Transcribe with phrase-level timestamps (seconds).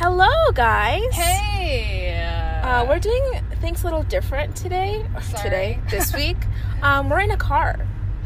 [0.00, 1.02] Hello, guys.
[1.12, 2.14] Hey.
[2.62, 5.04] Uh, we're doing things a little different today.
[5.22, 5.42] Sorry.
[5.42, 6.36] Today, this week.
[6.82, 7.76] um, we're in a car.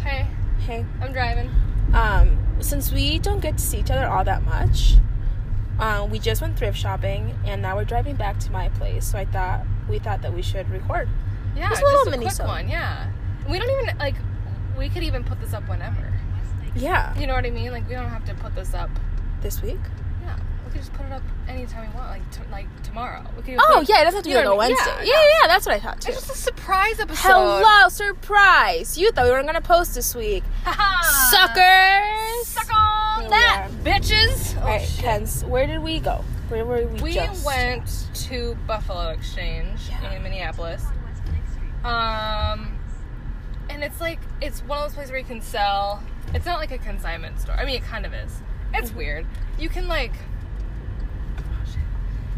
[0.03, 0.27] Hey,
[0.61, 0.85] Hey.
[1.01, 1.51] I'm driving.
[1.95, 4.97] Um, since we don't get to see each other all that much,
[5.79, 9.07] um, we just went thrift shopping, and now we're driving back to my place.
[9.11, 11.09] So I thought we thought that we should record.
[11.57, 12.69] Yeah, Just just a little a quick one.
[12.69, 13.11] Yeah.
[13.49, 14.17] We don't even like.
[14.79, 16.13] We could even put this up whenever.
[16.75, 17.71] Yeah, You know what I mean?
[17.73, 18.91] Like we don't have to put this up.
[19.43, 19.81] this week.
[20.73, 22.11] Could just put it up anytime we want.
[22.11, 23.23] Like t- like tomorrow.
[23.59, 24.77] Oh yeah, it doesn't have to be you like know a what I mean?
[24.79, 25.07] Wednesday.
[25.11, 25.49] Yeah, Yeah, yeah.
[25.49, 26.13] that's what I thought too.
[26.13, 27.29] It's just a surprise episode.
[27.29, 28.97] Hello, surprise!
[28.99, 30.43] You thought we weren't gonna post this week,
[31.31, 32.47] suckers.
[32.47, 34.57] Suck on that, bitches.
[34.57, 34.89] Oh, All right.
[34.99, 36.25] Kens, where did we go?
[36.49, 37.03] Where were we?
[37.03, 37.45] We just?
[37.47, 40.13] went to Buffalo Exchange Yeah.
[40.15, 40.85] in Minneapolis.
[41.85, 42.79] Um,
[43.69, 46.03] and it's like it's one of those places where you can sell.
[46.35, 47.55] It's not like a consignment store.
[47.57, 48.41] I mean, it kind of is.
[48.75, 48.99] It's Mm-hmm.
[48.99, 49.27] weird.
[49.59, 50.13] You can like.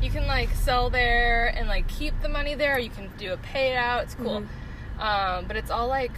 [0.05, 2.78] You can like sell there and like keep the money there.
[2.78, 4.03] You can do a payout.
[4.03, 4.42] It's cool.
[4.42, 5.01] Mm-hmm.
[5.01, 6.12] Um, but it's all like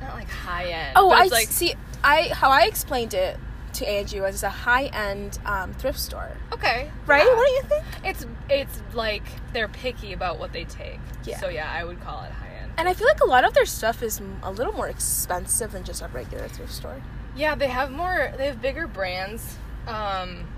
[0.00, 0.92] not like high end.
[0.96, 1.74] Oh, I like see.
[2.02, 3.38] I how I explained it
[3.74, 7.24] to Angie was it's a high end um, thrift store, okay, right?
[7.24, 7.36] yeah.
[7.36, 7.84] What do you think?
[8.04, 10.98] It's it's like they're picky about what they take.
[11.24, 11.38] Yeah.
[11.38, 12.72] So yeah, I would call it high end.
[12.78, 15.84] And I feel like a lot of their stuff is a little more expensive than
[15.84, 17.00] just a regular thrift store.
[17.36, 18.32] Yeah, they have more.
[18.36, 19.56] They have bigger brands.
[19.86, 20.48] Um,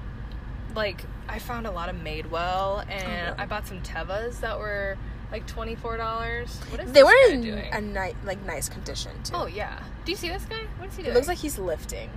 [0.75, 3.42] like I found a lot of Madewell, and Okay.
[3.42, 4.96] I bought some Tevas that were
[5.30, 6.58] like twenty four dollars.
[6.70, 7.72] What is They were in doing?
[7.72, 9.32] a nice, like nice condition too.
[9.34, 9.82] oh yeah.
[10.04, 10.62] Do you see this guy?
[10.78, 11.12] What is he doing?
[11.12, 12.10] it looks like he's lifting.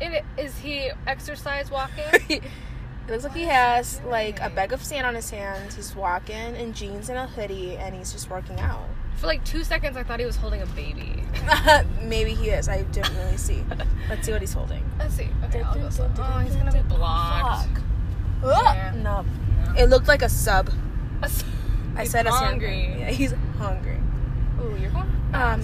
[0.00, 2.04] It, is he exercise walking?
[2.28, 2.42] it
[3.08, 5.76] looks like he has he like a bag of sand on his hands.
[5.76, 8.84] He's walking in jeans and a hoodie, and he's just working out.
[9.16, 11.22] For like two seconds, I thought he was holding a baby.
[12.02, 12.68] Maybe he is.
[12.68, 13.64] I didn't really see.
[14.10, 14.84] Let's see what he's holding.
[14.98, 15.28] Let's see.
[15.44, 15.88] Okay, I'll go.
[15.88, 16.10] slow.
[16.18, 17.68] Oh, he's gonna be blocked.
[17.68, 17.82] Fuck.
[18.44, 18.92] Yeah.
[18.96, 19.22] No.
[19.22, 19.74] No.
[19.76, 20.70] It looked like a sub.
[21.22, 21.28] I
[22.02, 22.68] He's said a sandwich.
[22.70, 22.96] hungry.
[23.00, 23.98] Yeah, he's hungry.
[24.60, 25.62] Ooh, you're going Um.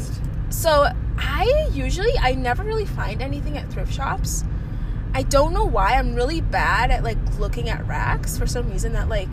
[0.50, 0.86] So
[1.18, 4.44] I usually I never really find anything at thrift shops.
[5.14, 5.94] I don't know why.
[5.94, 9.28] I'm really bad at like looking at racks for some reason that like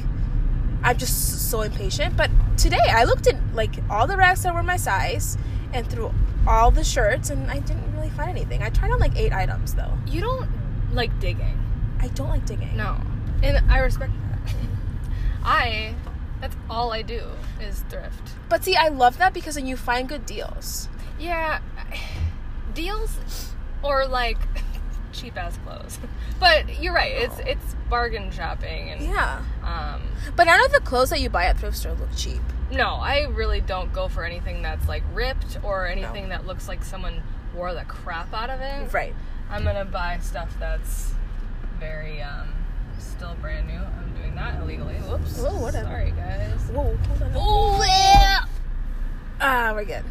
[0.84, 2.18] I'm just so impatient.
[2.18, 5.38] But today I looked at like all the racks that were my size
[5.74, 6.14] and through
[6.48, 8.62] all the shirts and I didn't really find anything.
[8.64, 9.94] I tried on like eight items though.
[10.08, 10.50] you don't
[10.94, 11.58] like digging.
[12.02, 12.76] I don't like digging.
[12.76, 12.98] No.
[13.44, 14.54] And I respect that.
[15.44, 15.96] I,
[16.42, 17.24] that's all I do
[17.62, 18.34] is thrift.
[18.50, 20.90] But see, I love that because then you find good deals.
[21.20, 21.60] Yeah,
[22.74, 24.38] deals or like
[25.12, 26.00] cheap ass clothes.
[26.40, 27.12] But you're right.
[27.14, 29.42] It's it's bargain shopping and Yeah.
[29.64, 30.02] um
[30.36, 32.42] But none of the clothes that you buy at thrift store look cheap.
[32.72, 36.84] no, I really don't go for anything that's like ripped or anything that looks like
[36.84, 37.22] someone
[37.56, 38.94] wore the crap out of it.
[38.94, 39.14] Right.
[39.50, 41.12] I'm gonna buy stuff that's
[41.80, 42.54] very um
[43.00, 43.76] still brand new.
[43.80, 44.96] I'm doing that illegally.
[44.96, 45.44] Whoops.
[45.46, 45.88] Oh, whatever.
[45.88, 46.60] Sorry guys.
[46.72, 47.32] Whoa, hold on.
[47.36, 48.40] Oh yeah.
[49.42, 50.04] Ah, we're good.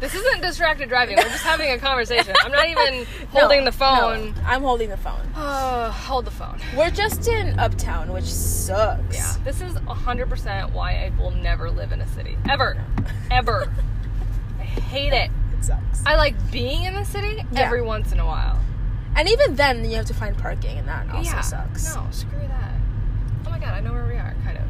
[0.00, 1.16] This isn't distracted driving.
[1.16, 2.32] We're just having a conversation.
[2.44, 4.30] I'm not even holding No, the phone.
[4.30, 5.20] no, I'm holding the phone.
[5.36, 6.60] Oh, hold the phone.
[6.76, 9.16] We're just in Uptown, which sucks.
[9.16, 12.38] Yeah, this is 100% why I will never live in a city.
[12.48, 12.80] Ever.
[13.32, 13.72] Ever.
[14.60, 15.30] I hate it.
[15.58, 16.06] It sucks.
[16.06, 17.62] I like being in the city Yeah.
[17.62, 18.56] every once in a while.
[19.18, 21.40] And even then, you have to find parking, and that also yeah.
[21.40, 21.94] sucks.
[21.94, 22.74] No, screw that.
[23.46, 24.64] Oh my god, I know where we are, kind of.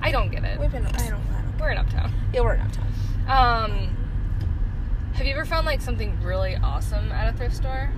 [0.00, 0.58] I don't get it.
[0.58, 0.86] We've been.
[0.86, 1.20] I don't.
[1.20, 1.60] I don't.
[1.60, 2.12] We're in Uptown.
[2.32, 2.86] Yeah, we're in Uptown.
[3.28, 3.96] Um,
[5.12, 7.90] have you ever found like something really awesome at a thrift store?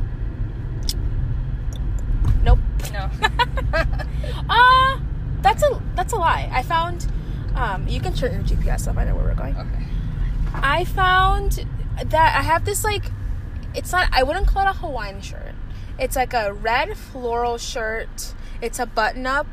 [2.43, 2.59] Nope.
[2.93, 3.11] No.
[4.49, 4.99] Uh
[5.43, 6.49] that's a that's a lie.
[6.53, 7.07] I found.
[7.55, 8.97] Um, you can turn your GPS up.
[8.97, 9.57] I know where we're going.
[9.57, 9.85] okay.
[10.55, 11.67] I found
[12.03, 13.05] that I have this like.
[13.75, 14.09] It's not.
[14.13, 15.42] I wouldn't call it a Hawaiian shirt.
[15.99, 18.35] It's like a red floral shirt.
[18.61, 19.47] It's a button up,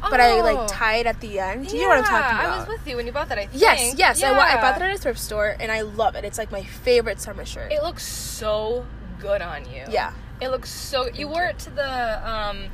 [0.00, 0.42] but I Oh.
[0.42, 1.70] like tie it at the end.
[1.72, 2.52] You know what I'm talking about?
[2.54, 3.38] I was with you when you bought that.
[3.38, 3.60] I think.
[3.60, 4.22] Yes, yes.
[4.22, 6.24] I, wa- I bought that at a thrift store and I love it.
[6.24, 7.72] It's like my favorite summer shirt.
[7.72, 8.84] It looks so
[9.20, 9.84] good on you.
[9.90, 10.12] yeah.
[10.40, 11.08] It looks so.
[11.08, 12.64] You wore it to the um,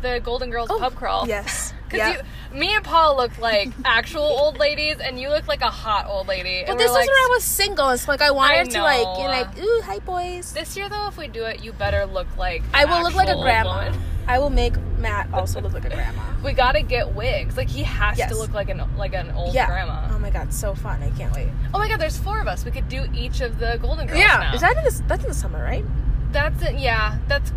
[0.00, 1.22] the Golden Girls pub crawl.
[1.24, 1.74] Oh, Yes.
[1.90, 2.16] Because
[2.52, 6.06] you, me and Paul looked like actual old ladies, and you look like a hot
[6.06, 6.64] old lady.
[6.66, 7.90] but this was like, when I was single.
[7.90, 10.52] It's like I wanted I to like, you know, like, ooh, hi boys.
[10.52, 12.62] This year, though, if we do it, you better look like.
[12.74, 13.84] I will look like a grandma.
[13.86, 14.00] woman.
[14.26, 16.22] I will make Matt also look like a grandma.
[16.44, 17.56] We gotta get wigs.
[17.58, 18.30] Like he has Yes.
[18.30, 19.66] to look like an like an old yeah.
[19.66, 20.08] grandma.
[20.10, 21.02] Oh my god, so fun!
[21.02, 21.48] I can't wait.
[21.74, 22.64] Oh my god, there's four of us.
[22.64, 24.18] We could do each of the Golden Girls.
[24.18, 24.38] yeah.
[24.38, 24.54] now.
[24.54, 25.84] Is that in the, that's in the summer, right?
[26.32, 26.78] That's it.
[26.78, 27.52] Yeah, that's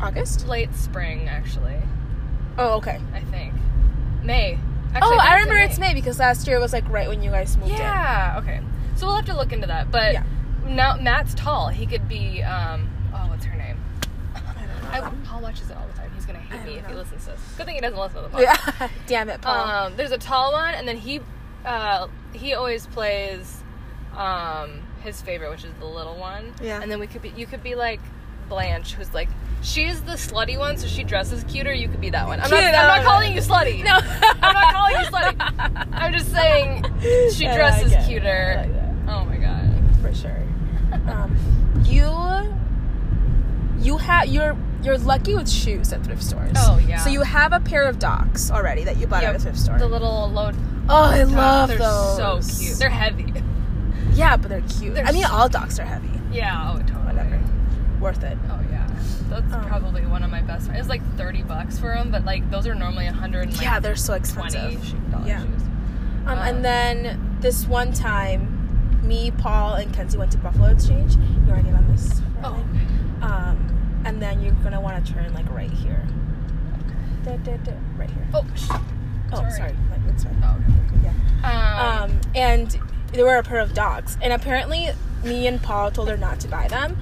[0.00, 0.46] August.
[0.48, 1.76] late spring actually.
[2.58, 3.00] Oh, okay.
[3.12, 3.54] I think
[4.22, 4.58] May.
[4.94, 7.22] Actually, oh, I in remember it's May because last year it was like right when
[7.22, 7.78] you guys moved in.
[7.78, 8.36] Yeah.
[8.42, 8.60] Okay.
[8.96, 9.90] So we'll have to look into that.
[9.90, 10.22] But Yeah.
[10.66, 11.68] now Matt's tall.
[11.68, 12.42] He could be.
[12.42, 13.76] um Oh, what's her name?
[14.34, 15.06] I don't know.
[15.08, 16.10] I, Paul watches it all the time.
[16.14, 17.40] He's gonna hate me if if he listens to this.
[17.56, 18.80] Good thing he doesn't listen to the podcast.
[18.80, 18.88] Yeah.
[19.06, 19.68] Damn it, Paul.
[19.86, 21.20] Um, there's a tall one, and then he
[21.64, 23.62] uh, he always plays
[24.16, 26.52] um, his favorite, which is the little one.
[26.62, 26.80] Yeah.
[26.80, 28.00] And then we could be you could be like
[28.48, 29.28] Blanche, who's like
[29.62, 31.72] she's the slutty one, so she dresses cuter.
[31.72, 32.40] You could be that one.
[32.40, 33.82] I'm not, I'm not uh, calling you slutty.
[33.84, 33.98] no.
[34.42, 35.88] I'm not calling you slutty.
[35.92, 36.84] I'm just saying
[37.32, 38.06] she I dresses like it.
[38.06, 38.56] cuter.
[38.58, 38.94] I like that.
[39.08, 39.96] oh my god.
[40.02, 40.42] for sure.
[41.08, 41.36] Um,
[41.84, 42.10] you
[43.78, 46.52] you have you're you're lucky with shoes at thrift stores.
[46.56, 46.98] Oh, yeah.
[46.98, 49.36] So you have a pair of Docs already that you bought at Yep.
[49.36, 49.78] a thrift store.
[49.78, 50.50] The little low
[50.90, 52.16] oh, I top, love they're those.
[52.52, 52.78] so cute.
[52.78, 53.32] They're heavy.
[54.12, 54.94] yeah, but they're cute.
[54.94, 56.10] They're I mean, so- all Docs are heavy.
[56.30, 56.72] Yeah.
[56.74, 57.06] Oh, totally.
[57.14, 57.40] Whatever.
[58.00, 58.36] Worth it.
[58.50, 58.86] Oh yeah,
[59.30, 60.66] that's Um, probably one of my best.
[60.66, 60.80] Friends.
[60.80, 63.80] It's like thirty bucks for them, but like those are normally a hundred like yeah,
[63.80, 65.10] they're so twenty expensive.
[65.10, 65.40] dollar Yeah.
[65.42, 65.62] shoes.
[65.62, 71.16] Um, Um, and then this one time, me, Paul, and Kenzie went to Buffalo Exchange.
[71.16, 72.20] You want to get on this?
[72.42, 72.64] Oh,
[73.22, 76.02] Um, and then you're gonna want to turn like right here.
[77.24, 78.26] Da, da, da, right here.
[78.34, 78.68] oh, sh-
[79.32, 79.50] Oh, sorry.
[79.52, 79.74] sorry.
[79.90, 80.34] Like, That's right.
[80.44, 81.10] oh, okay.
[81.42, 82.02] Yeah.
[82.02, 82.78] Um, Um, and
[83.12, 84.90] there were a pair of Docs, and apparently
[85.24, 86.98] me and Paul told her not to buy them.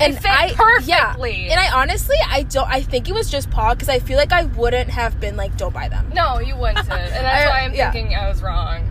[0.00, 1.46] And fit I perfectly.
[1.46, 4.18] Yeah, and I honestly I don't I think it was just Paul because I feel
[4.18, 6.10] like I wouldn't have been like don't buy them.
[6.14, 7.90] no, you wouldn't, and that's I- why I'm yeah.
[7.92, 8.90] thinking I was wrong.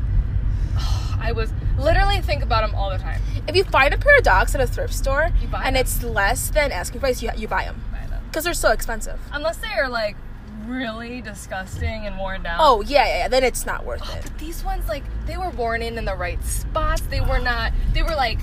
[1.19, 3.21] I was literally think about them all the time.
[3.47, 5.75] If you find a pair of Docs at a thrift store and them.
[5.75, 7.81] it's less than asking price, you you buy them
[8.35, 9.17] because they're so expensive.
[9.31, 10.17] Unless they are like
[10.65, 12.57] really disgusting and worn down.
[12.59, 13.27] Oh yeah, yeah, yeah.
[13.29, 14.23] Then it's not worth oh, it.
[14.23, 17.01] But these ones, like, they were worn in in the right spots.
[17.03, 17.71] They were not.
[17.93, 18.39] They were like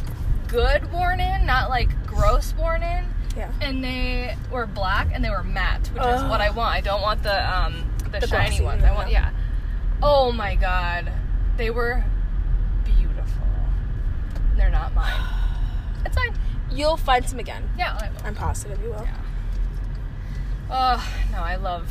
[0.49, 3.05] good worn in, not like gross worn in.
[3.37, 3.51] Yeah.
[3.63, 6.75] and they were black and they were matte, which is what I want.
[6.75, 8.85] I don't want the um the, The shiny ones.
[8.85, 9.31] I want yeah.
[9.31, 9.41] yeah.
[10.03, 11.11] Oh my god,
[11.57, 12.05] they were
[12.85, 13.47] beautiful.
[14.57, 15.13] They're not mine.
[16.05, 16.35] It's fine.
[16.71, 17.63] You'll find some again.
[17.79, 18.27] Yeah, I will.
[18.27, 19.03] I'm positive you will.
[19.05, 19.17] Yeah.
[20.71, 21.89] Oh no, I love.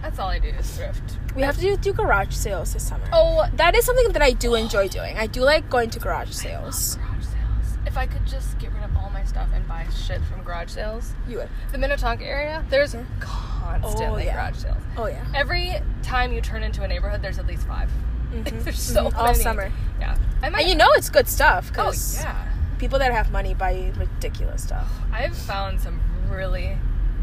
[0.00, 1.18] That's all I do is thrift.
[1.36, 3.04] We have to do, do garage sales this summer.
[3.12, 5.16] Oh, That is something that I do enjoy doing.
[5.16, 6.98] I do like going to garage sales.
[7.86, 10.70] If I could just get rid of all my stuff and buy shit from garage
[10.70, 11.48] sales, You would.
[11.72, 13.02] the Minnetonka area, there's Yeah.
[13.20, 14.34] constantly Oh, yeah.
[14.34, 14.82] garage sales.
[14.96, 15.24] Oh yeah.
[15.34, 17.90] Every time you turn into a neighborhood, there's at least 5
[18.32, 18.44] Mhm.
[18.64, 19.16] there's so Mhm.
[19.16, 19.70] All summer.
[20.00, 20.60] Yeah, I might.
[20.62, 22.34] And you know it's good stuff oh because yeah,
[22.78, 24.86] people that have money buy ridiculous stuff.
[25.12, 26.00] I've found some
[26.30, 26.78] really,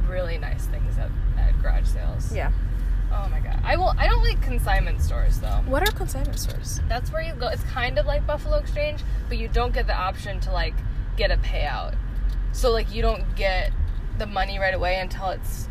[0.08, 1.10] really nice things at,
[1.40, 2.34] at garage sales.
[2.34, 2.52] Yeah.
[3.12, 3.94] Oh my god, I will.
[3.98, 5.62] I don't like consignment stores though.
[5.68, 6.80] What are consignment stores?
[6.88, 7.48] That's where you go.
[7.48, 10.76] It's kind of like Buffalo Exchange, but you don't get the option to like
[11.18, 11.96] get a payout.
[12.52, 13.72] So like you don't get
[14.18, 15.68] the money right away until it's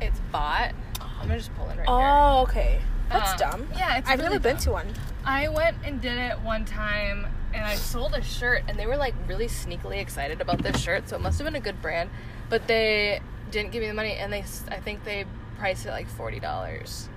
[0.00, 0.72] it's bought.
[1.00, 1.96] I'm gonna just pull in right here.
[1.96, 2.80] Oh, okay.
[3.08, 3.68] That's Um, dumb.
[3.76, 4.62] yeah, it's I've really never been dumb.
[4.64, 4.94] to one.
[5.24, 8.96] I went and did it one time and I sold a shirt and they were
[8.96, 12.08] like really sneakily excited about this shirt, so it must have been a good brand,
[12.48, 13.20] but they
[13.50, 15.26] didn't give me the money and they I think they
[15.62, 17.08] priced it like $40.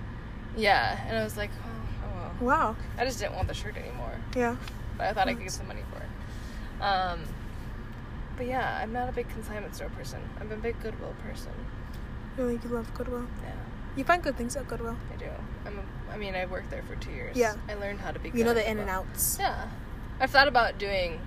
[0.56, 1.68] Yeah, and I was like, oh,
[2.04, 2.58] oh well.
[2.70, 2.76] Wow.
[2.96, 4.54] I just didn't want the shirt anymore, Yeah.
[4.96, 6.82] but I thought I could get some money for it.
[6.82, 7.20] Um
[8.36, 10.20] but yeah, I'm not a big consignment store person.
[10.40, 11.50] I'm a big Goodwill person.
[12.36, 13.26] Really, you love Goodwill.
[13.42, 13.52] Yeah,
[13.96, 14.96] You find good things at Goodwill.
[15.12, 15.30] I do.
[15.66, 17.34] I'm a, I mean, I worked there for 2 years.
[17.36, 17.54] Yeah.
[17.68, 19.38] I learned how to be good You know the in and outs.
[19.40, 19.68] Yeah.
[20.20, 21.18] I've thought about doing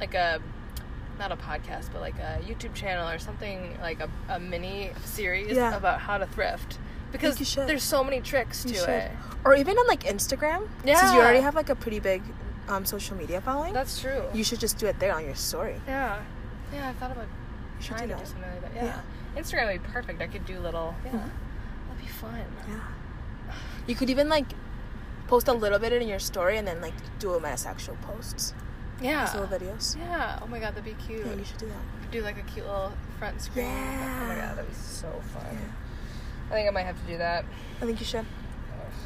[0.00, 0.40] like a
[1.18, 5.56] not a podcast, but like a YouTube channel or something like a, a mini series
[5.56, 5.76] Yeah.
[5.76, 6.78] about how to thrift.
[7.12, 9.10] Because there's so many tricks to it.
[9.44, 10.66] Or even on like Instagram.
[10.78, 11.14] Since Yeah.
[11.14, 12.22] you already have like a pretty big
[12.68, 13.72] um, social media following.
[13.72, 14.24] That's true.
[14.32, 15.80] you should just do it there on your story.
[15.86, 16.20] yeah.
[16.72, 17.26] Yeah, I thought about
[17.80, 18.84] trying do to do something like that.
[18.84, 19.00] Yeah.
[19.40, 20.20] Instagram would be perfect.
[20.20, 21.12] I could do little yeah.
[21.12, 21.30] Mhm.
[21.88, 22.40] That'd be fun.
[22.68, 23.54] Yeah.
[23.86, 24.46] You could even like
[25.28, 28.54] post a little bit in your story and then like do them as actual posts.
[29.04, 29.30] Yeah.
[29.38, 29.96] Little videos.
[29.98, 30.38] Yeah.
[30.42, 31.24] Oh my god, that'd be cute.
[31.26, 32.10] Yeah, you should do that.
[32.10, 33.66] do like a cute little front screen.
[33.66, 34.20] Yeah.
[34.22, 35.46] Oh my god, that'd be so fun.
[35.52, 35.58] Yeah.
[36.50, 37.44] I think I might have to do that.
[37.80, 38.24] I think you should.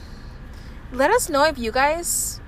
[0.93, 2.41] Let us know if you guys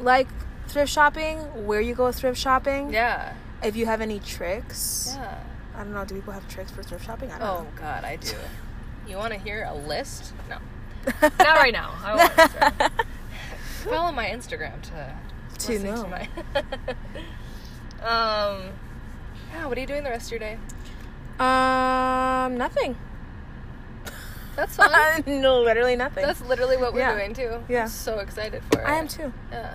[0.00, 0.28] like
[0.68, 2.92] thrift shopping, where you go thrift shopping.
[2.92, 3.34] Yeah.
[3.62, 5.12] If you have any tricks.
[5.16, 5.38] Yeah.
[5.74, 6.04] I don't know.
[6.04, 7.30] Do people have tricks for thrift shopping?
[7.30, 8.32] I Oh don't God, I do.
[9.08, 10.32] You want to hear a list?
[10.50, 10.58] No,
[11.22, 11.92] not right now.
[13.84, 15.14] Follow my Instagram to
[15.58, 16.02] To know.
[16.04, 16.28] To my
[18.02, 18.70] um.
[19.52, 19.66] Yeah.
[19.66, 20.58] What are you doing the rest of your day?
[21.38, 22.96] Um, nothing.
[24.56, 25.22] That's fun.
[25.26, 26.24] no, literally nothing.
[26.24, 27.14] That's literally what we're Yeah.
[27.14, 27.62] doing too.
[27.68, 27.82] Yeah.
[27.82, 28.84] I'm so excited for it.
[28.86, 29.32] I am too.
[29.50, 29.74] Yeah.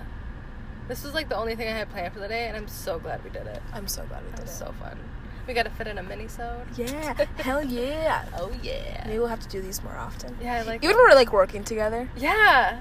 [0.88, 2.98] This was like the only thing I had planned for the day, and I'm so
[2.98, 3.62] glad we did it.
[3.72, 4.56] I'm so glad we It did was it.
[4.56, 4.98] so fun.
[5.46, 6.66] We got to fit in a mini sode.
[6.76, 8.24] Yeah, hell yeah.
[8.38, 9.02] Oh yeah.
[9.06, 10.36] Maybe we'll have to do these more often.
[10.42, 10.84] Yeah, I like.
[10.84, 12.80] Even when we're like working together, Yeah.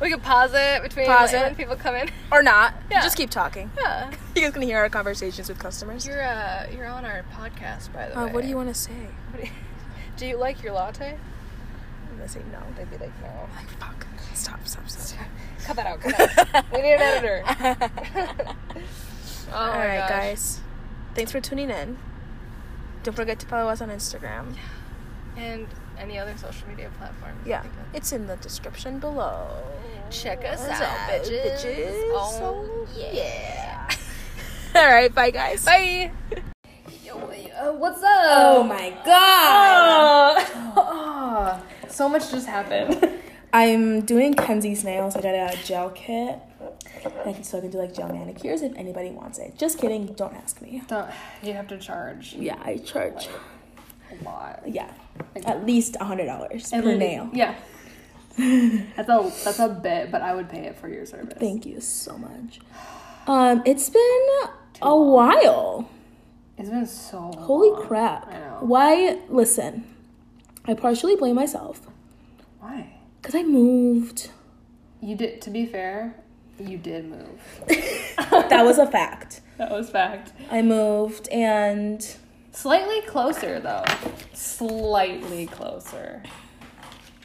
[0.00, 1.44] We could pause it between Pause like, it.
[1.44, 2.10] when people come in.
[2.32, 2.74] or not.
[2.90, 3.02] Yeah.
[3.02, 3.70] Just keep talking.
[3.78, 4.10] Yeah.
[4.36, 6.06] You guys can hear our conversations with customers.
[6.06, 8.32] You're uh you're on our podcast by the Uh, way.
[8.32, 8.92] what do you want to say?
[9.30, 9.52] What do you-
[10.16, 11.18] do you like your latte?
[12.10, 12.60] I'm gonna say no.
[12.76, 13.48] They'd be like, no.
[13.56, 14.06] Like fuck.
[14.34, 14.66] Stop.
[14.66, 14.88] Stop.
[14.88, 15.26] Stop.
[15.64, 16.00] Cut that out.
[16.00, 16.64] Cut that out.
[16.72, 17.42] we need an editor.
[19.52, 20.08] oh All right, gosh.
[20.10, 20.60] guys.
[21.14, 21.98] Thanks for tuning in.
[23.02, 24.54] Don't forget to follow us on Instagram.
[25.36, 25.66] And
[26.00, 27.36] any other social media platform.
[27.44, 27.62] Yeah,
[27.94, 29.48] it's in the description below.
[30.10, 31.92] Check us What's out, up, bitches.
[32.12, 33.88] Oh, Oh, yeah.
[34.74, 35.64] All right, bye, guys.
[35.64, 36.10] Bye.
[37.04, 38.04] Yo, uh, what's up?
[38.04, 40.46] Oh my god.
[40.76, 43.18] Oh, so much just happened.
[43.52, 45.16] I'm doing Kenzie's nails.
[45.16, 46.38] I got a gel kit.
[47.26, 49.56] I can, so I can do like gel manicures if anybody wants it.
[49.58, 50.06] Just kidding.
[50.14, 50.82] Don't ask me.
[50.86, 51.10] Don't,
[51.42, 53.28] you have to charge Yeah, I charge.
[54.12, 54.62] A lot.
[54.66, 54.92] Yeah,
[55.46, 57.30] at least a hundred dollars per least- nail.
[57.32, 57.54] Yeah.
[58.38, 61.36] that's a that's a bit, but I would pay it for your service.
[61.38, 62.60] Thank you so much.
[63.26, 64.26] Um, it's been
[64.82, 65.90] a while.
[66.56, 67.86] It's been so Holy long.
[67.86, 68.28] crap!
[68.28, 68.58] I know.
[68.60, 69.18] Why?
[69.28, 69.84] Listen,
[70.64, 71.80] I partially blame myself
[72.60, 72.94] Why?
[73.20, 74.30] because I moved.
[75.02, 75.40] You did.
[75.42, 76.14] To be fair,
[76.58, 77.40] you did move.
[78.30, 79.40] That was a fact.
[79.58, 80.32] That was fact.
[80.50, 82.00] I moved and
[82.52, 83.84] Slightly closer though.
[84.34, 86.22] Slightly closer.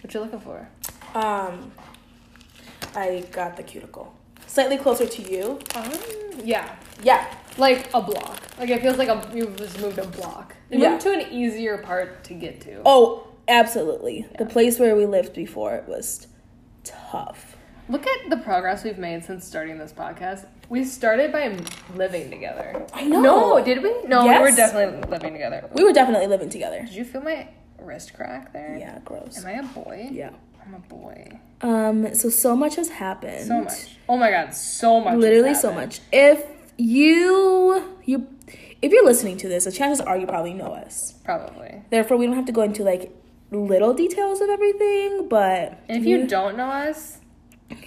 [0.02, 0.68] What you looking for?
[1.16, 1.72] um,
[2.96, 4.14] I got the cuticle
[4.48, 5.60] slightly closer to you.
[5.76, 5.92] Um,
[6.44, 7.26] yeah, Yeah,
[7.58, 8.40] like a block.
[8.58, 10.56] Like it feels like a you just moved a block.
[10.72, 10.92] You Yeah.
[10.92, 12.82] moved to an easier part to get to.
[12.86, 14.28] Oh, absolutely.
[14.38, 16.28] The place where we lived before it was
[16.86, 17.58] tough.
[17.90, 20.46] Look at the progress we've made since starting this podcast.
[20.70, 21.58] We started by
[21.96, 22.86] living together.
[22.94, 23.22] I know.
[23.22, 23.94] No, did we?
[24.04, 25.70] No, we were definitely living together.
[25.74, 26.82] We were definitely living together.
[26.82, 27.48] Did you feel my
[27.80, 28.78] wrist crack there?
[28.78, 29.38] Yeah, gross.
[29.38, 30.10] Am I a boy?
[30.12, 30.32] Yeah.
[30.66, 31.40] I'm a boy.
[31.62, 33.46] Um, so so much has happened.
[33.48, 33.98] So much.
[34.10, 35.14] Oh my god, so much.
[35.14, 35.88] has Literally so happened.
[35.92, 36.00] much.
[36.12, 36.44] If
[36.78, 38.28] you you
[38.82, 41.14] if you're listening to this, the chances are you probably know us.
[41.24, 41.84] Probably.
[41.92, 43.16] Therefore, we don't have to go into like
[43.52, 47.20] little details of everything, but And if you don't know us,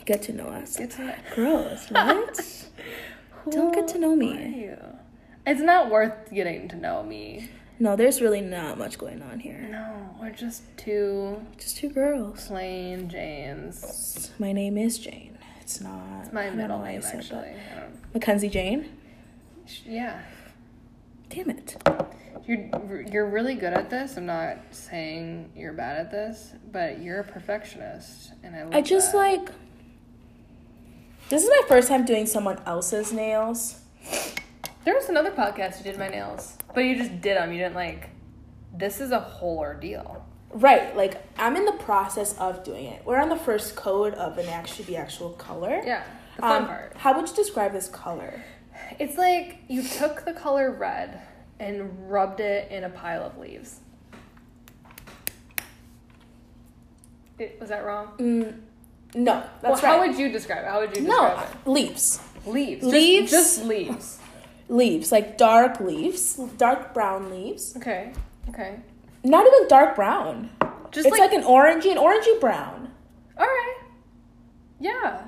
[0.04, 0.76] get to know us.
[0.76, 1.14] get to know.
[1.34, 2.64] Gross, right?
[3.50, 4.70] Don't get to know me.
[5.46, 7.48] It's not worth getting to know me.
[7.78, 9.66] no, there's really not much going on here.
[9.70, 12.46] No, we're just two Just two girls.
[12.48, 14.30] plain Janes.
[14.38, 15.38] My name is Jane.
[15.60, 17.18] It's not It's my don't middle why I name said that.
[17.24, 17.38] actually.
[17.76, 18.88] I don't- Mackenzie Jane.
[19.86, 20.20] Yeah.
[21.30, 21.76] Damn it.
[22.46, 24.16] You're you're really good at this.
[24.16, 28.62] I'm not saying you're bad at this, but you're a perfectionist, and I.
[28.64, 29.18] Love I just that.
[29.18, 29.50] like.
[31.28, 33.80] This is my first time doing someone else's nails.
[34.84, 37.52] There was another podcast you did my nails, but you just did them.
[37.52, 38.10] You didn't like.
[38.74, 40.24] This is a whole ordeal.
[40.50, 43.02] Right, like I'm in the process of doing it.
[43.04, 45.82] We're on the first coat of an actually the actual color.
[45.84, 46.04] Yeah,
[46.36, 46.96] the fun Um, part.
[46.96, 48.42] How would you describe this color?
[48.98, 51.20] It's like you took the color red
[51.60, 53.80] and rubbed it in a pile of leaves.
[57.38, 58.12] It, was that wrong?
[58.18, 58.60] Mm,
[59.14, 60.68] no, that's well, how would you describe it?
[60.68, 62.20] How would you describe leaves.
[62.46, 62.50] it?
[62.50, 62.84] Leaves.
[62.84, 63.30] Leaves?
[63.30, 64.18] Just, just leaves.
[64.68, 67.76] Leaves, like dark leaves, dark brown leaves.
[67.76, 68.12] Okay.
[68.50, 68.78] Okay.
[69.24, 70.50] Not even dark brown.
[70.90, 72.90] Just it's like, like, an orangey, an orangey brown.
[73.36, 73.78] all right.
[74.80, 75.24] Yeah.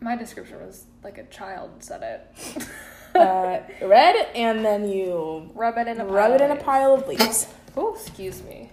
[0.00, 2.66] My description was like a child said it.
[3.14, 7.08] Uh, red, and then you rub it in a rub it in a pile of
[7.08, 7.48] leaves.
[7.76, 8.70] Oh, excuse me.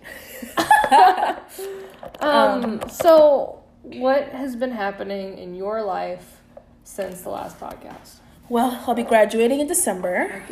[2.20, 6.42] um, so what has been happening in your life
[6.84, 8.20] since the last podcast?
[8.50, 10.44] Well, I'll be graduating in December.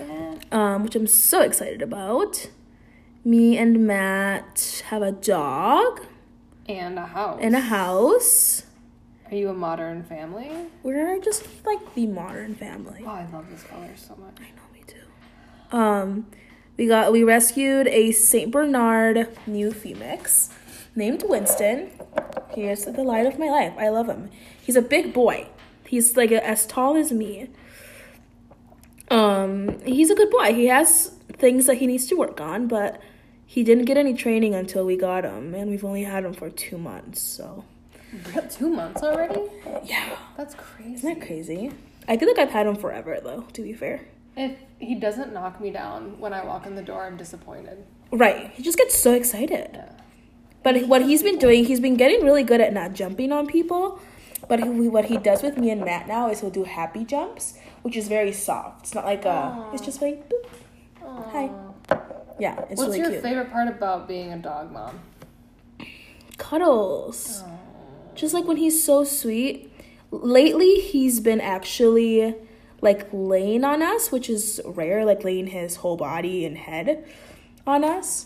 [0.51, 2.49] Um, which I'm so excited about.
[3.23, 6.01] Me and Matt have a dog
[6.67, 7.39] And a house.
[7.41, 8.63] and a house.
[9.29, 10.49] Are you a modern family?
[10.83, 13.03] We're just like the modern family.
[13.05, 14.35] Oh, I love this color so much.
[14.39, 15.77] I know me too.
[15.77, 16.27] Um,
[16.81, 20.49] we got we rescued a Saint Bernard Newfie mix
[20.95, 21.91] named Winston.
[22.55, 23.73] He is the light of my life.
[23.77, 24.31] I love him.
[24.59, 25.47] He's a big boy.
[25.85, 27.49] He's like as tall as me.
[29.11, 30.53] Um, he's a good boy.
[30.55, 32.99] He has things that he needs to work on, but
[33.45, 36.49] he didn't get any training until we got him, and we've only had him for
[36.49, 37.21] two months.
[37.21, 37.63] So
[38.33, 39.43] Real- Two months already?
[39.83, 40.95] yeah, That's crazy.
[40.95, 41.71] isn't that crazy?
[42.07, 43.41] I feel like I've had him forever, though.
[43.53, 44.01] To be fair.
[44.35, 47.85] If he doesn't knock me down when I walk in the door, I'm disappointed.
[48.11, 48.51] Right.
[48.51, 49.69] He just gets so excited.
[49.73, 49.91] Yeah.
[50.63, 53.99] But what he's been doing, he's been getting really good at not jumping on people.
[54.47, 57.57] But he, what he does with me and Matt now is he'll do happy jumps,
[57.83, 58.81] which is very soft.
[58.81, 59.69] It's not like a.
[59.71, 60.45] It's just like boop.
[61.31, 61.49] Hi.
[62.39, 63.21] Yeah, it's What's really your cute.
[63.21, 64.99] favorite part about being a dog mom?
[66.37, 67.43] Cuddles.
[68.15, 69.71] Just like when he's so sweet.
[70.09, 72.35] Lately, he's been actually
[72.81, 75.05] like laying on us, which is rare.
[75.05, 77.05] Like laying his whole body and head
[77.65, 78.25] on us.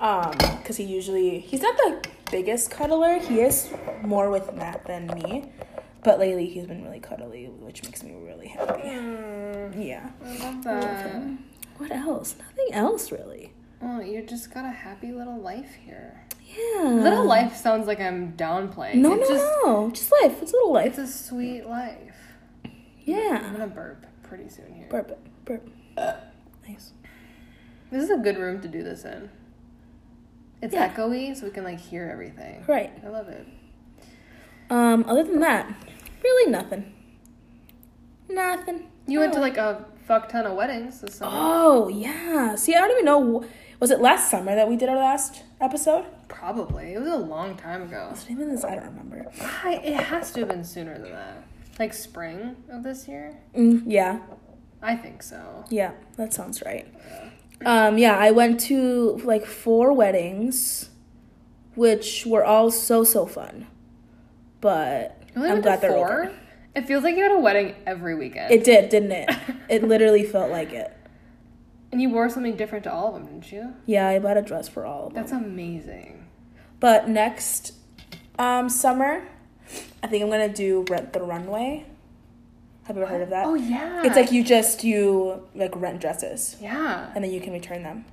[0.00, 3.18] Um, because he usually he's not the biggest cuddler.
[3.20, 3.70] He is
[4.02, 5.52] more with Matt than me,
[6.02, 8.88] but lately he's been really cuddly, which makes me really happy.
[9.78, 10.10] Yeah.
[10.24, 11.38] I love that.
[11.78, 12.34] What else?
[12.38, 13.52] Nothing else really.
[13.80, 16.24] Oh, you just got a happy little life here.
[16.46, 16.82] Yeah.
[16.82, 18.96] Little life sounds like I'm downplaying.
[18.96, 19.90] No, it's no, just, no.
[19.90, 20.42] Just life.
[20.42, 20.86] It's a little life.
[20.86, 22.11] It's a sweet life.
[23.06, 24.86] I'm gonna burp pretty soon here.
[24.88, 25.18] Burp.
[25.44, 25.68] Burp.
[26.66, 26.92] Nice.
[27.90, 29.30] This is a good room to do this in.
[30.62, 30.88] It's Yeah.
[30.94, 32.64] echoey, so we can like hear everything.
[32.66, 32.92] Right.
[33.04, 33.46] I love it.
[34.70, 35.04] Um.
[35.08, 35.72] Other than that,
[36.22, 36.92] really nothing.
[38.28, 38.88] Nothing.
[39.06, 41.32] You went to like a fuck ton of weddings this summer.
[41.34, 42.54] Oh yeah.
[42.54, 43.44] See, I don't even know.
[43.80, 46.04] Was it last summer that we did our last episode?
[46.28, 46.94] Probably.
[46.94, 48.08] It was a long time ago.
[48.12, 48.64] Was it even this?
[48.64, 49.26] I don't remember.
[49.64, 51.42] I, it has to have been sooner than that.
[51.78, 53.38] Like spring of this year?
[53.56, 54.20] Mm, yeah.
[54.82, 55.64] I think so.
[55.70, 55.92] Yeah.
[56.16, 56.86] That sounds right.
[57.64, 57.98] Um.
[57.98, 58.16] Yeah.
[58.18, 60.90] I went to like four weddings,
[61.74, 63.66] which were all so so fun.
[64.60, 66.22] But I'm glad they're four?
[66.24, 66.32] over.
[66.74, 68.50] It feels like you had a wedding every weekend.
[68.52, 69.30] It did, didn't it?
[69.68, 70.92] It literally felt like it.
[71.90, 73.74] and you wore something different to all of them, didn't you?
[73.86, 75.22] Yeah, I bought a dress for all of them.
[75.22, 76.28] That's amazing.
[76.80, 77.72] But next
[78.38, 79.26] um, summer,
[80.02, 81.86] I think I'm gonna do rent the runway.
[82.84, 83.46] Have you ever heard of that?
[83.46, 84.02] Oh yeah.
[84.04, 87.10] It's like you just you like rent dresses Yeah.
[87.14, 88.04] and then you can return them.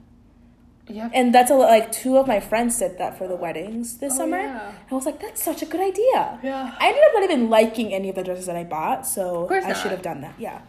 [0.87, 1.09] Yeah.
[1.13, 4.13] And that's a lot- like two of my friends did that for the weddings this
[4.13, 4.39] Oh, summer.
[4.41, 4.71] yeah.
[4.89, 6.39] I was like, that's such a good idea.
[6.41, 6.75] Yeah.
[6.79, 9.65] I ended up not even liking any of the dresses that I bought, so course
[9.65, 9.77] I not.
[9.77, 10.33] should have done that.
[10.39, 10.61] Yeah,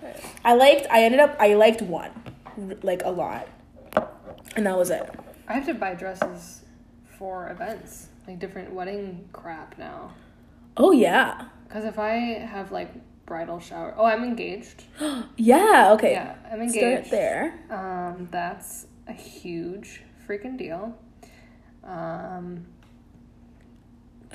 [0.44, 0.86] I liked.
[0.90, 1.36] I ended up.
[1.40, 2.10] I liked one,
[2.82, 3.48] like a lot,
[4.56, 5.08] and that was it.
[5.48, 6.62] I have to buy dresses
[7.18, 10.12] for events, like different wedding crap now.
[10.82, 12.12] Oh yeah, Because if I
[12.54, 12.90] have like
[13.26, 14.84] bridal shower, oh, I'm engaged.
[15.36, 15.90] yeah.
[15.92, 17.06] Okay, Yeah, I'm engaged.
[17.06, 17.54] start there.
[17.68, 20.96] Um, that's a huge freaking deal.
[21.84, 22.66] Um,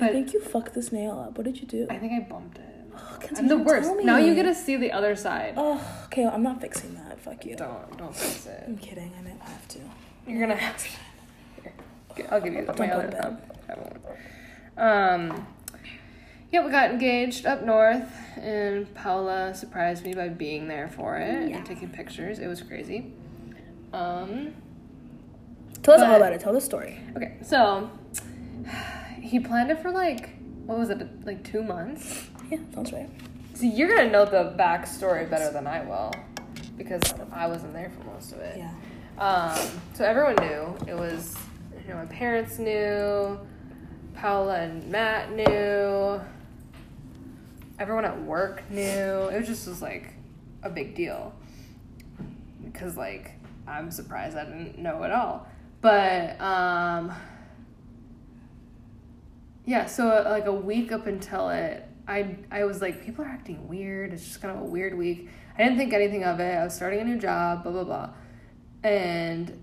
[0.00, 1.36] I think you fucked this nail up.
[1.36, 1.86] What did you do?
[1.90, 2.74] I think I bumped it.
[3.36, 3.90] I'm the worst.
[4.04, 5.54] Now you get to see the other side.
[5.56, 6.26] Oh, okay.
[6.26, 7.20] I'm not fixing that.
[7.20, 7.56] Fuck you.
[7.56, 8.64] Don't don't fix it.
[8.68, 9.12] I'm kidding.
[9.18, 9.78] I might have to.
[10.28, 10.88] You're gonna have to.
[12.14, 13.38] Here, I'll give you my Don't put other.
[13.68, 14.00] I won't.
[14.78, 15.46] Um.
[16.52, 21.48] Yeah, we got engaged up north, and Paula surprised me by being there for it
[21.50, 21.56] Yeah.
[21.56, 22.38] and taking pictures.
[22.38, 23.12] It was crazy.
[23.92, 24.54] Um.
[25.82, 26.40] Tell us all But- about it.
[26.40, 27.00] Tell the story.
[27.16, 27.90] Okay, so
[29.20, 30.30] he planned it for like
[30.66, 32.28] what was it, like two months?
[32.50, 33.08] Yeah, sounds right.
[33.54, 36.12] See, you're gonna know the backstory better than I will,
[36.76, 38.58] because I wasn't there for most of it.
[38.58, 38.70] Yeah.
[39.18, 39.58] Um,
[39.94, 41.36] so everyone knew it was,
[41.86, 43.38] you know, my parents knew,
[44.14, 46.20] Paula and Matt knew,
[47.78, 48.82] everyone at work knew.
[49.28, 50.14] It was just was like
[50.62, 51.34] a big deal
[52.64, 53.32] because like
[53.66, 55.46] I'm surprised I didn't know at all.
[55.80, 57.12] But um,
[59.64, 63.68] yeah, so like a week up until it, I I was like, people are acting
[63.68, 64.12] weird.
[64.12, 65.28] It's just kind of a weird week.
[65.58, 66.56] I didn't think anything of it.
[66.56, 68.10] I was starting a new job, blah blah blah,
[68.82, 69.62] and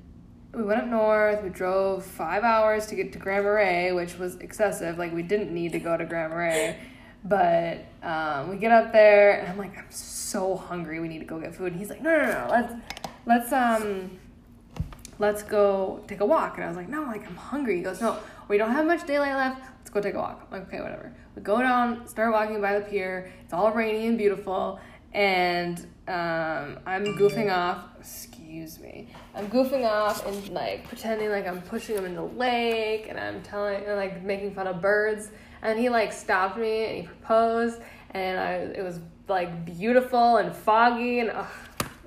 [0.53, 1.43] we went up north.
[1.43, 4.97] We drove five hours to get to Grand Marais, which was excessive.
[4.97, 6.77] Like we didn't need to go to Grand Marais,
[7.25, 10.99] but um, we get up there, and I'm like, I'm so hungry.
[10.99, 11.71] We need to go get food.
[11.71, 12.73] And he's like, No no no, let's
[13.25, 14.19] let's um
[15.19, 16.55] let's go take a walk.
[16.55, 17.77] And I was like, no, like I'm hungry.
[17.77, 19.61] He goes, no, we don't have much daylight left.
[19.79, 20.47] Let's go take a walk.
[20.51, 21.13] I'm like, okay, whatever.
[21.35, 23.31] We go down, start walking by the pier.
[23.43, 24.79] It's all rainy and beautiful.
[25.13, 27.85] And um, I'm goofing off.
[27.99, 29.07] Excuse me.
[29.35, 33.41] I'm goofing off and like pretending like I'm pushing him in the lake and I'm
[33.43, 35.29] telling like making fun of birds.
[35.63, 37.81] And he like stopped me and he proposed.
[38.11, 41.47] And I, it was like beautiful and foggy and ugh,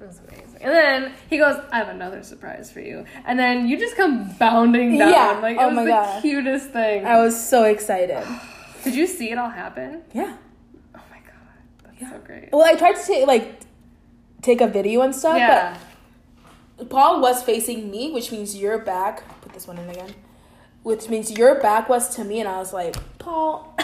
[0.01, 0.59] it was amazing.
[0.61, 3.05] And then he goes, I have another surprise for you.
[3.25, 5.11] And then you just come bounding down.
[5.11, 5.38] Yeah.
[5.42, 6.23] Like, it Oh was my the God.
[6.23, 7.05] cutest thing.
[7.05, 8.25] I was so excited.
[8.85, 10.03] Did you see it all happen?
[10.14, 10.37] Yeah.
[10.95, 11.95] Oh my God.
[11.99, 12.51] That's so great.
[12.53, 13.61] Well, I tried to take like
[14.42, 15.77] take a video and stuff, Yeah.
[16.77, 19.25] but Paul was facing me, which means your back.
[19.40, 20.14] Put this one in again.
[20.87, 23.77] Which means your back was to me, and I was like, Paul,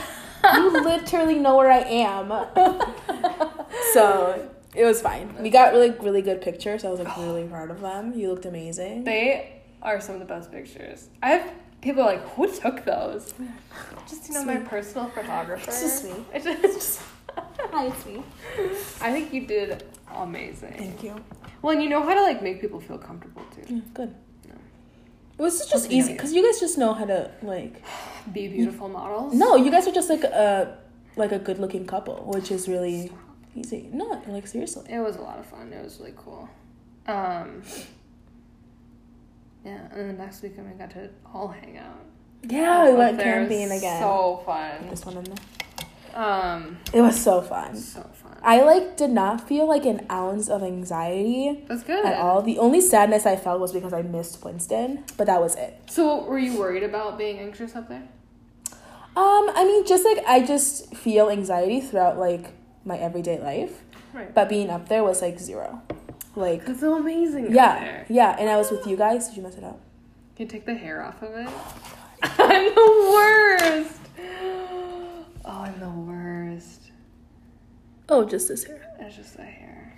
[0.55, 2.29] you literally know where I am.
[3.93, 5.35] so it was fine.
[5.43, 6.85] We got really, really good pictures.
[6.85, 8.13] I was like really proud of them.
[8.15, 9.03] You looked amazing.
[9.03, 11.09] They are some of the best pictures.
[11.25, 13.35] I have people like, who took those?
[14.09, 15.71] Just, you know, my personal photographer.
[15.71, 16.25] It's just me.
[16.33, 17.01] It's just,
[17.37, 18.23] Hi, it's me.
[19.01, 19.83] I think you did
[20.15, 20.75] amazing.
[20.79, 21.17] Thank you.
[21.63, 23.75] Well, and you know how to like make people feel comfortable too.
[23.75, 24.15] Yeah, good.
[25.39, 27.83] It was just Something easy because you guys just know how to like.
[28.33, 29.35] Be beautiful models.
[29.35, 30.79] No, you guys are just like a
[31.17, 33.11] like a good looking couple, which is really
[33.57, 33.89] easy.
[33.93, 34.85] No, like seriously.
[34.89, 35.73] It was a lot of fun.
[35.73, 36.49] It was really cool.
[37.07, 37.63] Um,
[39.65, 42.05] Yeah, and then next weekend we got to all hang out.
[42.43, 43.21] Yeah, we went.
[43.21, 44.01] Camping again.
[44.01, 44.89] So fun.
[44.89, 45.37] this one in there.
[46.15, 47.75] Um, It was so fun.
[47.77, 48.22] so fun.
[48.45, 52.05] I like did not feel like an ounce of anxiety That's good.
[52.05, 52.43] at all.
[52.43, 55.79] The only sadness I felt was because I missed Winston, but that was it.
[55.89, 58.03] So, were you worried about being anxious up there?
[59.15, 62.53] Um, I mean, just like I just feel anxiety throughout like
[62.85, 64.35] my everyday life, Right.
[64.35, 65.81] but being up there was like zero.
[66.35, 67.55] Like, That's so amazing.
[67.55, 68.35] yeah, yeah.
[68.39, 69.29] And I was with you guys.
[69.29, 69.79] Did you mess it up?
[70.35, 71.49] Can you take the hair off of it?
[72.23, 73.99] I'm the worst.
[75.45, 76.82] Oh, I'm the worst.
[78.15, 78.95] Oh, just this hair.
[79.01, 79.95] It's just a hair.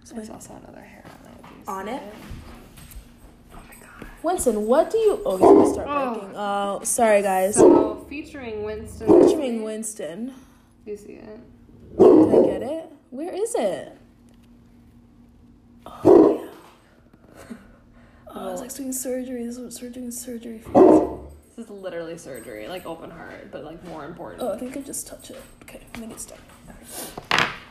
[0.00, 0.34] It's There's fine.
[0.34, 1.68] also another hair on it.
[1.68, 2.02] On it?
[3.52, 4.08] Oh my god.
[4.22, 5.20] Winston, what do you?
[5.26, 6.14] Oh, he's gonna start Oh.
[6.14, 6.36] barking.
[6.36, 7.56] Oh, sorry guys.
[7.56, 9.06] So featuring Winston.
[9.28, 10.32] Featuring Winston.
[10.86, 11.38] Do you see it?
[11.98, 12.92] Did I get it?
[13.10, 13.98] Where is it?
[15.84, 17.56] Oh yeah.
[18.28, 19.44] Oh, it's like doing surgery.
[19.44, 21.19] This is what surgery doing surgery feels.
[21.60, 24.42] This is literally surgery, like open heart, but like more important.
[24.42, 25.42] Oh, I think I just touch it.
[25.64, 26.42] Okay, let me get started.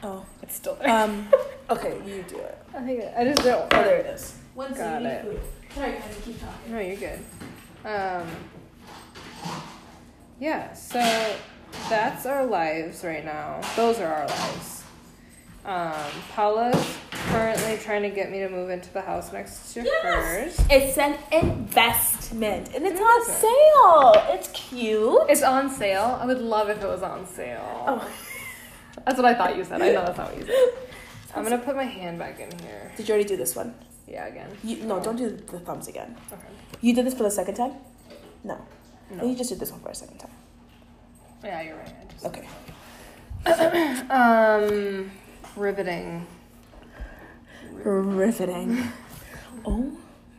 [0.04, 0.88] Oh, It's still there.
[0.92, 1.28] um,
[1.72, 2.56] okay, you do it.
[2.76, 3.64] I think I just don't.
[3.74, 4.36] Oh, there it is.
[4.54, 5.24] Winston, Got you need it.
[5.24, 5.40] food.
[5.74, 6.72] Sorry, guys, keep talking.
[6.72, 7.20] No, you're good.
[7.84, 8.28] Um,
[10.40, 11.36] yeah, so
[11.90, 13.60] that's our lives right now.
[13.76, 14.79] Those are our lives.
[15.66, 15.94] Um,
[16.34, 20.58] Paula's currently trying to get me to move into the house next to hers.
[20.70, 23.26] It's an investment, and it's It on
[24.16, 24.34] sale.
[24.34, 25.30] It's cute.
[25.30, 26.18] It's on sale.
[26.22, 27.84] I would love if it was on sale.
[27.88, 28.12] Oh,
[29.06, 29.82] That's what I thought you said.
[29.82, 30.56] I know that's not what you said.
[31.36, 32.92] I'm gonna put my hand back in here.
[32.98, 33.76] did you already do this one?
[34.08, 34.50] Yeah, again.
[34.64, 36.16] You, no, don't do the thumbs again.
[36.32, 36.42] Okay.
[36.82, 37.74] You did this for the second time?
[38.44, 38.58] No.
[39.12, 39.24] No.
[39.26, 40.32] You just did this one for a second time.
[41.44, 41.94] Yeah, you're right.
[42.26, 42.48] Okay.
[44.10, 45.12] Um,
[45.60, 46.26] riveting.
[47.74, 48.82] Riveting.
[49.66, 49.92] oh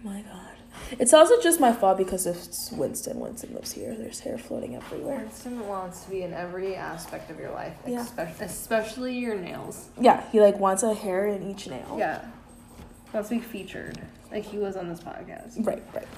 [0.02, 0.36] my god.
[0.98, 3.20] It's also just my fault because it's Winston.
[3.20, 3.94] Winston lives here.
[3.94, 5.18] There's hair floating everywhere.
[5.18, 8.00] Winston wants to be in every aspect of your life, Yeah.
[8.00, 9.88] especially, especially your nails.
[10.00, 11.94] Yeah, he like wants a hair in each nail.
[11.98, 12.24] Yeah,
[13.12, 14.00] wants to be featured,
[14.32, 15.64] like he was on this podcast.
[15.64, 16.08] Right, right.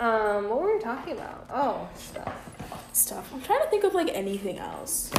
[0.00, 1.46] Um, what were we talking about?
[1.52, 2.34] Oh, stuff.
[2.92, 3.32] Stuff.
[3.32, 5.12] I'm trying to think of like anything else.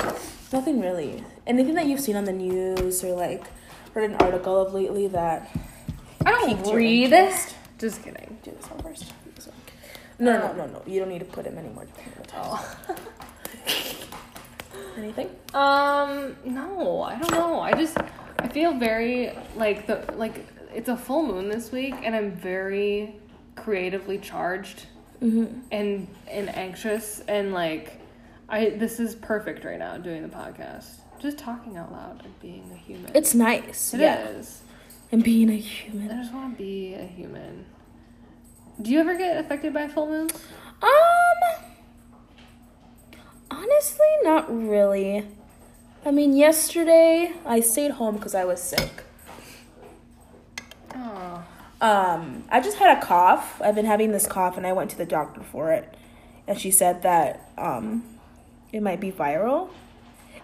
[0.55, 1.21] Nothing really.
[1.45, 3.43] Anything that you've seen on the news or like
[3.93, 5.53] read an article of lately that
[6.25, 7.09] I don't read.
[7.77, 8.37] Just kidding.
[8.41, 9.09] Do this one first.
[9.25, 9.55] Do this one.
[10.17, 10.81] No, no, no, no.
[10.87, 11.87] You don't need to put him anymore.
[12.33, 12.77] Oh.
[14.97, 15.27] Anything?
[15.53, 17.59] Um, no, I don't know.
[17.59, 17.97] I just
[18.39, 23.17] I feel very like the like it's a full moon this week, and I'm very
[23.57, 24.85] creatively charged
[25.21, 25.59] Mm-hmm.
[25.71, 27.99] and and anxious and like
[28.49, 30.99] I this is perfect right now doing the podcast.
[31.19, 33.11] Just talking out loud and being a human.
[33.15, 33.93] It's nice.
[33.93, 34.27] It yeah.
[34.27, 34.61] is.
[35.11, 36.11] And being a human.
[36.11, 37.65] I just want to be a human.
[38.81, 40.33] Do you ever get affected by full moons?
[40.81, 41.63] Um.
[43.49, 45.25] Honestly, not really.
[46.05, 49.03] I mean, yesterday I stayed home because I was sick.
[50.93, 51.43] Oh,
[51.81, 53.61] Um, I just had a cough.
[53.63, 55.93] I've been having this cough, and I went to the doctor for it,
[56.47, 58.03] and she said that um,
[58.75, 59.69] it might be viral,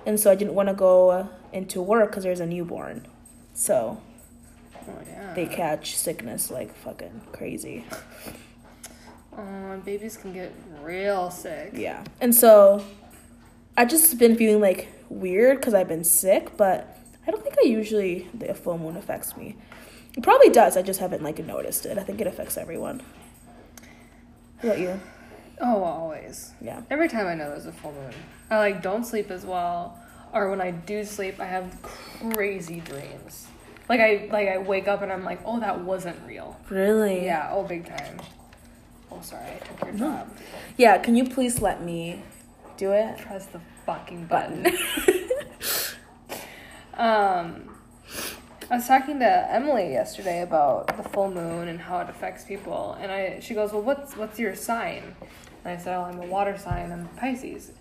[0.05, 3.05] and so I didn't want to go into work because there's a newborn,
[3.53, 4.01] so
[4.87, 5.33] oh yeah.
[5.33, 7.85] they catch sickness like fucking crazy.
[9.37, 11.71] Oh, babies can get real sick.
[11.73, 12.85] Yeah, and so
[13.75, 17.67] I just been feeling like weird because I've been sick, but I don't think I
[17.67, 19.57] usually the full moon affects me.
[20.15, 20.77] It probably does.
[20.77, 21.97] I just haven't like noticed it.
[21.97, 23.01] I think it affects everyone.
[24.61, 25.01] How about you?
[25.61, 26.53] Oh, always.
[26.59, 26.81] Yeah.
[26.89, 28.13] Every time I know there's a full moon,
[28.49, 29.99] I like don't sleep as well,
[30.33, 33.47] or when I do sleep, I have crazy dreams.
[33.87, 36.59] Like I like I wake up and I'm like, oh, that wasn't real.
[36.69, 37.25] Really?
[37.25, 37.49] Yeah.
[37.51, 38.19] Oh, big time.
[39.11, 40.35] Oh, sorry, I took your job.
[40.77, 42.23] Yeah, can you please let me
[42.77, 43.17] do it?
[43.19, 44.65] Press the fucking Button.
[46.93, 47.69] um,
[48.69, 52.97] I was talking to Emily yesterday about the full moon and how it affects people,
[52.99, 55.15] and I she goes, "Well, what's what's your sign?"
[55.63, 56.91] And I said, "Oh, I'm a water sign.
[56.91, 57.71] I'm Pisces,"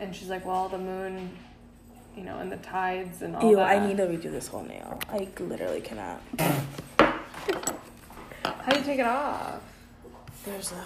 [0.00, 1.30] and she's like, "Well, the moon,
[2.16, 4.62] you know, and the tides and all Ew, that." I need to redo this whole
[4.62, 5.00] nail.
[5.08, 6.20] I literally cannot.
[6.98, 9.60] How do you take it off?
[10.44, 10.84] There's a,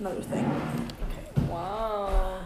[0.00, 0.44] another thing.
[0.44, 1.52] Okay.
[1.52, 2.40] Wow.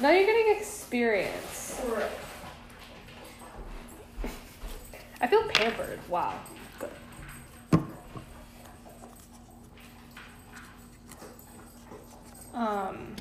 [0.00, 1.80] Now you're getting experience.
[5.20, 5.98] I feel pampered.
[6.08, 6.34] Wow.
[12.54, 13.14] Um,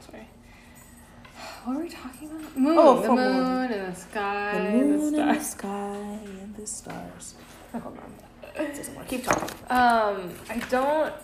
[0.00, 0.26] sorry.
[1.64, 2.56] What were we talking about?
[2.56, 2.76] Moon.
[2.78, 3.72] Oh, the moon, moon.
[3.72, 5.50] and the sky The and moon the and the stars.
[5.50, 7.34] sky and the stars.
[7.72, 8.14] Hold on.
[8.74, 9.04] say some more.
[9.04, 9.48] Keep talking.
[9.68, 11.14] Um, I don't.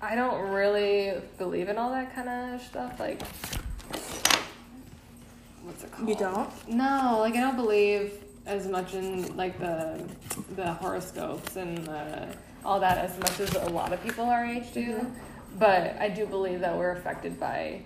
[0.00, 2.98] I don't really believe in all that kind of stuff.
[3.00, 3.20] Like,
[5.62, 6.08] what's it called?
[6.08, 6.68] You don't?
[6.68, 8.12] No, like I don't believe
[8.46, 10.02] as much in like the
[10.56, 12.26] the horoscopes and uh,
[12.64, 15.04] all that as much as a lot of people our age do.
[15.58, 17.80] But I do believe that we're affected by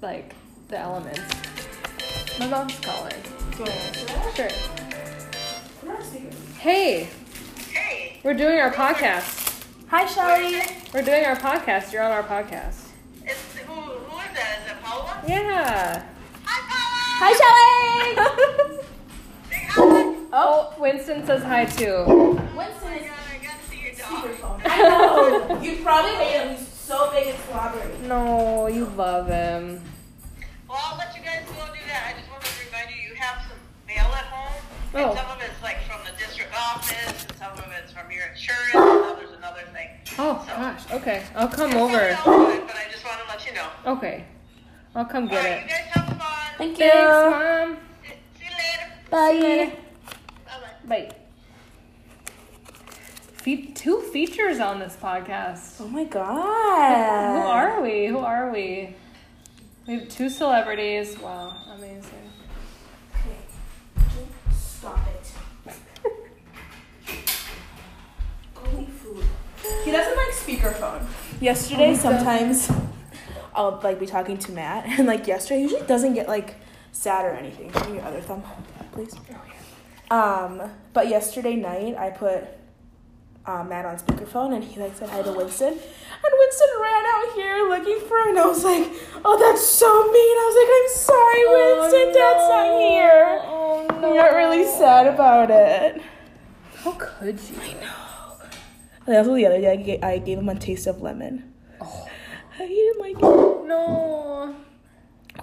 [0.00, 0.34] like
[0.68, 1.20] the elements.
[2.38, 3.14] My mom's calling.
[3.52, 4.34] Do you want to answer that?
[4.34, 4.48] Sure.
[5.80, 6.36] Put her on speaker.
[6.58, 7.08] Hey,
[7.70, 9.64] Hey, we're doing our podcast.
[9.88, 10.60] Hi, Shelly.
[10.92, 11.92] We're doing our podcast.
[11.92, 12.88] You're on our podcast.
[13.24, 14.60] it's, who, who is that?
[14.64, 15.22] Is it Paula?
[15.26, 16.04] Yeah.
[16.44, 18.14] Hi, Paula.
[18.16, 18.78] Hi, Shelly.
[19.68, 20.16] Paula!
[20.34, 22.04] Oh, Winston says hi too.
[22.06, 24.60] Winston Oh is my God, I got to see your dog.
[24.64, 25.60] I know.
[25.62, 26.56] You probably hate him.
[26.56, 27.88] He's so big and slobbery.
[28.06, 29.80] No, you love him.
[30.68, 32.12] Well, I'll let you guys go do that.
[32.14, 33.56] I just wanted to remind you, you have some
[33.88, 34.62] mail at home.
[34.94, 35.08] Oh.
[35.08, 36.92] And some of it's like from the district office,
[37.24, 39.88] and some of it's from your insurance, and others another thing.
[40.18, 40.90] Oh So- gosh.
[40.92, 42.10] Okay, I'll come over.
[42.12, 43.68] not good, but I just want to let you know.
[43.86, 44.24] Okay,
[44.94, 45.68] I'll come All get right, you it.
[45.68, 46.52] guys have fun.
[46.58, 46.90] Thank you.
[46.90, 47.76] Thanks, mom.
[48.38, 49.66] See you later.
[49.66, 49.76] Bye.
[50.46, 51.08] Bye-bye.
[51.08, 51.16] Bye.
[53.42, 55.80] Fe- two features on this podcast.
[55.80, 57.34] Oh my god!
[57.34, 58.06] Who are we?
[58.06, 58.94] Who are we?
[59.86, 61.18] We have two celebrities.
[61.18, 62.30] Wow, amazing.
[63.16, 63.36] Okay,
[64.56, 65.00] stop
[65.66, 65.72] it.
[68.54, 69.24] Go eat food.
[69.84, 71.04] He doesn't like speakerphone.
[71.40, 72.18] Yesterday, Oh, he doesn't.
[72.18, 72.70] sometimes
[73.56, 76.54] I'll like be talking to Matt, and like yesterday, he usually doesn't get like
[76.92, 77.70] sad or anything.
[77.72, 78.44] Give me your other thumb,
[78.92, 79.16] please.
[80.12, 82.44] Um, but yesterday night, I put
[83.44, 87.34] Uh, Matt on speakerphone, and he like said hi to Winston, and Winston ran out
[87.34, 88.86] here looking for him, and I was like,
[89.24, 92.06] "Oh, that's so mean." I was like, "I'm sorry, oh, Winston.
[92.14, 96.00] Dad's not here." Oh I got really sad about it.
[96.84, 97.56] How could you?
[97.60, 98.36] I know.
[99.06, 101.52] And also the other day, I gave, I gave him a taste of lemon.
[101.80, 102.08] Oh.
[102.58, 103.66] He didn't like it.
[103.66, 104.54] No.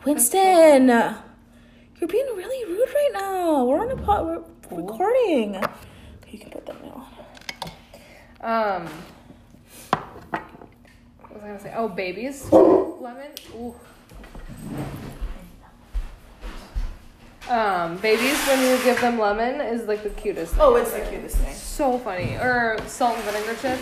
[0.06, 3.66] Winston, you're being really rude right now.
[3.66, 4.26] We're on a pot.
[4.26, 5.58] We're recording.
[5.58, 7.08] Okay, you can put that now.
[8.42, 8.88] Um.
[9.92, 11.74] What was I gonna say?
[11.76, 12.52] Oh, babies.
[12.52, 13.28] Lemon.
[13.56, 13.76] Ooh.
[17.50, 20.54] Um, babies when you give them lemon is like the cutest.
[20.54, 21.10] thing Oh, it's the ever.
[21.10, 21.56] cutest thing.
[21.56, 22.36] So funny.
[22.36, 23.82] Or salt and vinegar chips.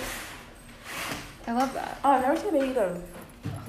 [1.48, 2.00] I love that.
[2.04, 3.02] Oh, I've never seen a baby go.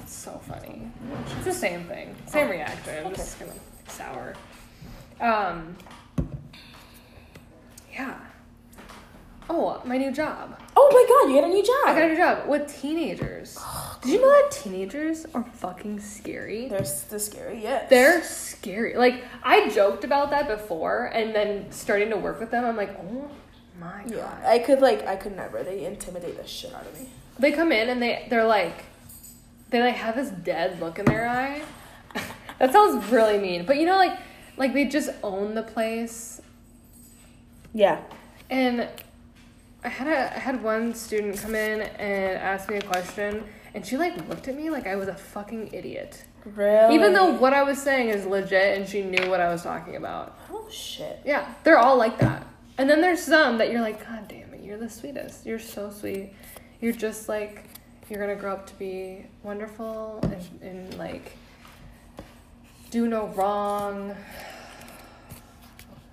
[0.01, 0.89] It's so funny.
[1.35, 2.15] It's the same thing.
[2.27, 3.13] Same reaction.
[3.13, 4.33] Just kind of sour.
[5.19, 5.75] Um.
[7.91, 8.17] Yeah.
[9.51, 10.59] Oh, my new job.
[10.77, 11.75] Oh my god, you got a new job.
[11.85, 13.57] I got a new job with teenagers.
[14.01, 16.69] Oh, Did you know that teenagers are fucking scary?
[16.69, 17.89] They're s- the scary, yes.
[17.89, 18.95] They're scary.
[18.95, 22.97] Like I joked about that before, and then starting to work with them, I'm like,
[22.97, 23.29] oh
[23.77, 24.09] my god.
[24.13, 25.63] Yeah, I could like, I could never.
[25.63, 27.07] They intimidate the shit out of me.
[27.39, 28.85] They come in and they they're like,
[29.69, 31.61] they like have this dead look in their eye.
[32.59, 34.17] that sounds really mean, but you know, like
[34.55, 36.39] like they just own the place.
[37.73, 37.99] Yeah.
[38.49, 38.87] And
[39.83, 43.85] I had a I had one student come in and ask me a question, and
[43.85, 46.25] she like looked at me like I was a fucking idiot.
[46.45, 46.95] Really.
[46.95, 49.95] Even though what I was saying is legit and she knew what I was talking
[49.95, 50.37] about.
[50.51, 51.21] Oh shit.
[51.25, 52.45] Yeah, they're all like that.
[52.77, 55.45] And then there's some that you're like, God damn it, you're the sweetest.
[55.45, 56.33] You're so sweet.
[56.79, 57.65] You're just like,
[58.09, 61.33] you're gonna grow up to be wonderful and, and like,
[62.89, 64.15] do no wrong.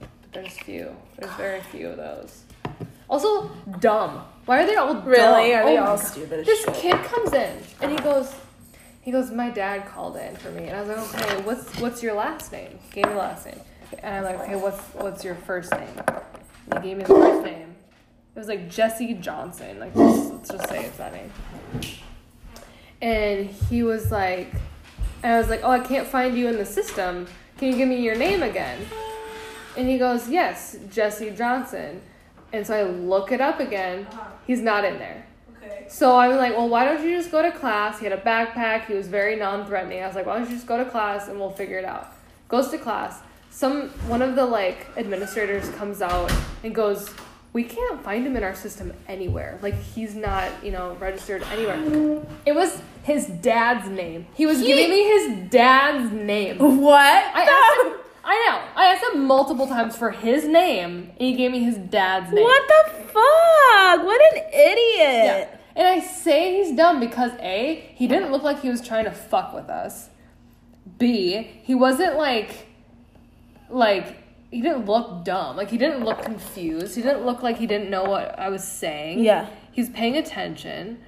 [0.00, 0.94] But there's few.
[1.18, 2.42] There's very few of those.
[3.08, 4.24] Also, dumb.
[4.46, 5.04] Why are they all dumb?
[5.04, 5.54] Really?
[5.54, 6.74] Are oh they Oh my all stupid This shit?
[6.74, 8.34] kid comes in and he goes,
[9.00, 12.02] he goes, my dad called in for me, and I was like, okay, what's what's
[12.02, 12.78] your last name?
[12.92, 13.60] Gave me the last name,
[14.02, 16.00] and I'm like, okay, what's what's your first name?
[16.70, 17.74] And he gave me the first name.
[18.34, 19.78] It was like Jesse Johnson.
[19.78, 21.30] Like just, let's just say it's that name.
[23.00, 24.52] And he was like,
[25.22, 27.26] and I was like, oh, I can't find you in the system.
[27.58, 28.78] Can you give me your name again?
[29.76, 32.00] And he goes, yes, Jesse Johnson.
[32.52, 34.06] And so I look it up again.
[34.10, 34.30] Uh-huh.
[34.46, 35.26] He's not in there.
[35.62, 35.86] Okay.
[35.88, 37.98] So I'm like, well, why don't you just go to class?
[37.98, 38.86] He had a backpack.
[38.86, 40.02] He was very non-threatening.
[40.02, 42.12] I was like, why don't you just go to class and we'll figure it out.
[42.48, 43.20] Goes to class.
[43.50, 46.30] Some one of the like administrators comes out
[46.62, 47.10] and goes,
[47.52, 49.58] we can't find him in our system anywhere.
[49.62, 52.22] Like he's not, you know, registered anywhere.
[52.44, 54.26] It was his dad's name.
[54.34, 56.58] He was He- giving me his dad's name.
[56.58, 57.00] What?
[57.00, 58.00] I asked him.
[58.28, 58.60] I know.
[58.74, 62.42] I asked him multiple times for his name, and he gave me his dad's name.
[62.42, 64.04] What the fuck?
[64.04, 64.88] What an idiot.
[64.98, 65.56] Yeah.
[65.76, 69.12] And I say he's dumb because A, he didn't look like he was trying to
[69.12, 70.08] fuck with us.
[70.98, 72.66] B, he wasn't like
[73.70, 74.16] like
[74.50, 75.56] he didn't look dumb.
[75.56, 76.96] Like he didn't look confused.
[76.96, 79.20] He didn't look like he didn't know what I was saying.
[79.20, 79.48] Yeah.
[79.70, 80.98] He's paying attention.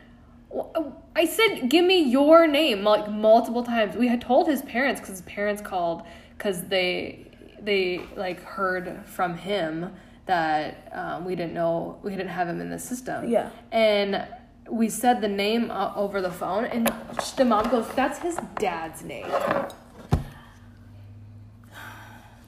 [1.17, 3.97] I said, "Give me your name," like multiple times.
[3.97, 6.03] We had told his parents because his parents called
[6.39, 7.27] because they
[7.61, 9.93] they like heard from him
[10.27, 13.29] that um, we didn't know we didn't have him in the system.
[13.29, 13.51] Yeah.
[13.73, 14.25] and
[14.71, 16.93] we said the name uh, over the phone, and
[17.37, 19.27] the mom goes, "That's his dad's name."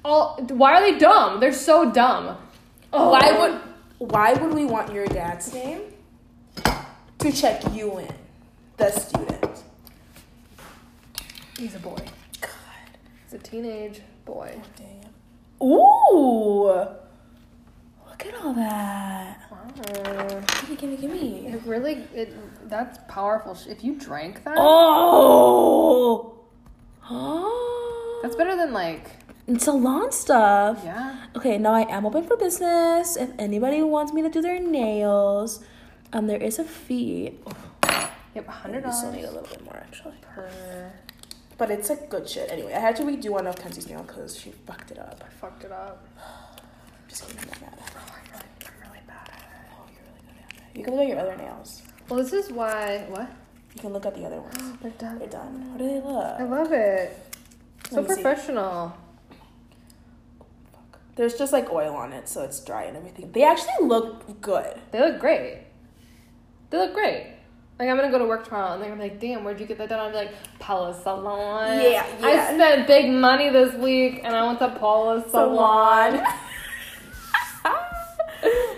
[0.05, 1.41] All why are they dumb?
[1.41, 2.37] They're so dumb.
[2.93, 5.81] Oh, Why would why would we want your dad's name
[7.19, 8.15] to check you in,
[8.79, 9.63] the student?
[11.59, 11.99] he's a boy?
[13.31, 14.61] God He's a teenage boy.
[14.77, 15.67] damn.
[15.67, 19.39] Ooh, look at all that.
[19.51, 20.41] Wow.
[20.63, 21.47] Gimme, gimme, gimme.
[21.49, 22.35] It really, it
[22.69, 23.55] that's powerful.
[23.55, 26.39] sh- If you drank that, Oh.
[27.09, 28.21] Oh.
[28.23, 29.11] that's better than like,
[29.47, 30.81] And salon stuff.
[30.85, 31.27] yeah.
[31.37, 33.17] Okay, now I am open for business.
[33.17, 35.61] If anybody wants me to do their nails,
[36.13, 37.39] um, there is a fee.
[38.35, 40.15] Yep, hundred We still need a little bit more actually.
[40.23, 40.93] per.
[41.61, 42.51] But it's like good shit.
[42.51, 45.23] Anyway, I had to redo one of Kenzie's nail because she fucked it up.
[45.23, 46.09] I fucked it up.
[46.17, 47.79] I'm just kidding, I'm not mad.
[47.79, 49.69] Oh, I'm really, I'm really bad at it.
[49.77, 50.79] Oh, you're really good at it.
[50.79, 51.83] You can look at your other nails.
[52.09, 53.05] Well, this is why.
[53.11, 53.31] What?
[53.75, 54.79] You can look at the other ones.
[54.81, 55.19] They're done.
[55.19, 55.69] They're done.
[55.73, 56.41] How do they look?
[56.41, 57.19] I love it.
[57.91, 58.23] So Let me see.
[58.23, 58.97] professional.
[61.17, 63.33] There's just like oil on it, so it's dry and everything.
[63.33, 64.81] They actually look good.
[64.93, 65.65] They look great.
[66.71, 67.35] They look great.
[67.81, 69.65] Like I'm gonna go to work tomorrow, and they're gonna be like, "Damn, where'd you
[69.65, 74.37] get that done?" I'm like, "Paula Salon." Yeah, I spent big money this week, and
[74.37, 76.13] I went to Paula Salon.
[76.19, 76.27] Salon.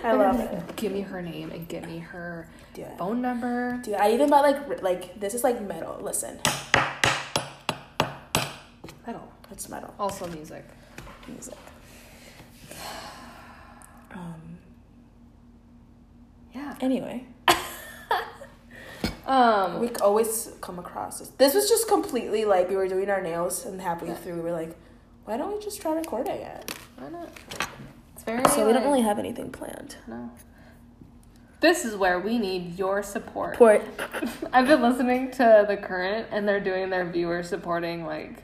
[0.05, 0.75] I love it.
[0.77, 2.95] Give me her name and give me her Yeah.
[2.95, 3.77] phone number.
[3.83, 5.97] Dude, I even bought like like this is like metal.
[6.01, 6.39] Listen,
[9.05, 9.27] Metal.
[9.51, 10.63] it's metal Also music.
[11.27, 11.57] music.
[14.15, 14.59] Um.
[16.53, 16.75] Yeah.
[16.79, 17.25] Anyway,
[19.25, 19.79] Um.
[19.79, 21.29] we always come across this.
[21.29, 24.51] This was just completely like we were doing our nails, and halfway through we were
[24.51, 24.75] like,
[25.25, 26.73] why don't we just try recording it?
[26.97, 27.29] Why not?
[28.13, 28.43] It's very.
[28.49, 29.95] So we don't really have anything planned.
[30.07, 30.31] No.
[31.61, 33.55] This is where we need your support.
[33.55, 33.81] Port.
[34.53, 38.43] I've been listening to the current, and they're doing their viewer supporting like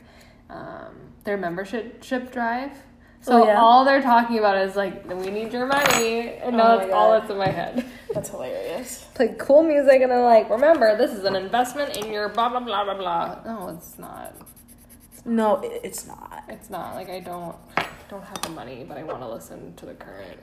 [0.49, 2.71] um, their membership ship drive.
[3.21, 3.59] So Oh, yeah?
[3.59, 6.93] all they're talking about is like, we need your money, and Oh now my that's
[6.93, 7.85] all that's in my head.
[8.13, 9.05] That's hilarious.
[9.13, 12.61] Play cool music, and they're like, remember, this is an investment in your blah blah
[12.61, 13.39] blah blah blah.
[13.45, 14.33] No, it's not.
[15.25, 16.43] No, it's not.
[16.47, 16.95] It's not.
[16.95, 17.55] Like I don't
[18.09, 20.39] don't have the money, but I want to listen to the current.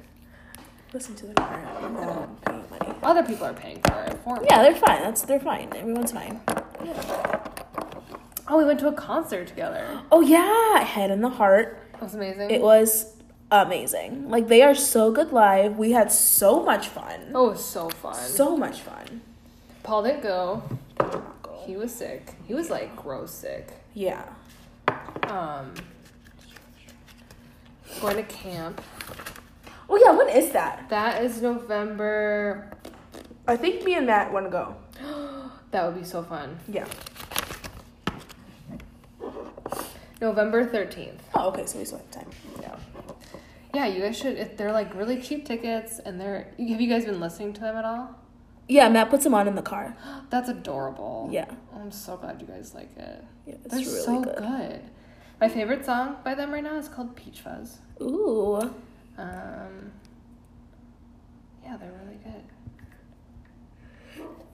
[0.92, 1.66] Listen to the current.
[1.82, 2.94] I'm not paying money.
[3.02, 4.46] Other people are paying for it for me.
[4.50, 5.00] Yeah, they're fine.
[5.02, 5.72] That's they're fine.
[5.74, 6.40] Everyone's fine.
[8.48, 10.00] Oh, we went to a concert together.
[10.12, 11.80] Oh yeah, Head and the Heart.
[11.98, 12.50] That was amazing.
[12.50, 13.14] It was
[13.50, 14.28] amazing.
[14.28, 15.78] Like they are so good live.
[15.78, 17.32] We had so much fun.
[17.34, 18.14] oh, so fun.
[18.14, 19.22] So much fun.
[19.82, 20.62] Paul didn't go.
[21.64, 22.34] He was sick.
[22.46, 23.72] He was like gross sick.
[23.94, 24.24] Yeah.
[25.24, 25.72] Um,
[28.00, 28.80] going to camp.
[29.88, 30.88] Oh yeah, when is that?
[30.90, 32.70] That is November.
[33.48, 34.76] I think me and Matt want to go.
[35.72, 36.58] That would be so fun.
[36.68, 36.86] Yeah.
[40.20, 41.22] November thirteenth.
[41.34, 41.66] Oh, okay.
[41.66, 42.30] So we still have time.
[42.60, 42.76] Yeah.
[43.74, 44.38] Yeah, you guys should.
[44.38, 46.48] If they're like really cheap tickets, and they're.
[46.58, 48.14] Have you guys been listening to them at all?
[48.68, 49.96] Yeah, Matt puts them on in the car.
[50.30, 51.28] That's adorable.
[51.30, 51.46] Yeah.
[51.74, 53.24] I'm so glad you guys like it.
[53.46, 54.36] Yeah, it's They're really so good.
[54.36, 54.80] good.
[55.40, 57.78] My favorite song by them right now is called Peach Fuzz.
[58.00, 58.56] Ooh.
[59.18, 59.92] Um,
[61.62, 62.42] yeah, they're really good.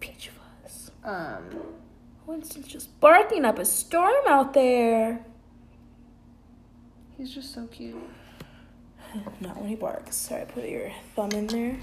[0.01, 0.31] Peach
[0.65, 0.91] fuzz.
[1.05, 1.45] Um,
[2.27, 5.25] Winston's just barking up a storm out there.
[7.23, 7.95] He's just so cute.
[9.41, 10.17] Not when he barks.
[10.17, 11.77] Sorry, put your thumb in there.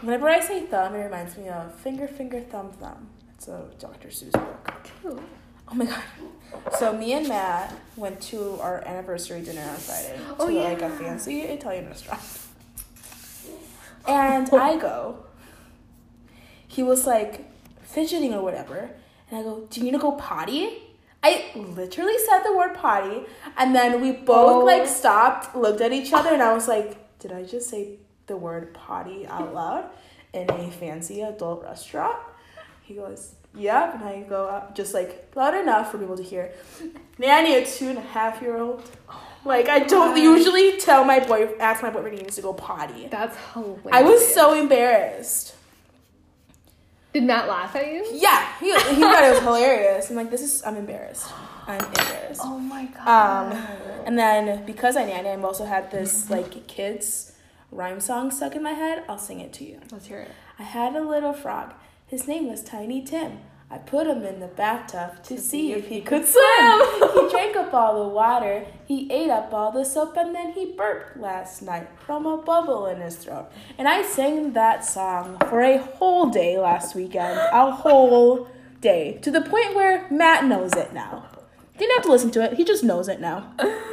[0.00, 3.08] Whenever I say thumb, it reminds me of finger, finger, thumb, thumb.
[3.34, 4.08] It's a Dr.
[4.08, 4.74] Seuss book.
[5.02, 5.20] Cute.
[5.70, 6.02] Oh my god.
[6.78, 10.80] So me and Matt went to our anniversary dinner on Friday oh, to Oh, like
[10.80, 12.22] a fancy Italian restaurant.
[14.06, 15.24] And I go.
[16.66, 17.50] He was like
[17.82, 18.90] fidgeting or whatever,
[19.30, 20.87] and I go, "Do you need to go potty?"
[21.22, 23.24] I literally said the word potty,
[23.56, 24.64] and then we both Oh.
[24.64, 28.36] like stopped, looked at each other, and I was like, "Did I just say the
[28.36, 29.84] word potty out loud
[30.32, 32.16] in a fancy adult restaurant?"
[32.82, 36.52] He goes, Yep, and I go up just like loud enough for people to hear.
[37.18, 38.82] Nanny, a two and a half year old.
[39.44, 40.18] Like I don't God.
[40.18, 43.08] usually tell my boy ask my boyfriend he needs to go potty.
[43.10, 43.80] That's hilarious.
[43.90, 45.54] I was so embarrassed.
[47.18, 48.06] Did Matt laugh at you?
[48.12, 50.08] Yeah, he, he thought it was hilarious.
[50.08, 51.26] I'm like, this is, I'm embarrassed.
[51.66, 52.42] I'm embarrassed.
[52.44, 53.54] Oh my god.
[53.54, 53.66] Um,
[54.06, 57.32] and then because I nanny, I've also had this like kids
[57.72, 59.02] rhyme song stuck in my head.
[59.08, 59.80] I'll sing it to you.
[59.90, 60.30] Let's hear it.
[60.60, 61.74] I had a little frog.
[62.06, 63.40] His name was Tiny Tim.
[63.70, 66.80] I put him in the bathtub to see if he could swim.
[67.12, 68.64] he drank up all the water.
[68.86, 72.86] He ate up all the soap and then he burped last night from a bubble
[72.86, 73.50] in his throat.
[73.76, 77.38] And I sang that song for a whole day last weekend.
[77.52, 78.48] A whole
[78.80, 79.18] day.
[79.20, 81.26] To the point where Matt knows it now.
[81.76, 82.54] Didn't have to listen to it.
[82.54, 83.52] He just knows it now.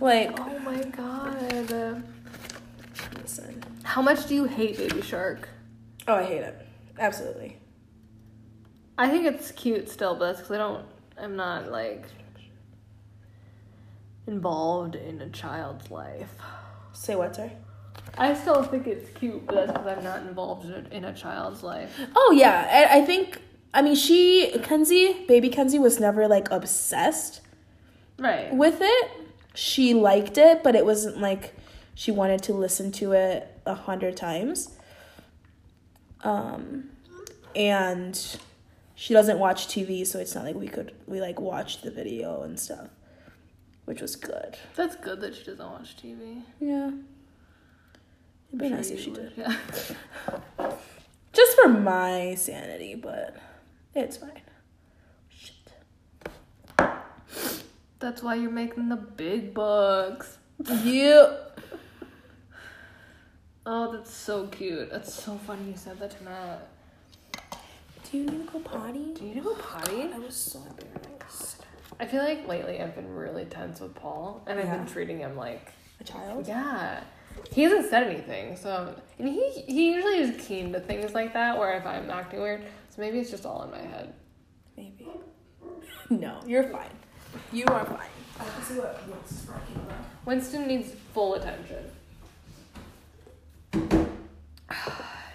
[0.00, 2.04] Like, Oh my god.
[3.20, 3.64] listen.
[3.82, 5.48] How much do you hate Baby Shark?
[6.06, 6.54] Oh, I hate it.
[7.00, 7.57] Absolutely.
[8.98, 10.84] I think it's cute still, but that's because I don't.
[11.16, 12.04] I'm not like
[14.26, 16.30] involved in a child's life.
[16.92, 17.50] Say what, sir?
[18.16, 21.14] I still think it's cute, but that's because I'm not involved in a, in a
[21.14, 21.98] child's life.
[22.16, 23.40] Oh yeah, I, I think.
[23.72, 27.42] I mean, she Kenzie, baby Kenzie, was never like obsessed
[28.18, 28.52] Right.
[28.52, 29.10] with it.
[29.54, 31.54] She liked it, but it wasn't like
[31.94, 34.70] she wanted to listen to it a hundred times.
[36.24, 36.90] Um,
[37.54, 38.38] and
[38.98, 42.42] she doesn't watch TV, so it's not like we could we like watch the video
[42.42, 42.88] and stuff,
[43.84, 44.58] which was good.
[44.74, 46.42] That's good that she doesn't watch TV.
[46.58, 46.90] Yeah.
[48.48, 49.34] It'd be Sure nice if she did.
[49.36, 49.56] Yeah.
[51.32, 53.36] Just for my sanity, but
[53.94, 54.42] it's fine.
[55.28, 55.54] Shit.
[58.00, 60.38] That's why you're making the big bucks.
[60.82, 61.36] You.
[63.64, 64.90] Oh, that's so cute.
[64.90, 66.68] That's so funny you said that to Matt.
[68.10, 69.12] Do you need to go potty?
[69.14, 70.10] Do you need to go potty?
[70.14, 71.62] I was so embarrassed.
[72.00, 74.76] I feel like lately I've been really tense with Paul, and I've Yeah.
[74.78, 76.46] been treating him like A child?
[76.46, 77.02] Yeah.
[77.50, 81.58] He hasn't said anything, so and he he usually is keen to things like that
[81.58, 84.14] where if I'm acting weird, so maybe it's just all in my head.
[84.76, 85.08] Maybe.
[86.10, 86.88] No, you're fine.
[87.52, 87.98] You are fine.
[88.40, 89.98] I can see what what's talking about.
[90.24, 91.84] Winston needs full attention.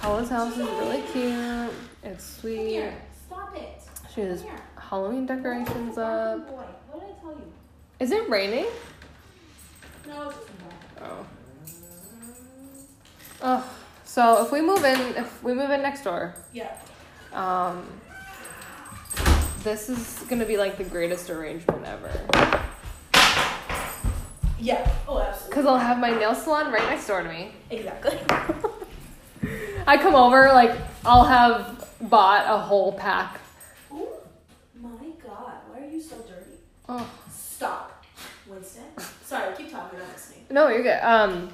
[0.00, 1.72] Paula's house is really cute.
[2.02, 2.90] It's sweet.
[3.26, 3.82] Stop it.
[4.14, 4.44] She has
[4.78, 6.48] Halloween decorations up.
[6.48, 7.52] Boy, what did I tell you?
[7.98, 8.66] Is it raining?
[10.08, 10.32] No,
[11.02, 11.26] Oh.
[13.42, 13.70] Oh.
[14.04, 16.74] So if we move in, if we move in next door, Yeah.
[17.32, 17.86] Um,
[19.62, 22.10] this is gonna be like the greatest arrangement ever.
[24.58, 24.90] Yeah.
[25.06, 25.54] Oh, absolutely.
[25.54, 27.52] Cause I'll have my nail salon right next door to me.
[27.70, 28.18] Exactly.
[29.86, 33.40] I come over, like I'll have bought a whole pack.
[33.92, 34.08] oh
[34.80, 34.90] my
[35.22, 36.56] god, why are you so dirty?
[36.88, 37.08] Oh
[37.60, 38.04] Stop.
[38.46, 38.84] Winston.
[39.22, 40.00] Sorry, keep talking.
[40.00, 40.46] I'm listening.
[40.50, 40.98] no, you're good.
[41.02, 41.50] Um,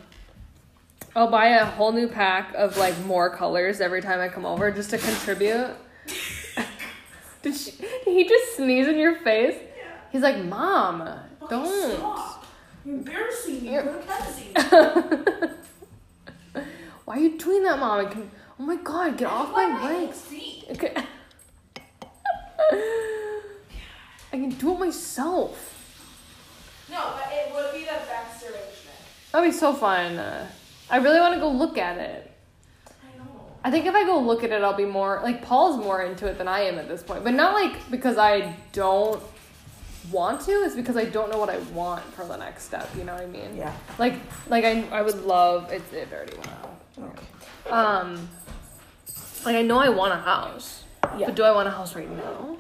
[1.17, 4.71] I'll buy a whole new pack of like more colors every time I come over
[4.71, 5.75] just to contribute.
[7.43, 9.57] did, she, did he just sneeze in your face?
[9.77, 9.85] Yeah.
[10.13, 11.09] He's like, Mom,
[11.51, 11.97] don't.
[11.97, 12.45] Stop.
[12.85, 13.73] You're embarrassing me.
[13.73, 15.51] You're-.
[17.07, 18.05] Why are you doing that, Mom?
[18.05, 20.23] I can, oh my god, get off my legs.
[20.69, 20.93] Okay.
[24.33, 25.73] I can do it myself.
[26.91, 28.99] No, but it would be the best arrangement.
[29.31, 30.17] That'd be so fun.
[30.17, 30.49] Uh,
[30.91, 32.33] I really want to go look at it.
[32.89, 33.31] I know.
[33.63, 36.27] I think if I go look at it, I'll be more like Paul's more into
[36.27, 37.23] it than I am at this point.
[37.23, 39.23] But not like because I don't
[40.11, 40.51] want to.
[40.51, 42.91] It's because I don't know what I want for the next step.
[42.99, 43.57] You know what I mean?
[43.57, 43.73] Yeah.
[43.99, 44.15] Like,
[44.49, 45.71] like I, I would love.
[45.71, 46.66] It, it already went out.
[46.99, 47.71] Okay.
[47.71, 48.29] Um,
[49.45, 50.85] like I know I want a house.
[51.19, 51.27] Yeah.
[51.27, 52.57] But do I want a house right now?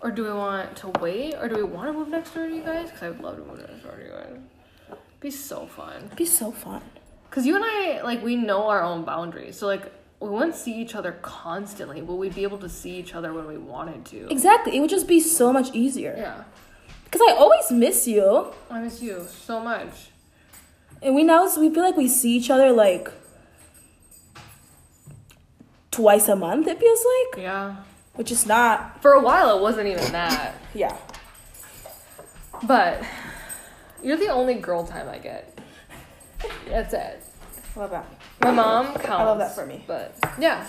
[0.00, 1.34] Or do we want to wait?
[1.34, 2.90] Or do we want to move next door to you guys?
[2.90, 4.98] Because I would love to move next door to you guys.
[5.20, 6.04] Be so fun.
[6.04, 6.82] It'd be so fun.
[7.28, 9.56] Because you and I, like, we know our own boundaries.
[9.56, 13.14] So, like, we wouldn't see each other constantly, but we'd be able to see each
[13.14, 14.28] other when we wanted to.
[14.30, 14.76] Exactly.
[14.76, 16.14] It would just be so much easier.
[16.16, 16.44] Yeah.
[17.04, 18.52] Because I always miss you.
[18.70, 20.10] I miss you so much.
[21.04, 23.10] And we now we feel like we see each other like
[25.90, 27.42] twice a month, it feels like.
[27.42, 27.76] Yeah.
[28.14, 30.54] Which is not For a while, it wasn't even that.
[30.74, 30.96] yeah.
[32.62, 33.04] But
[34.02, 35.58] you're the only girl time I get.
[36.68, 37.22] That's it.
[37.76, 38.06] Love that.
[38.40, 39.08] My mom counts.
[39.08, 39.84] I love that for me.
[39.86, 40.66] But yeah.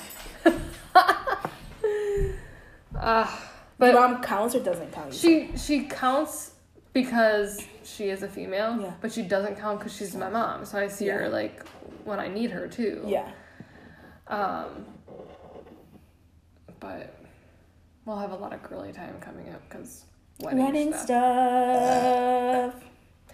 [2.96, 3.38] uh,
[3.78, 5.14] But but mom counts or doesn't count?
[5.14, 6.52] she she counts
[6.94, 8.80] because she is a female.
[8.82, 8.94] Yeah.
[9.02, 10.66] But she doesn't count because she's my mom.
[10.66, 11.66] So I see her like
[12.04, 13.04] when I need her too.
[13.06, 13.30] Yeah.
[14.28, 14.86] Um.
[16.80, 17.16] But
[18.06, 20.06] we'll have a lot of girly time coming up because
[20.40, 21.06] wedding, Wedding stuff.
[21.06, 22.84] stuff.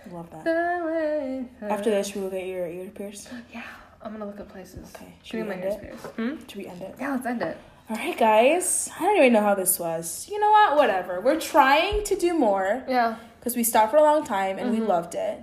[0.06, 1.46] I love that.
[1.70, 3.30] After this, we will get your ear pierced.
[3.54, 3.64] Yeah.
[4.04, 4.92] I'm gonna look at places.
[4.96, 5.84] Okay, should Give we end it?
[5.84, 6.00] ears.
[6.00, 6.36] Hmm?
[6.48, 6.96] Should we end it?
[7.00, 7.56] Yeah, let's end it.
[7.90, 8.90] All right, guys.
[8.98, 10.28] I don't even know how this was.
[10.32, 10.76] You know what?
[10.78, 11.22] Whatever.
[11.22, 13.18] We're trying to do more Yeah.
[13.42, 14.88] Because we stopped for a long time and we Mhm.
[14.88, 15.40] loved it.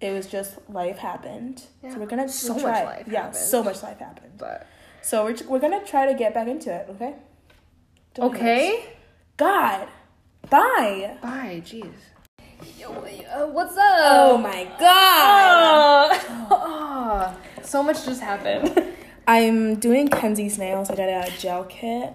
[0.00, 1.62] It was just life happened.
[1.82, 1.94] Yeah.
[1.94, 2.84] So we're gonna So we'll much try.
[2.84, 3.36] life Yeah, happened.
[3.36, 4.32] so much life happened.
[4.38, 4.66] But
[5.02, 6.86] So we're we're gonna try to get back into it.
[6.90, 7.14] Okay.
[8.14, 8.78] Don't hate us.
[8.80, 8.84] okay.
[9.36, 9.88] God.
[10.50, 11.16] Bye.
[11.22, 11.62] Bye.
[11.64, 11.92] Jeez.
[12.78, 13.98] Yo, uh, what's up?
[14.04, 16.20] Oh my God.
[16.50, 18.84] Oh, so much just happened.
[19.28, 20.90] I'm doing Kenzie's nails.
[20.90, 22.12] I got a gel kit.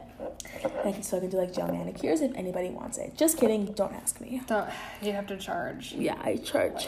[0.86, 3.18] I can, so I can do like gel manicures if anybody wants it.
[3.18, 3.66] Just kidding.
[3.74, 4.42] Don't ask me.
[4.48, 4.70] Don't,
[5.02, 6.88] you have to charge Yeah, I charge.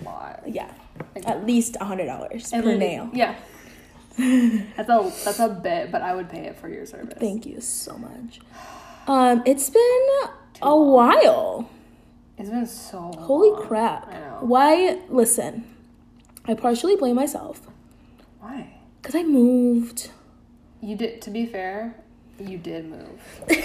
[0.00, 0.42] a lot.
[0.46, 0.70] Yeah,
[1.26, 3.10] at least a hundred dollars per nail.
[3.12, 3.34] Yeah.
[4.18, 7.18] that's a that's a bit, but I would pay it for your service.
[7.18, 8.40] Thank you so much.
[9.06, 10.08] Um, it's been
[10.62, 11.68] a while.
[12.38, 13.66] It's been so Holy long.
[13.66, 14.08] crap!
[14.08, 14.38] I know.
[14.42, 15.00] Why?
[15.08, 15.64] Listen,
[16.46, 17.60] I partially blame myself
[18.40, 18.74] Why?
[19.00, 20.10] because I moved.
[20.80, 21.20] You did.
[21.22, 21.96] To be fair,
[22.40, 23.20] you did move.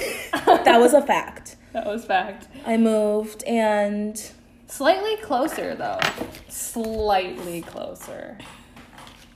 [0.66, 1.56] That was a fact.
[1.74, 2.48] That was fact.
[2.66, 4.20] I moved and
[4.68, 6.00] Slightly closer though.
[6.48, 8.38] Slightly closer.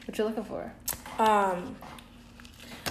[0.05, 0.71] What you looking for?
[1.19, 1.75] um,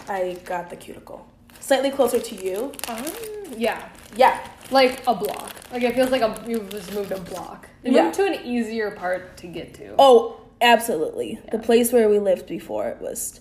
[0.08, 1.26] I got the cuticle
[1.60, 2.72] slightly closer to you.
[2.88, 3.04] Um,
[3.56, 5.54] yeah, Yeah, like a block.
[5.72, 7.68] Like it feels like a you just moved a block.
[7.84, 8.04] You Yeah.
[8.04, 9.94] moved to an easier part to get to.
[9.98, 11.38] Oh, absolutely.
[11.52, 13.40] The place where we lived before it was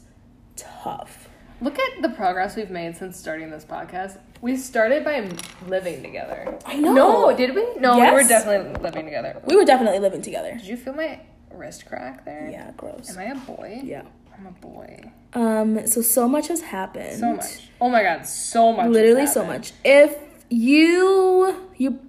[0.56, 1.28] tough.
[1.62, 4.18] Look at the progress we've made since starting this podcast.
[4.42, 5.30] We started by
[5.68, 6.58] living together.
[6.66, 6.94] I know.
[6.94, 7.76] No, did we?
[7.76, 9.40] No, we were definitely living together.
[9.46, 10.54] We were definitely living together.
[10.54, 11.20] Did you feel my
[11.54, 12.50] wrist crack there?
[12.50, 13.12] Yeah, gross.
[13.12, 13.82] Am I a boy?
[13.84, 14.04] Yeah.
[14.36, 15.12] I'm a boy.
[15.34, 15.86] Um.
[15.86, 17.20] So so much has happened.
[17.20, 17.70] So much.
[17.80, 18.86] Oh my god, so much.
[18.86, 19.74] has Literally so much.
[19.86, 20.18] If
[20.50, 22.00] you you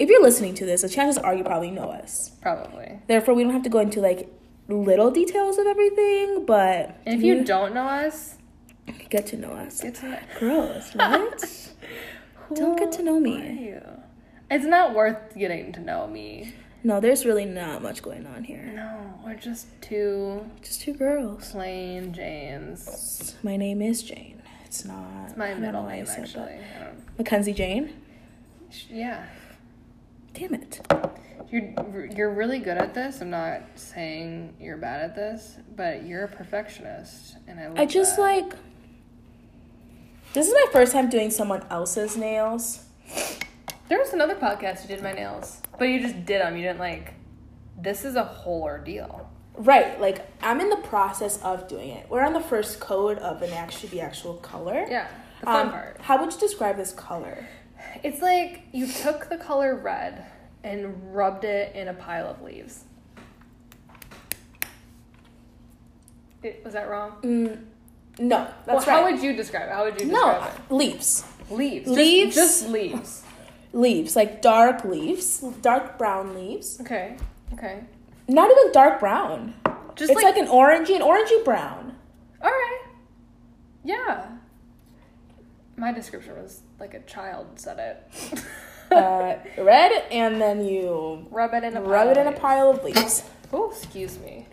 [0.00, 2.32] if you're listening to this, the chances are you probably know us.
[2.42, 2.98] Probably.
[3.06, 4.28] Therefore, we don't have to go into like
[4.68, 8.34] little details of everything, but And if you don't know us,
[9.08, 9.80] get to know us.
[9.80, 10.18] get to know.
[10.38, 11.72] Gross, What?
[12.54, 13.36] Don't get to know me.
[13.40, 13.82] Who are you?
[14.50, 16.54] It's not worth getting to know me.
[16.84, 18.62] no, there's really not much going on here.
[18.74, 21.50] No, we're just two Just two girls.
[21.50, 23.34] plain Janes.
[23.42, 24.40] My name is Jane.
[24.64, 26.58] It's not It's my I don't know middle name said actually.
[27.18, 27.92] Mackenzie Jane.
[28.88, 29.26] yeah.
[30.34, 30.86] Damn it.
[31.50, 33.20] You're you're really good at this.
[33.20, 37.68] I'm not saying you're bad at this, but you're a perfectionist, and I.
[37.68, 38.22] Love I just that.
[38.22, 38.52] like.
[40.36, 42.84] This is my first time doing someone else's nails.
[43.88, 46.58] There was another podcast you did my nails, but you just did them.
[46.58, 47.14] You didn't like.
[47.80, 49.30] This is a whole ordeal.
[49.56, 52.10] Right, like I'm in the process of doing it.
[52.10, 54.84] We're on the first coat of an actually the actual color.
[54.86, 55.08] Yeah,
[55.40, 55.96] the fun Um, part.
[56.02, 57.48] How would you describe this color?
[58.02, 60.22] It's like you took the color red
[60.62, 62.84] and rubbed it in a pile of leaves.
[66.42, 67.12] It, was that wrong?
[67.22, 67.62] Mm,
[68.18, 68.86] no, that's well, right.
[68.86, 69.72] How would you describe it?
[69.72, 70.70] How would you describe it?
[70.70, 71.24] no, leaves.
[71.50, 71.52] it?
[71.52, 71.84] Leaves.
[71.86, 72.34] Just- leaves?
[72.34, 73.22] Just, leaves.
[73.72, 76.80] Leaves, like dark leaves, dark brown leaves.
[76.80, 77.16] Okay.
[77.52, 77.84] Okay.
[78.28, 79.54] Not even dark brown.
[79.94, 81.94] Just it's like, an orangey, an orangey brown.
[82.42, 82.82] All right.
[83.84, 84.26] Yeah.
[85.76, 88.42] My description was like a child said it.
[88.90, 92.84] Uh, red, and then you rub it in a rub it in a pile of
[92.84, 93.24] leaves.
[93.52, 94.46] Oh, excuse me.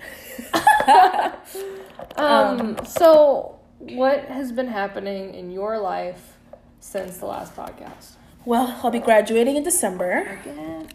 [2.18, 6.38] um, so what has been happening in your life
[6.80, 8.14] since the last podcast?
[8.46, 10.40] Well, I'll be graduating in December,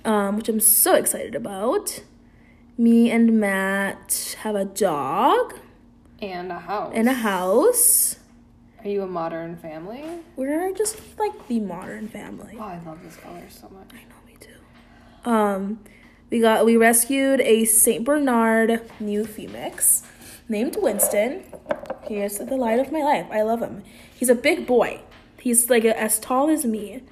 [0.05, 2.03] um, which I'm so excited about.
[2.77, 5.55] Me and Matt have a dog
[6.21, 6.93] And a house.
[6.95, 8.17] and a house.
[8.85, 10.05] Are you a modern family?
[10.37, 12.57] We're just like the modern family.
[12.59, 13.89] Oh, I love this color so much.
[13.93, 15.29] I know me too.
[15.29, 15.81] Um,
[16.31, 20.03] we got we rescued a Saint Bernard Newfie mix
[20.49, 21.43] named Winston.
[22.07, 23.27] He is the light of my life.
[23.31, 23.83] I love him.
[24.15, 25.01] He's a big boy.
[25.41, 27.03] He's like as tall as me.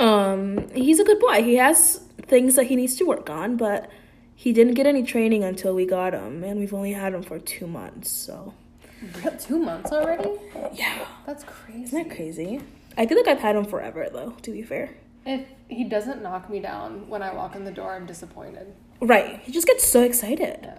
[0.00, 1.42] Um, he's a good boy.
[1.42, 3.90] He has things that he needs to work on, but
[4.34, 7.38] he didn't get any training until we got him, and we've only had him for
[7.38, 8.10] two months.
[8.10, 8.54] So
[9.38, 10.30] Two months already?
[10.72, 11.82] yeah, That's crazy.
[11.84, 12.60] isn't that crazy?
[12.96, 14.30] I feel like I've had him forever, though.
[14.42, 14.90] To be fair.
[15.26, 18.74] If he doesn't knock me down when I walk in the door, I'm disappointed.
[19.00, 19.40] Right.
[19.40, 20.58] He just gets so excited.
[20.62, 20.78] Yeah.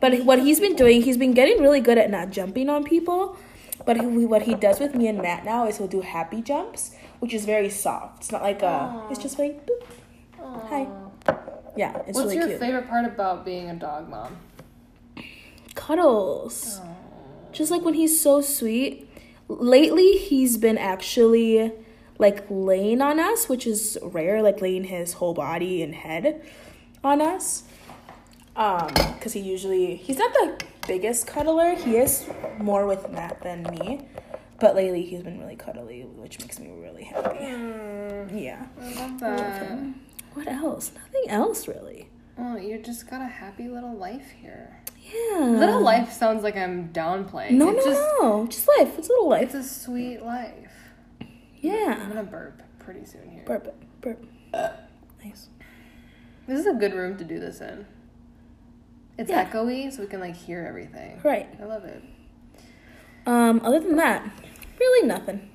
[0.00, 3.36] But what he's been doing, he's been getting really good at not jumping on people.
[3.86, 6.94] But he, what he does with me and Matt now is he'll do happy jumps,
[7.20, 8.18] which is very soft.
[8.18, 8.66] It's not like a.
[8.66, 9.08] Aw.
[9.10, 9.66] It's just like.
[9.66, 9.84] Boop.
[10.68, 10.86] Hi.
[11.76, 12.60] Yeah, it's What's really your cute.
[12.60, 14.36] favorite part about being a dog mom?
[15.74, 16.80] Cuddles.
[17.52, 19.08] Just like when he's so sweet.
[19.48, 21.72] Lately, he's been actually
[22.22, 26.40] like laying on us, which is rare, like laying his whole body and head
[27.04, 27.64] on us.
[28.54, 31.74] Um, because he usually he's not the biggest cuddler.
[31.74, 32.26] He is
[32.58, 34.06] more with Matt than me,
[34.60, 37.44] but lately he's been really cuddly, which makes me really happy.
[38.34, 38.66] Yeah.
[38.80, 39.78] I love that.
[40.34, 40.92] What else?
[40.94, 42.08] Nothing else really.
[42.38, 44.80] Oh, you just got a happy little life here.
[45.02, 45.38] Yeah.
[45.40, 47.52] Little life sounds like I'm downplaying.
[47.52, 48.46] No, it's no, just, no.
[48.46, 48.98] Just life.
[48.98, 49.54] It's a little life.
[49.54, 50.71] It's a sweet life.
[51.64, 53.42] I'm gonna burp pretty soon here.
[53.46, 53.74] Burp.
[54.00, 54.24] Burp.
[55.24, 55.48] Nice.
[56.46, 57.86] This is a good room to do this in.
[59.18, 59.48] It's Yeah.
[59.48, 61.20] echoey, so we can like hear everything.
[61.22, 61.48] Right.
[61.60, 62.02] I love it.
[63.26, 63.60] Um.
[63.64, 64.28] Other than that,
[64.80, 65.48] really nothing.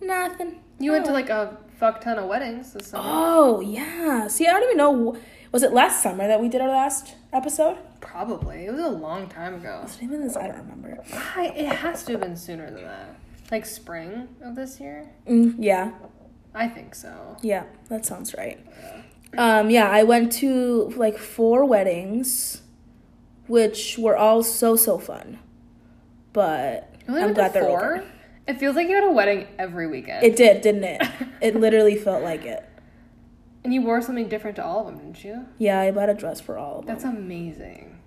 [0.00, 0.60] Nothing.
[0.78, 3.04] You went to like a fuck ton of weddings this summer.
[3.08, 4.28] Oh yeah.
[4.28, 5.16] See, I don't even know.
[5.50, 7.78] Was it last summer that we did our last episode?
[8.00, 8.66] Probably.
[8.66, 9.80] It was a long time ago.
[9.82, 10.36] Was it even this?
[10.36, 11.02] I don't remember.
[11.34, 13.17] I, it has to have been sooner than that.
[13.50, 15.10] Like spring of this year?
[15.26, 15.92] Mm, yeah.
[16.54, 17.36] I think so.
[17.42, 17.64] Yeah.
[17.88, 18.58] That sounds right.
[19.36, 19.70] Um.
[19.70, 19.88] Yeah.
[19.90, 22.62] I went to like four weddings,
[23.46, 25.38] which were all so so fun.
[26.32, 27.96] But I'm glad they're four?
[27.96, 28.04] over.
[28.46, 30.24] It feels like you had a wedding every weekend.
[30.24, 31.02] It did, didn't it?
[31.40, 32.64] It literally felt like it.
[33.62, 35.46] and you wore something different to all of them, didn't you?
[35.58, 36.94] Yeah, I bought a dress for all of them.
[36.94, 37.98] That's amazing.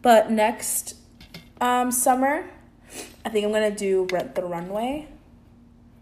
[0.00, 0.94] But next
[1.60, 2.48] um, summer,
[3.28, 5.06] I think I'm gonna do Rent the Runway.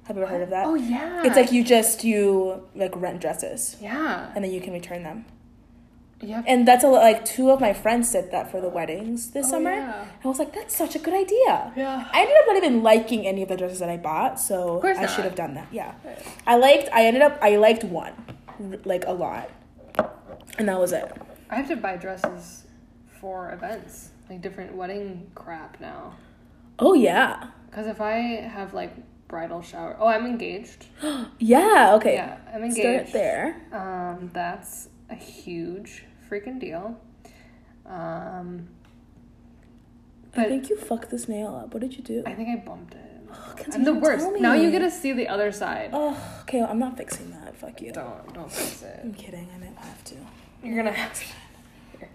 [0.05, 0.65] Have you ever heard of that?
[0.65, 1.25] Oh yeah.
[1.27, 4.31] It's like you just you like rent dresses Yeah.
[4.37, 5.25] and then you can return them.
[6.21, 6.45] Yeah.
[6.47, 9.49] And that's a lot like two of my friends did that for the weddings this
[9.49, 9.73] Oh, summer.
[9.75, 10.07] yeah.
[10.25, 11.73] I was like, that's such a good idea.
[11.77, 12.09] Yeah.
[12.13, 14.93] I ended up not even liking any of the dresses that I bought, so I
[14.93, 15.11] not.
[15.11, 15.67] should have done that.
[15.73, 15.95] Yeah.
[16.47, 18.13] I liked I ended up I liked one.
[18.85, 19.51] Like a lot.
[20.59, 21.11] And that was it.
[21.51, 22.63] I have to buy dresses
[23.21, 26.15] for events, like different wedding crap now.
[26.79, 27.49] Oh yeah.
[27.71, 28.95] Because if I have like
[29.29, 30.87] bridal shower, oh, I'm engaged.
[31.39, 32.15] Yeah, okay.
[32.15, 33.11] Yeah, I'm engaged.
[33.11, 33.63] Start there.
[33.73, 36.99] Um, that's a huge freaking deal.
[37.85, 38.69] Um,
[40.37, 41.73] I think you fucked this nail up.
[41.73, 42.23] What did you do?
[42.27, 43.01] I think I bumped it.
[43.57, 44.27] Kenzie, I'm the worst.
[44.39, 45.91] Now you get to see the other side.
[45.93, 46.63] Oh, okay.
[46.63, 47.57] I'm not fixing that.
[47.57, 47.93] Fuck you.
[47.93, 49.01] Don't don't fix it.
[49.03, 49.49] I'm kidding.
[49.55, 50.15] I might have to.
[50.63, 51.25] You're gonna have to.
[51.99, 52.11] Here,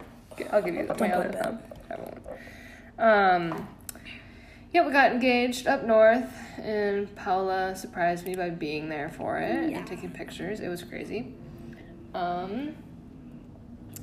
[0.51, 1.59] I'll give you Don't my other thumb.
[1.89, 3.51] I won't.
[3.53, 3.68] Um,
[4.74, 9.69] yeah, we got engaged up north, and Paula surprised me by being there for it
[9.72, 9.78] Yeah.
[9.80, 10.59] and taking pictures.
[10.59, 11.34] It was crazy.
[12.13, 12.76] Um,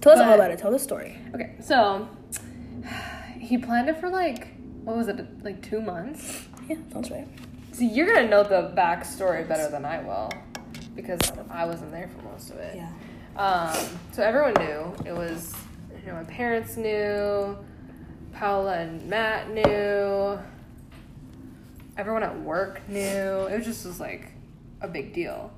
[0.01, 0.59] Tell us all about it.
[0.59, 1.19] Tell the story.
[1.35, 2.09] okay, so
[3.39, 4.49] he planned it for like
[4.85, 6.47] what was it, like two months?
[6.69, 7.29] Yeah, sounds right.
[7.73, 10.31] So you're gonna know the backstory better than I will,
[10.97, 12.77] because I wasn't there for most of it.
[12.77, 12.91] Yeah.
[13.37, 13.77] Um,
[14.13, 14.95] so everyone knew.
[15.07, 15.55] It was,
[16.01, 17.57] you know, my parents knew,
[18.33, 20.39] Paula and Matt knew,
[21.99, 23.01] everyone at work knew.
[23.01, 24.29] It was just was like
[24.81, 25.53] a big deal.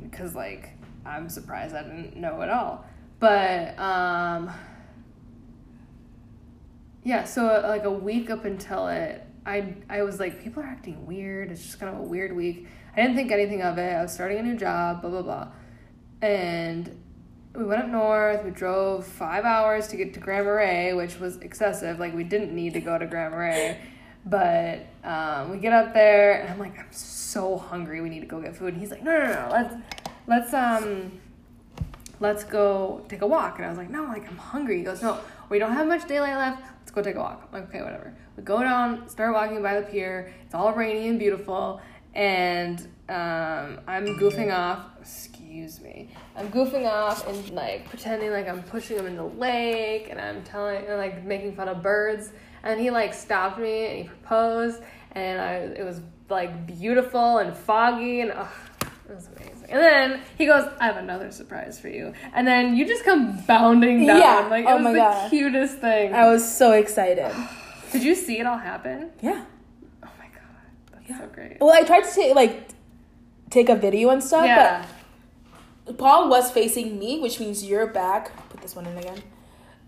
[0.00, 0.70] Because, like,
[1.04, 2.86] I'm surprised I didn't know at all.
[3.18, 4.50] But, um,
[7.02, 11.04] yeah, so like a week up until it, I, I was like, people are acting
[11.04, 11.50] weird.
[11.50, 12.68] It's just kind of a weird week.
[12.96, 13.92] I didn't think anything of it.
[13.92, 15.48] I was starting a new job, blah, blah, blah.
[16.22, 17.02] And
[17.54, 18.44] we went up north.
[18.44, 21.98] We drove five hours to get to Grand Marais, which was excessive.
[21.98, 23.78] Like, we didn't need to go to Grand Marais.
[24.28, 28.00] But um, we get up there, and I'm like, I'm so hungry.
[28.00, 28.74] We need to go get food.
[28.74, 29.48] And he's like, no, no, no.
[29.50, 29.74] Let's,
[30.26, 31.12] let's, um,
[32.20, 33.56] let's go take a walk.
[33.56, 34.78] And I was like, no, like, I'm hungry.
[34.78, 35.18] He goes, no,
[35.48, 36.62] we don't have much daylight left.
[36.80, 37.48] Let's go take a walk.
[37.48, 38.14] I'm like, okay, whatever.
[38.36, 40.32] We go down, start walking by the pier.
[40.44, 41.80] It's all rainy and beautiful.
[42.14, 44.86] And um, I'm goofing off.
[45.00, 46.10] Excuse me.
[46.36, 50.42] I'm goofing off and like pretending like I'm pushing him in the lake and I'm
[50.44, 52.30] telling and like making fun of birds.
[52.62, 54.82] And he like stopped me and he proposed.
[55.12, 58.48] And I, it was like beautiful and foggy and ugh,
[59.08, 59.54] it was amazing.
[59.70, 62.12] And then he goes, I have another surprise for you.
[62.34, 64.18] And then you just come bounding down.
[64.18, 64.46] Yeah.
[64.50, 65.30] Like, it Oh was my the God.
[65.30, 66.12] cutest thing.
[66.14, 67.34] I was so excited.
[67.92, 69.10] Did you see it all happen?
[69.22, 69.44] Yeah.
[70.04, 71.02] Oh my god.
[71.08, 71.56] That's so great.
[71.60, 72.68] Well, I tried to take like
[73.50, 74.84] take a video and stuff, Yeah.
[75.86, 78.30] but Paul was facing me, which means your back.
[78.50, 79.22] Put this one in again.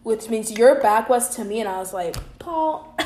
[0.03, 2.96] Which means your back was to me, and I was like, Paul,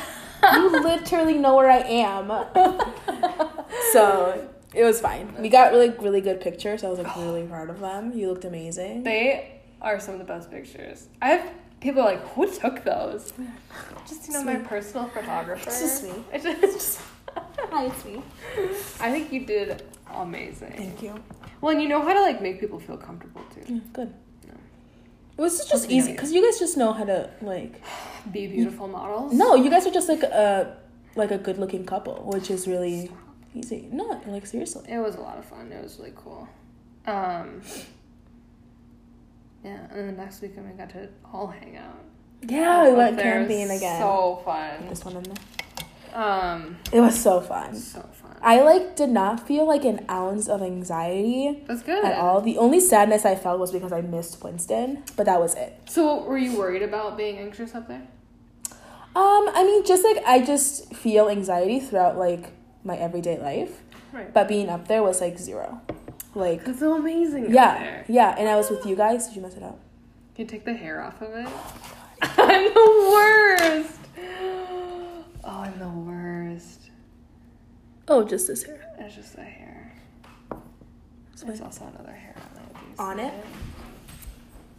[0.53, 2.29] you literally know where I am.
[3.91, 5.33] so it was fine.
[5.39, 6.83] We got really, really good pictures.
[6.83, 8.13] I was like really proud of them.
[8.13, 9.03] You looked amazing.
[9.03, 11.07] They are some of the best pictures.
[11.21, 11.49] I have
[11.81, 13.33] people like, who took those?
[14.07, 14.65] Just you know, my Sweet.
[14.67, 15.67] personal photographer.
[15.67, 16.11] It's just me.
[16.31, 16.99] It's just-
[17.71, 18.21] Hi, it's me.
[19.01, 19.83] I think you did
[20.13, 20.71] amazing.
[20.77, 21.15] Thank you.
[21.59, 23.73] Well, and you know how to like make people feel comfortable too.
[23.73, 24.13] Yeah, good.
[25.37, 27.81] Was just Something easy because you guys just know how to like.
[28.31, 29.33] Be beautiful models.
[29.33, 30.77] No, you guys are just like a
[31.15, 33.11] like a good looking couple, which is really
[33.53, 33.87] easy.
[33.91, 34.85] No, like seriously.
[34.89, 35.71] It was a lot of fun.
[35.71, 36.47] It was really cool.
[37.05, 37.61] Um,
[39.63, 41.99] Yeah, and then next weekend we got to all hang out.
[42.41, 43.99] Yeah, we went camping again.
[43.99, 44.87] So fun.
[44.87, 45.35] this one in there.
[46.13, 47.75] Um, It was so fun.
[47.75, 48.24] so fun.
[48.45, 52.05] I like did not feel like an ounce of anxiety That's good.
[52.05, 52.41] at all.
[52.41, 55.73] The only sadness I felt was because I missed Winston, but that was it.
[55.89, 58.03] So, were you worried about being anxious up there?
[59.15, 62.51] Um, I mean, just like I just feel anxiety throughout like
[62.83, 63.81] my everyday life,
[64.13, 64.31] Right.
[64.33, 65.81] but being up there was like zero.
[66.35, 67.51] Like, It's so amazing.
[67.53, 68.05] yeah, there.
[68.09, 69.25] yeah, and I was with you guys.
[69.27, 69.79] Did you mess it up?
[70.35, 71.47] Can you take the hair off of it?
[72.37, 73.99] I'm the worst.
[75.47, 76.24] Oh, I'm the worst.
[78.07, 78.93] Oh, just this hair.
[78.99, 79.93] It's just a hair.
[81.33, 81.65] It's There's fine.
[81.67, 82.35] also another hair
[82.99, 83.23] on it.
[83.23, 83.33] On it?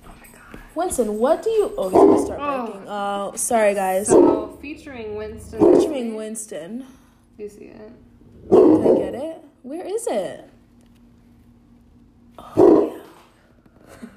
[0.06, 0.60] Oh my god.
[0.74, 1.72] Winston, what do you?
[1.76, 2.66] Oh, he's gonna start Oh.
[2.66, 2.88] barking.
[2.88, 4.06] Oh, sorry guys.
[4.08, 5.58] So featuring Winston.
[5.80, 6.86] Featuring Winston.
[7.36, 8.50] Do you see it?
[8.50, 9.44] Did I get it?
[9.62, 10.48] Where is it?
[12.38, 14.08] Oh yeah.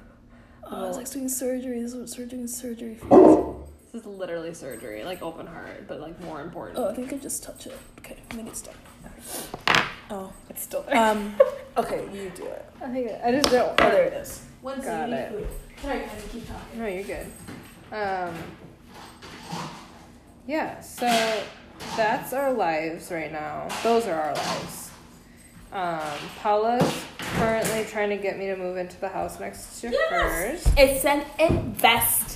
[0.72, 1.82] Oh, it's like doing surgery.
[1.82, 3.59] This is what surgery surgery feels.
[3.92, 6.78] This is literally surgery, like open heart, but like more important.
[6.78, 7.76] Oh, I think I just touch it.
[7.98, 8.74] Okay, I think it's done.
[10.10, 10.32] Oh.
[10.48, 10.96] it's still there.
[11.10, 11.34] Um.
[11.76, 12.64] Okay, you do it.
[12.82, 13.80] I think I just don't.
[13.80, 14.44] Oh, there it is.
[14.62, 15.30] Winston, Got you need it.
[15.32, 15.46] food.
[15.82, 16.78] Sorry, can keep talking.
[16.78, 17.26] No, you're good.
[17.92, 18.34] Um,
[20.46, 21.42] yeah, so
[21.96, 23.66] that's our lives right now.
[23.82, 24.90] Those are our lives.
[25.72, 30.66] Um, Paula's currently trying to get me to move into the house next to hers.
[30.76, 32.29] It's an investment,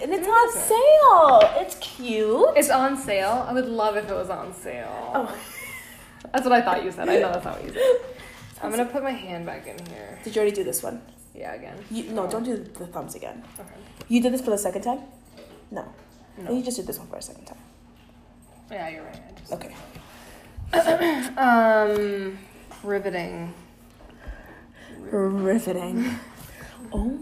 [0.00, 1.40] and it's on sale.
[1.60, 2.48] It's cute.
[2.56, 3.44] It's on sale.
[3.48, 5.12] I would love if it was on sale.
[5.14, 5.38] Oh.
[6.32, 7.08] That's what I thought you said.
[7.08, 7.82] I know that's not what you said.
[8.62, 10.18] I'm gonna put my hand back in here.
[10.22, 11.00] Did you already do this one?
[11.34, 11.76] Yeah, again.
[11.90, 13.42] You, no, don't do the thumbs again.
[13.58, 13.68] Okay.
[14.08, 15.00] You did this for the second time?
[15.70, 15.86] No.
[16.36, 16.52] No.
[16.52, 17.58] You just did this one for a second time.
[18.70, 19.20] Yeah, you're right.
[19.28, 19.52] I just...
[19.52, 19.74] Okay.
[21.36, 22.38] Um,
[22.84, 23.52] riveting.
[25.00, 26.18] Riveting.
[26.92, 27.18] oh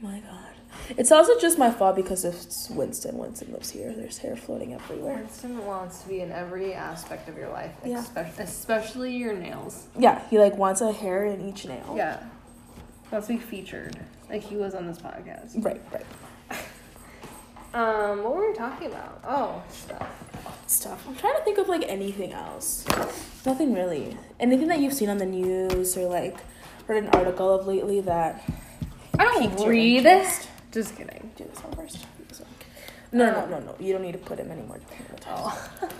[0.00, 0.41] my god.
[0.90, 3.16] It's also just my fault because it's Winston.
[3.18, 3.92] Winston lives here.
[3.96, 5.16] There's hair floating everywhere.
[5.16, 8.02] Winston wants to be in every aspect of your life, Yeah.
[8.02, 9.86] espe- especially your nails.
[9.98, 11.94] Yeah, he like wants a hair in each nail.
[11.96, 12.22] Yeah.
[13.10, 13.98] Wants to be featured,
[14.30, 15.64] like he was on this podcast.
[15.64, 16.06] Right, right.
[17.74, 19.20] Um, what were we talking about?
[19.26, 20.06] Oh, stuff.
[20.66, 21.04] Stuff.
[21.08, 22.84] I'm trying to think of like anything else.
[23.46, 24.16] Nothing really.
[24.38, 26.36] Anything that you've seen on the news or like
[26.86, 28.46] read an article of lately that
[29.18, 30.04] I don't read.
[30.04, 30.48] interest.
[30.72, 31.30] Just kidding.
[31.36, 32.00] do this one first.
[32.00, 32.48] Do this one.
[33.12, 33.76] No, no, no, no.
[33.78, 34.80] You don't need to put him anymore.
[35.28, 35.70] Oh.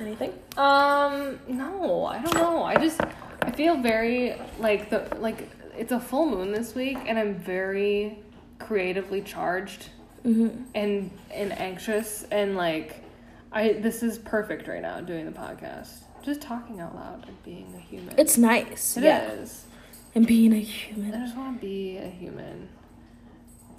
[0.00, 0.32] Anything?
[0.56, 2.64] Um, no, I don't know.
[2.64, 3.00] I just
[3.42, 8.18] I feel very like the like it's a full moon this week, and I'm very
[8.58, 9.88] creatively charged
[10.24, 10.62] Mm-hmm.
[10.76, 13.02] and and anxious and like
[13.50, 16.04] I this is perfect right now doing the podcast.
[16.22, 18.14] Just talking out loud and being a human.
[18.16, 18.96] It's nice.
[18.96, 19.32] It yeah.
[19.32, 19.61] is.
[20.14, 21.14] And being a human.
[21.14, 22.68] I just want to be a human.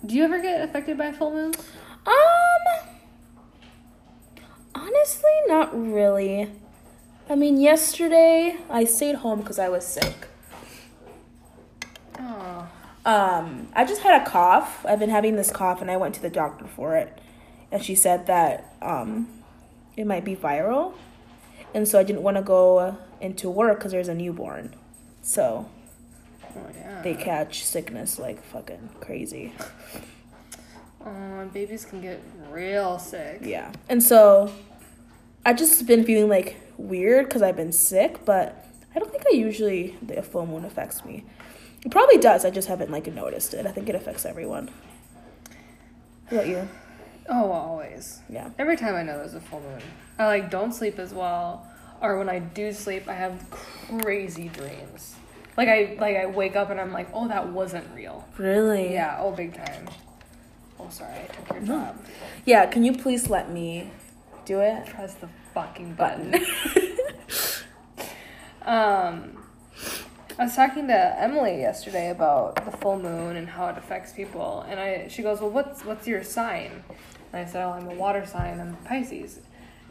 [0.06, 1.58] Do you ever get affected by full moons?
[2.06, 2.88] Um.
[4.76, 6.50] Honestly, not really.
[7.30, 10.28] I mean, yesterday I stayed home because I was sick.
[12.20, 12.68] Oh,
[13.06, 14.86] Um, I just had a cough.
[14.86, 17.20] I've been having this cough, and I went to the doctor for it,
[17.72, 19.28] and she said that um,
[19.96, 20.94] it might be viral,
[21.74, 24.76] and so I didn't want to go into work because there's a newborn,
[25.22, 25.70] so
[26.56, 27.02] oh yeah.
[27.02, 29.54] they catch sickness like fucking crazy.
[31.06, 33.40] Oh, babies can get real sick.
[33.44, 34.50] Yeah, and so
[35.46, 39.36] I just been feeling like weird because I've been sick, but I don't think I
[39.36, 41.26] usually the full moon affects me.
[41.84, 42.46] It probably does.
[42.46, 43.66] I just haven't like noticed it.
[43.66, 44.70] I think it affects everyone.
[46.28, 46.70] How about you?
[47.30, 48.22] Oh, always.
[48.30, 48.52] Yeah.
[48.58, 49.82] Every time I know there's a full moon,
[50.18, 51.68] I like don't sleep as well,
[52.02, 55.16] or when I do sleep, I have crazy dreams.
[55.56, 58.28] Like I like I wake up and I'm like, oh, that wasn't real.
[58.38, 58.94] Really?
[58.94, 59.88] Yeah, oh, big time.
[60.80, 61.98] Oh, sorry, I took your job.
[62.46, 63.92] Yeah, can you please let me
[64.46, 64.88] do it?
[64.88, 66.34] Press the fucking button.
[68.64, 69.38] um,
[70.40, 74.66] I was talking to Emily yesterday about the full moon and how it affects people,
[74.68, 76.84] and I she goes, "Well, what's what's your sign?"
[77.32, 78.60] And I said, "Oh, I'm a water sign.
[78.60, 79.40] I'm Pisces."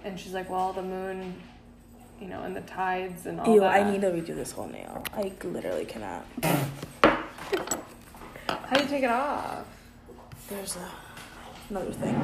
[0.04, 1.36] And she's like, "Well, the moon,
[2.22, 4.68] you know, and the tides and all Ew, that." I need to redo this whole
[4.68, 5.04] nail.
[5.14, 6.24] I literally cannot.
[7.02, 9.66] How do you take it off?
[10.48, 10.88] There's a,
[11.68, 12.14] another thing.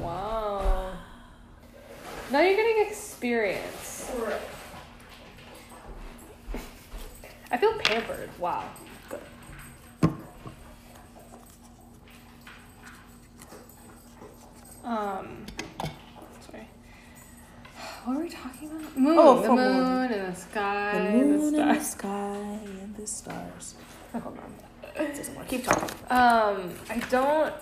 [0.00, 0.92] Wow.
[2.30, 4.10] Now you're getting experience.
[7.50, 8.30] I feel pampered.
[8.38, 8.64] Wow.
[9.08, 9.20] Good.
[14.82, 15.46] Um.
[18.04, 18.96] What were we talking about?
[18.96, 19.16] Moon.
[19.18, 20.12] Oh, the moon moon.
[20.12, 23.74] and the sky The and moon the and the sky and the stars.
[24.12, 25.14] Hold on.
[25.14, 25.44] Say some more.
[25.44, 25.88] Keep talking.
[26.10, 27.54] Um, I don't.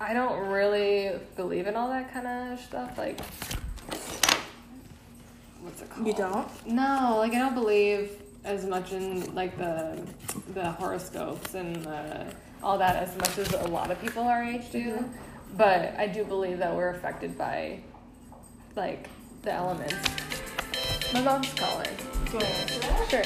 [0.00, 2.96] I don't really believe in all that kind of stuff.
[2.98, 3.20] Like,
[5.60, 6.06] what's it called?
[6.06, 6.66] You don't?
[6.66, 8.10] No, like I don't believe
[8.44, 10.02] as much in like the
[10.54, 14.70] the horoscopes and the, all that as much as a lot of people our age
[14.72, 15.04] do.
[15.56, 17.80] But I do believe that we're affected by
[18.76, 19.08] like
[19.42, 19.94] the elements.
[21.12, 21.88] My mom's calling.
[22.26, 23.10] Do you want to answer that?
[23.10, 23.22] Sure.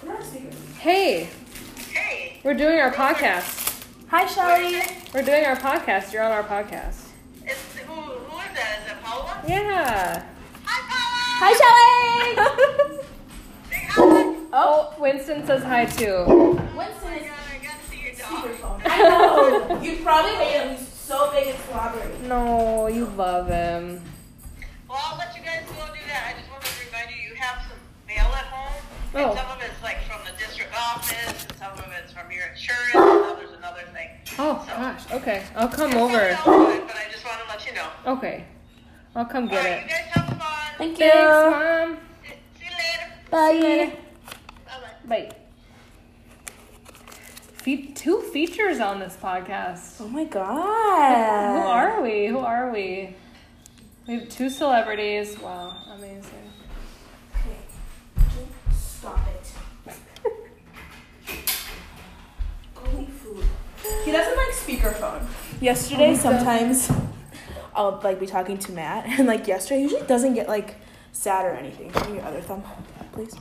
[0.00, 0.56] Put her on speaker.
[0.78, 1.28] Hey,
[1.92, 3.84] Hey, we're doing our podcast.
[4.08, 4.82] Hi, Shelly.
[5.14, 6.12] We're doing our podcast.
[6.12, 7.06] You're on our podcast.
[7.46, 7.56] is,
[7.86, 8.80] who, who is that?
[8.84, 9.42] Is it Paula?
[9.48, 10.24] Yeah.
[10.64, 11.38] Hi, Paula!
[11.40, 11.52] Hi,
[12.92, 13.02] Shelly.
[13.70, 14.36] Say.
[14.52, 16.06] Oh, Winston says hi too.
[16.26, 18.28] Oh Winston my is god, I got to see your dog.
[18.28, 18.80] speakerphone.
[18.84, 19.82] I know.
[19.82, 20.76] You probably hate him.
[20.76, 22.10] He's so big and slobbery.
[22.26, 24.02] No, you love him.
[24.88, 26.34] Well, I'll let you guys go do that.
[26.34, 28.82] I just wanted to remind you, you have some mail at home.
[29.14, 29.30] Oh.
[29.30, 32.46] And some of it's like from the district office, and some of it's from your
[32.46, 34.08] insurance, and others another thing.
[34.38, 35.02] Oh gosh.
[35.12, 36.30] Okay, I'll come It's over.
[36.32, 37.88] not all good, but I just want to let you know.
[38.18, 38.44] Okay,
[39.14, 39.88] I'll come All get right, you it.
[39.88, 40.38] guys have fun.
[40.78, 41.10] Thank you.
[41.10, 41.98] Thanks, mom.
[42.58, 43.90] See you later.
[43.90, 43.96] Bye.
[44.66, 45.28] Bye-bye.
[45.30, 45.36] Bye.
[47.66, 49.96] Fe- two features on this podcast.
[50.00, 51.56] Oh my god.
[51.60, 52.26] Who are we?
[52.28, 53.16] Who are we?
[54.06, 55.36] We have two celebrities.
[55.40, 56.52] Wow, amazing.
[57.34, 57.56] Okay.
[58.72, 59.92] Stop it.
[62.76, 63.44] Go eat food.
[64.04, 65.26] He doesn't like speakerphone.
[65.60, 66.36] Yesterday, Oh, he doesn't.
[66.38, 66.88] sometimes
[67.74, 70.76] I'll like be talking to Matt, and like yesterday, he usually doesn't get like
[71.10, 71.90] sad or anything.
[71.90, 72.62] Give me your other thumb,
[73.10, 73.34] please.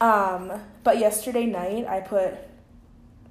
[0.00, 0.52] Um,
[0.84, 2.32] but yesterday night, I put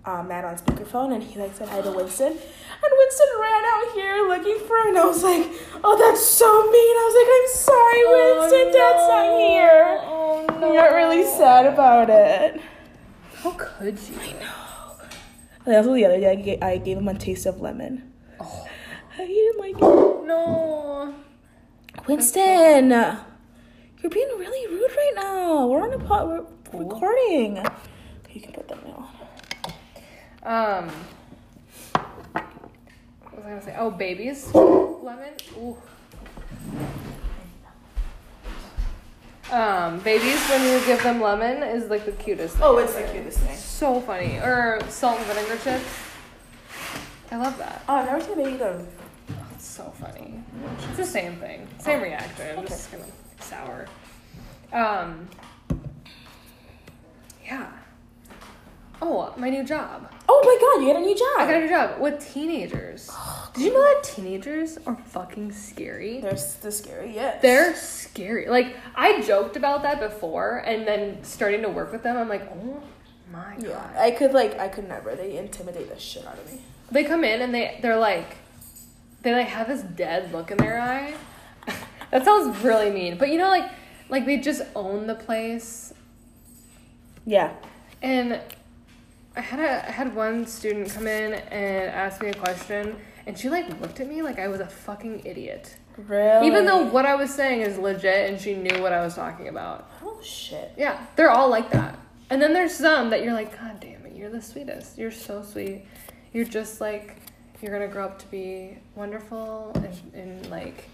[0.06, 3.94] uh, Matt on speakerphone, and he like said hi to Winston, and Winston ran out
[3.94, 5.52] here looking for him, and I was like,
[5.84, 8.68] "Oh, that's so mean." I was like, "I'm sorry, Winston.
[8.74, 12.62] Dad's not here." Oh I got really sad about it.
[13.36, 14.16] How could you?
[14.20, 14.66] I know.
[15.66, 18.12] And also the other day, I gave, I gave him a taste of lemon.
[18.40, 18.68] Oh.
[19.18, 20.26] He didn't like it.
[20.28, 21.16] No.
[22.08, 25.68] Winston, you're being really rude right now.
[25.68, 26.28] We're on a pot.
[26.28, 26.46] We're
[26.84, 27.58] recording.
[27.60, 28.95] Okay, you can put that now.
[30.46, 30.90] Um.
[33.24, 33.76] What was I gonna say?
[33.78, 34.54] Oh, babies.
[34.54, 35.34] Lemon.
[35.58, 35.78] Ooh.
[39.52, 42.56] Um, babies when you give them lemon is like the cutest.
[42.56, 43.14] Thing Oh, it's the ever.
[43.14, 43.56] cutest thing.
[43.58, 44.38] So funny.
[44.38, 45.86] Or salt and vinegar chips.
[47.32, 47.84] I love that.
[47.88, 48.86] Oh, I've never seen baby go.
[49.54, 50.44] It's so funny.
[50.90, 51.68] It's the same thing.
[51.80, 52.58] Same reaction.
[52.60, 53.86] I'm just kind of sour.
[54.74, 55.28] Um.
[57.44, 57.72] Yeah.
[59.02, 60.10] Oh, my new job.
[60.28, 61.40] Oh my god, you got a new job.
[61.40, 63.10] I got a new job with teenagers.
[63.54, 66.22] Did you know that teenagers are fucking scary?
[66.22, 67.42] They're the scary, yes.
[67.42, 68.48] They're scary.
[68.48, 72.50] Like I joked about that before, and then starting to work with them, I'm like,
[72.52, 72.84] oh
[73.32, 73.64] my god.
[73.64, 75.16] Yeah, I could like I could never.
[75.16, 76.60] They intimidate the shit out of me.
[76.92, 78.38] They come in and they they're like,
[79.22, 81.14] they like have this dead look in their eye.
[82.12, 83.72] that sounds really mean, but you know, like
[84.10, 85.94] like they just own the place.
[87.26, 87.54] Yeah.
[88.02, 88.40] And
[89.36, 93.38] I had a I had one student come in and ask me a question, and
[93.38, 95.76] she like looked at me like I was a fucking idiot.
[95.98, 96.48] Really.
[96.48, 99.48] Even though what I was saying is legit and she knew what I was talking
[99.48, 99.90] about.
[100.04, 100.74] Oh shit.
[100.78, 101.98] Yeah, they're all like that.
[102.30, 104.98] And then there's some that you're like, God damn it, you're the sweetest.
[104.98, 105.86] You're so sweet.
[106.34, 107.18] You're just like,
[107.62, 110.90] you're gonna grow up to be wonderful and, and like,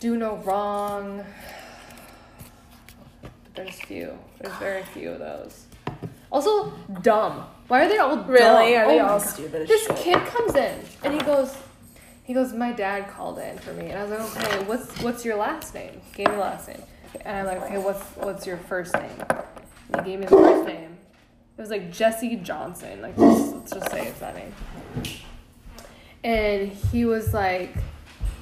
[0.00, 1.24] do no wrong.
[3.22, 4.18] But there's few.
[4.40, 5.66] There's very few of those.
[6.32, 6.72] Also,
[7.02, 7.44] dumb.
[7.68, 8.26] Why are they all dumb?
[8.26, 8.74] Really?
[8.76, 9.96] Are they Oh all stupid This shit?
[9.96, 11.54] kid comes in and he goes,
[12.24, 15.24] he goes, my dad called in for me, and I was like, okay, what's what's
[15.24, 16.00] your last name?
[16.14, 16.82] Gave me the last name,
[17.24, 19.10] and I'm like, okay, what's what's your first name?
[19.92, 20.96] And he gave me the first name.
[21.58, 23.02] It was like Jesse Johnson.
[23.02, 24.54] Like just, let's just say it's that name.
[26.24, 27.74] And he was like,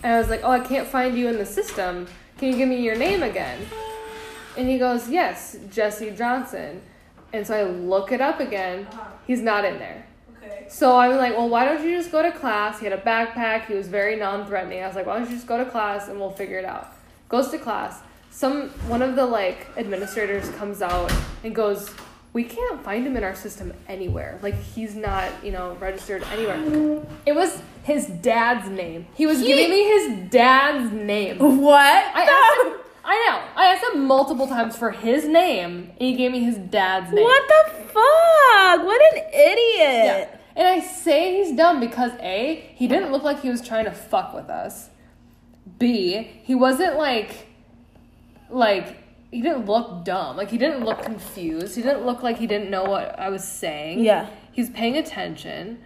[0.02, 2.06] and I was like, oh, I can't find you in the system.
[2.38, 3.58] Can you give me your name again?
[4.56, 6.82] And he goes, yes, Jesse Johnson.
[7.32, 8.86] And so I look it up again.
[8.90, 9.04] Uh-huh.
[9.26, 10.06] He's not in there.
[10.42, 10.66] Okay.
[10.68, 12.78] So I'm like, well, why don't you just go to class?
[12.80, 13.66] He had a backpack.
[13.66, 14.82] He was very non-threatening.
[14.82, 16.88] I was like, why don't you just go to class and we'll figure it out.
[17.28, 18.00] Goes to class.
[18.30, 21.12] Some one of the like administrators comes out
[21.44, 21.90] and goes,
[22.32, 24.38] we can't find him in our system anywhere.
[24.42, 27.02] Like he's not, you know, registered anywhere.
[27.26, 29.06] It was his dad's name.
[29.14, 31.38] He was He- giving me his dad's name.
[31.38, 31.80] What?
[31.82, 32.80] I asked him.
[33.04, 33.60] I know.
[33.60, 37.24] I asked him multiple times for his name, and he gave me his dad's name.
[37.24, 38.84] What the fuck?
[38.84, 39.58] What an idiot.
[39.78, 40.36] Yeah.
[40.56, 43.92] And I say he's dumb because A, he didn't look like he was trying to
[43.92, 44.90] fuck with us.
[45.78, 47.46] B, he wasn't like
[48.50, 48.96] like
[49.30, 50.36] he didn't look dumb.
[50.36, 51.76] Like he didn't look confused.
[51.76, 54.00] He didn't look like he didn't know what I was saying.
[54.00, 54.28] Yeah.
[54.52, 55.78] He's paying attention.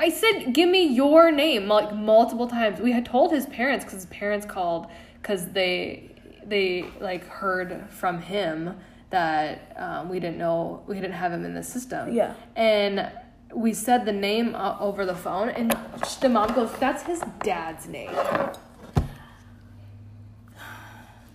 [0.00, 2.80] I said, "Give me your name," like multiple times.
[2.80, 4.86] We had told his parents because his parents called
[5.26, 6.08] because they
[6.44, 8.76] they like heard from him
[9.10, 12.14] that um, we didn't know we didn't have him in the system.
[12.14, 12.34] Yeah.
[12.54, 13.10] and
[13.54, 15.74] we said the name uh, over the phone, and
[16.20, 18.10] the mom goes, "That's his dad's name."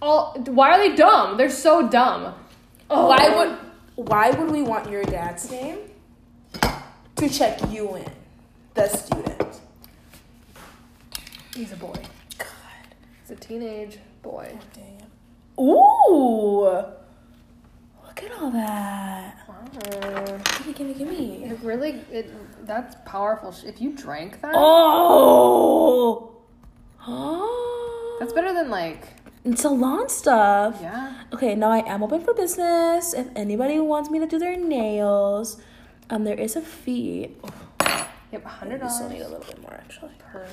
[0.01, 1.37] All why are they dumb?
[1.37, 2.33] They're so dumb.
[2.89, 5.77] Oh, Why would why would we want your dad's name
[7.15, 8.11] to check you in,
[8.73, 9.61] the student?
[11.55, 11.95] he's a boy?
[13.31, 14.57] A teenage boy.
[14.73, 15.07] damn.
[15.59, 19.37] Ooh, look at all that.
[19.47, 20.37] Wow.
[20.57, 21.43] Gimme, gimme, gimme.
[21.45, 22.29] It really, it
[22.65, 23.55] that's powerful.
[23.65, 26.27] If you drank that, Oh.
[28.19, 29.07] That's better than like,
[29.43, 30.77] It's salon stuff.
[30.81, 31.13] yeah.
[31.33, 33.13] Okay, now I am open for business.
[33.15, 35.57] If anybody wants me to do their nails,
[36.11, 37.31] um, there is a fee.
[38.31, 40.11] Yep, hundred We still need a little bit more actually.
[40.19, 40.45] per.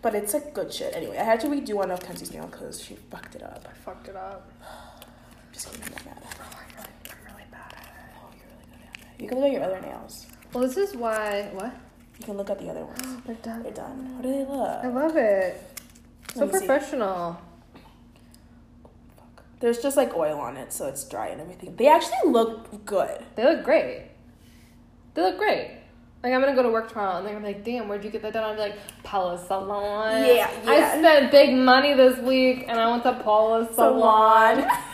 [0.00, 0.94] But it's like good shit.
[0.94, 3.66] Anyway, I had to redo one of Kenzie's nail because she fucked it up.
[3.70, 4.50] I fucked it up.
[4.62, 5.82] I'm just kidding.
[5.86, 6.22] I'm not mad.
[6.40, 8.14] Oh, I'm really, I'm really bad at it.
[8.22, 9.22] Oh, you're really good at it.
[9.22, 10.26] You can look at your other nails.
[10.52, 11.50] Well, this is why.
[11.52, 11.74] What?
[12.20, 13.22] You can look at the other ones.
[13.26, 13.62] They're done.
[13.62, 14.12] They're done.
[14.16, 14.84] How do they look?
[14.84, 15.80] I love it.
[16.34, 16.66] So Let me see.
[16.66, 17.40] professional.
[19.60, 21.74] There's just like oil on it, so it's dry and everything.
[21.74, 23.24] They actually look good.
[23.34, 24.04] They look great.
[25.14, 25.77] They look great.
[26.22, 28.10] Like I'm gonna go to work tomorrow, and they're gonna be like, "Damn, where'd you
[28.10, 32.80] get that done?" I'm like, "Paula Salon." Yeah, I spent big money this week, and
[32.80, 34.56] I went to Paula Salon.
[34.56, 34.70] Salon.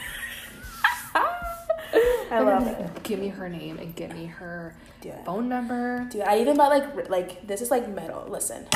[2.30, 3.02] I love it.
[3.04, 5.22] Give me her name and give me her Yeah.
[5.24, 6.06] phone number.
[6.10, 8.26] Dude, I even bought like like this is like metal.
[8.28, 8.66] Listen,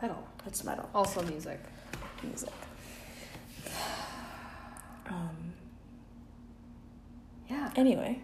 [0.00, 0.26] Metal.
[0.46, 1.60] it's metal Also music.
[2.22, 2.50] music.
[5.10, 5.52] Um.
[7.50, 7.70] Yeah.
[7.76, 8.20] Anyway,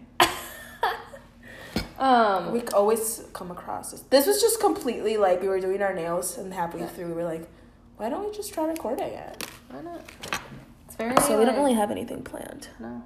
[1.99, 2.53] Um.
[2.53, 4.01] we always come across this.
[4.09, 7.25] This was just completely like we were doing our nails, and halfway through we were
[7.25, 7.47] like,
[7.97, 9.45] why don't we just try recording it?
[9.69, 10.01] why not?
[10.87, 11.15] It's very.
[11.21, 12.69] So we don't really have anything planned.
[12.79, 13.03] No.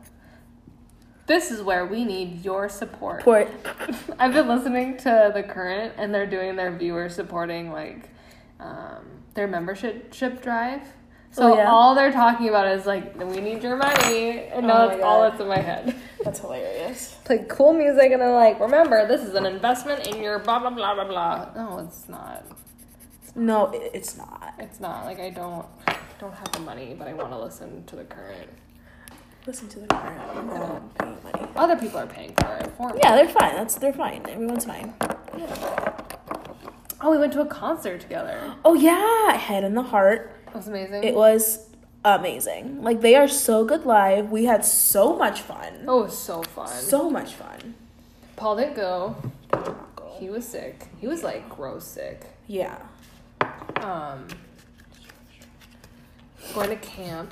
[1.25, 3.23] This is where we need your support.
[3.23, 3.49] Port.
[4.19, 8.09] I've been listening to the current, and they're doing their viewer supporting like
[8.59, 10.81] um, their membership ship drive.
[11.33, 11.69] So Oh, yeah?
[11.71, 15.03] all they're talking about is like, we need your money, and Oh now my that's
[15.03, 15.95] all that's in my head.
[16.23, 17.17] That's hilarious.
[17.25, 20.69] Play cool music, and they're like, remember, this is an investment in your blah blah
[20.69, 21.31] blah blah blah.
[21.33, 22.45] Uh, no, it's not.
[23.35, 24.53] No, it's not.
[24.59, 25.05] It's not.
[25.05, 25.65] Like I don't
[26.19, 28.49] don't have the money, but I want to listen to the current.
[29.47, 30.21] Listen to the current.
[30.37, 31.47] I'm not paying money.
[31.55, 32.99] Other people are paying for it for me.
[33.03, 33.55] Yeah, they're fine.
[33.55, 34.23] That's they're fine.
[34.29, 34.93] Everyone's fine.
[37.01, 38.53] Oh, we went to a concert together.
[38.63, 40.31] Oh yeah, Head and the Heart.
[40.53, 41.03] It was amazing.
[41.03, 41.65] It was
[42.05, 42.83] amazing.
[42.83, 44.31] Like they are so good live.
[44.31, 45.85] We had so much fun.
[45.87, 46.67] oh, so fun.
[46.67, 47.73] So much fun.
[48.35, 49.15] Paul didn't go.
[49.51, 50.15] Did go.
[50.19, 50.87] He was sick.
[50.99, 52.21] He was like gross sick.
[52.47, 52.77] Yeah.
[53.77, 54.27] Um,
[56.53, 57.31] going to Caamp.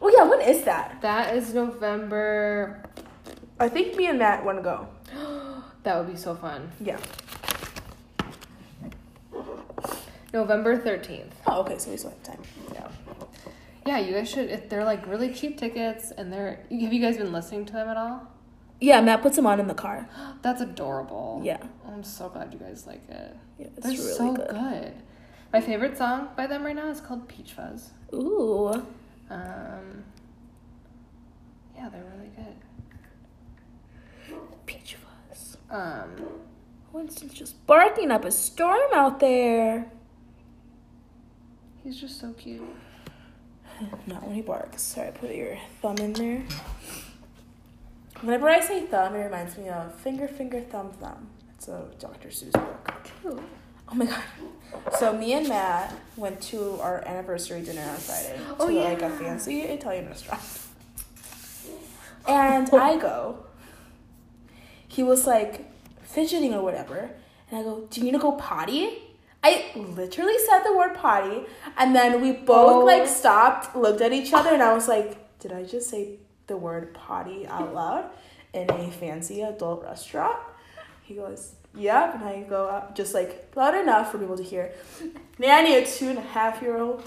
[0.00, 1.00] Oh yeah, when is that?
[1.00, 2.82] That is November.
[3.58, 4.88] I think me and Matt want to go.
[5.84, 6.70] That would be so fun.
[6.80, 6.98] Yeah.
[10.32, 11.34] November thirteenth.
[11.46, 11.78] Oh, okay.
[11.78, 12.42] So we still have time.
[12.72, 12.88] Yeah.
[13.84, 14.50] Yeah, you guys should.
[14.50, 16.64] If they're like really cheap tickets, and they're.
[16.70, 18.28] Have you guys been listening to them at all?
[18.80, 20.08] Yeah, Matt puts them on in the car.
[20.42, 21.40] That's adorable.
[21.44, 21.58] Yeah.
[21.86, 23.36] I'm so glad you guys like it.
[23.58, 24.48] Yeah, it's They're really so good.
[24.48, 24.92] good.
[25.52, 27.90] My favorite song by them right now is called Peach Fuzz.
[28.14, 28.68] Ooh.
[29.30, 30.04] Um,
[31.76, 34.36] yeah, they're really good.
[34.66, 35.56] Peach fuzz.
[35.70, 36.10] Um,
[36.92, 39.90] Winston's just barking up a storm out there.
[41.84, 42.62] He's just so cute.
[44.06, 44.82] Not when he barks.
[44.82, 46.42] Sorry, put your thumb in there.
[48.20, 51.28] Whenever I say thumb, it reminds me of finger, finger, thumb, thumb.
[51.56, 52.28] It's a Dr.
[52.28, 52.92] Seuss book.
[53.20, 53.42] True.
[53.88, 54.22] Oh my god.
[54.98, 59.10] So me and Matt went to our anniversary dinner on Friday Oh, to like a
[59.10, 60.40] fancy Italian restaurant.
[62.26, 63.44] And I go.
[64.88, 65.70] He was like
[66.02, 67.10] fidgeting or whatever,
[67.50, 68.98] and I go, "Do you need to go potty?"
[69.42, 71.44] I literally said the word potty,
[71.76, 72.84] and then we both Oh.
[72.84, 76.56] like stopped, looked at each other, and I was like, "Did I just say the
[76.56, 78.04] word potty out loud
[78.52, 80.36] in a fancy adult restaurant?"
[81.02, 84.72] He goes, Yep, and I go up just like loud enough for people to hear.
[85.38, 87.02] Nanny, a two and a half year old.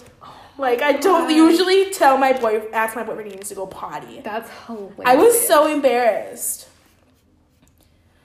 [0.58, 4.22] Like I don't usually tell my boy ask my boyfriend he needs to go potty.
[4.24, 5.00] That's hilarious.
[5.06, 6.68] I was so embarrassed.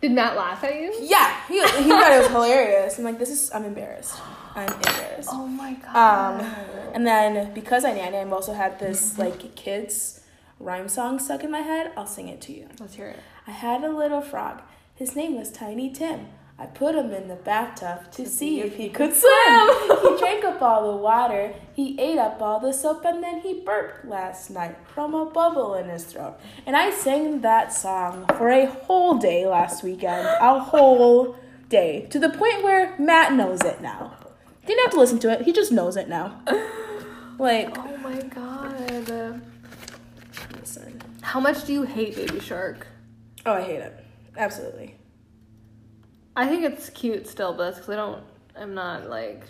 [0.00, 0.94] Did Matt laugh at you?
[1.02, 2.96] Yeah, he, he thought it was hilarious.
[2.98, 4.16] I'm like, this is, I'm embarrassed.
[4.54, 5.28] I'm embarrassed.
[5.30, 6.40] Oh my god.
[6.40, 6.46] Um,
[6.94, 10.22] and then because I nanny, I've also had this like kids
[10.58, 11.92] rhyme song stuck in my head.
[11.96, 12.68] I'll sing it to you.
[12.80, 13.18] Let's hear it.
[13.46, 14.62] I had a little frog.
[14.94, 16.28] His name was Tiny Tim.
[16.60, 19.70] I put him in the bathtub to, see if he could swim.
[20.02, 21.54] he drank up all the water.
[21.74, 25.74] He ate up all the soap and then he burped last night from a bubble
[25.74, 26.38] in his throat.
[26.66, 30.28] And I sang that song for a whole day last weekend.
[30.38, 31.36] A whole
[31.70, 32.06] day.
[32.10, 34.18] To the point where Matt knows it now.
[34.66, 35.42] Didn't have to listen to it.
[35.42, 36.42] He just knows it now.
[37.38, 39.40] Like, Oh my god.
[40.58, 41.00] listen.
[41.22, 42.86] How much do you hate Baby Shark?
[43.46, 44.04] Oh, I hate it.
[44.36, 44.99] Absolutely.
[46.36, 48.22] I think it's cute still, but that's because I don't.
[48.56, 49.42] I'm not like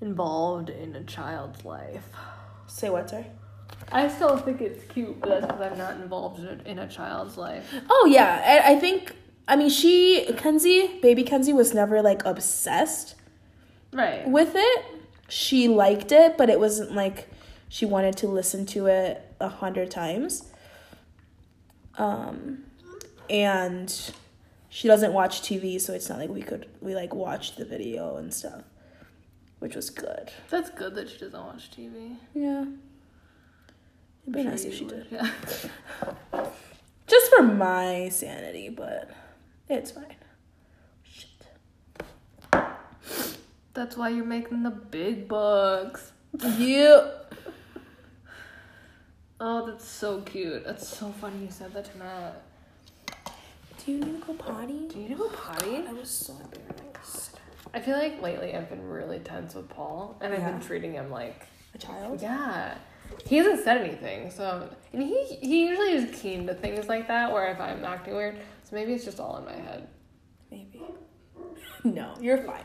[0.00, 2.08] involved in a child's life.
[2.66, 3.24] Say what, sir?
[3.92, 6.88] I still think it's cute, but that's because I'm not involved in a, in a
[6.88, 7.72] child's life.
[7.88, 9.14] Oh yeah, I, I think.
[9.48, 13.14] I mean, she Kenzie, baby Kenzie, was never like obsessed
[13.92, 14.26] Right.
[14.28, 14.84] with it.
[15.28, 17.28] She liked it, but it wasn't like
[17.68, 20.48] she wanted to listen to it a hundred times.
[21.96, 22.64] Um,
[23.30, 24.12] and
[24.76, 28.18] she doesn't watch TV, so it's not like we could we like watch the video
[28.18, 28.62] and stuff,
[29.58, 30.30] which was good.
[30.50, 32.14] That's good that she doesn't watch TV.
[32.34, 32.66] Yeah,
[34.24, 35.30] it'd be Sure nice if she would, did, Yeah.
[37.06, 39.10] just for my sanity, but
[39.70, 40.14] it's fine.
[41.04, 41.30] Shit.
[43.72, 46.12] That's why you're making the big bucks.
[46.58, 47.00] You.
[49.40, 50.66] Oh, that's so cute.
[50.66, 52.42] That's so funny you said that to Matt.
[53.86, 54.88] Do you need to go potty?
[54.88, 55.84] Do you need to go potty?
[55.88, 57.38] I was so embarrassed.
[57.72, 61.08] I feel like lately I've been really tense with Paul, and I've been treating him
[61.08, 62.20] like A child?
[62.20, 62.78] Yeah.
[63.24, 67.32] He hasn't said anything, so and he he usually is keen to things like that.
[67.32, 69.86] Where if I'm acting weird, so maybe it's just all in my head.
[70.50, 70.82] Maybe.
[71.84, 72.64] No, you're fine.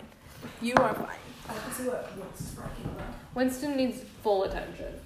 [0.59, 1.19] You are fine.
[1.47, 3.13] I can see what what's sparking about.
[3.35, 4.99] Winston needs full attention.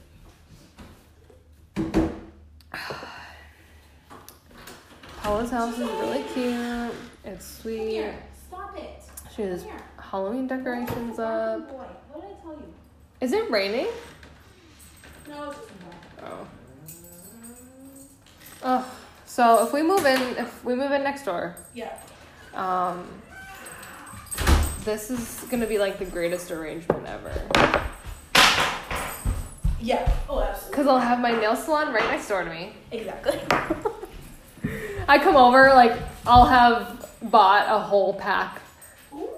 [5.26, 6.93] Paula's house is really cute.
[7.23, 8.13] It's sweet.
[8.47, 9.01] Stop it.
[9.36, 9.65] She has.
[9.97, 11.67] Halloween decorations up.
[11.67, 11.78] Boy,
[12.11, 12.73] what did I tell you?
[13.21, 13.88] Is it raining?
[15.28, 15.59] No, it's
[16.23, 16.47] Oh.
[18.61, 18.97] Oh.
[19.26, 21.97] So if we move in, if we move in next door, Yeah.
[22.53, 23.07] Um,
[24.84, 27.34] this is gonna be like the greatest arrangement ever.
[29.82, 30.07] Yeah.
[30.30, 30.76] Oh, absolutely.
[30.76, 32.73] Cause I'll have my nail salon right next door to me.
[32.91, 33.39] Exactly.
[35.08, 38.62] I come over, like I'll have bought a whole pack.
[39.14, 39.30] oh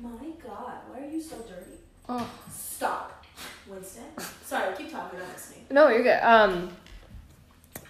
[0.00, 0.10] my
[0.42, 1.78] god, why are you so dirty?
[2.08, 3.24] Oh Stop,
[3.66, 4.04] Winston.
[4.44, 5.62] Sorry, keep talking about this me.
[5.70, 6.20] no, you're good.
[6.22, 6.70] Um,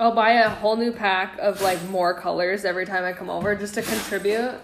[0.01, 3.55] I'll buy a whole new pack of like more colors every time I come over
[3.55, 4.55] just to contribute.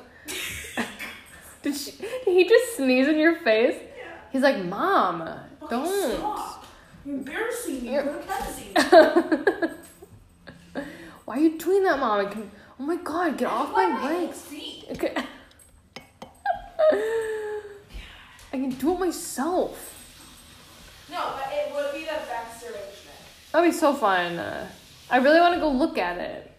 [1.63, 1.93] did she?
[1.93, 3.77] Did he just sneeze in your face?
[3.97, 4.05] Yeah.
[4.33, 5.29] He's like, Mom,
[5.69, 6.17] don't.
[6.19, 6.67] Stop.
[7.05, 7.93] You're embarrassing me.
[7.95, 9.75] You're- Go to Kenzie.
[11.31, 12.27] Why are you doing that, Mom?
[12.27, 12.51] I can.
[12.81, 14.49] Oh my God, get off my legs.
[14.91, 15.15] Okay.
[16.93, 17.61] I
[18.51, 21.07] can do it myself.
[21.09, 23.17] No, but it would be the best arrangement.
[23.53, 24.39] That'd be so fun.
[24.39, 24.69] Uh,
[25.09, 26.51] I really want to go look at it.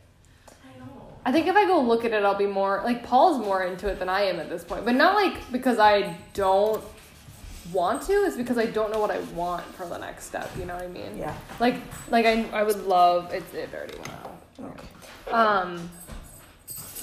[0.48, 0.86] I know.
[1.26, 3.90] I think if I go look at it, I'll be more like Paul's more into
[3.90, 4.86] it than I am at this point.
[4.86, 6.82] But not like because I don't
[7.74, 8.14] want to.
[8.14, 10.50] It's because I don't know what I want for the next step.
[10.58, 11.18] You know what I mean?
[11.18, 11.36] Yeah.
[11.60, 11.76] Like,
[12.10, 13.34] like I, I would love.
[13.34, 14.31] It's it already went out.
[14.60, 14.88] Okay.
[15.32, 15.89] Um,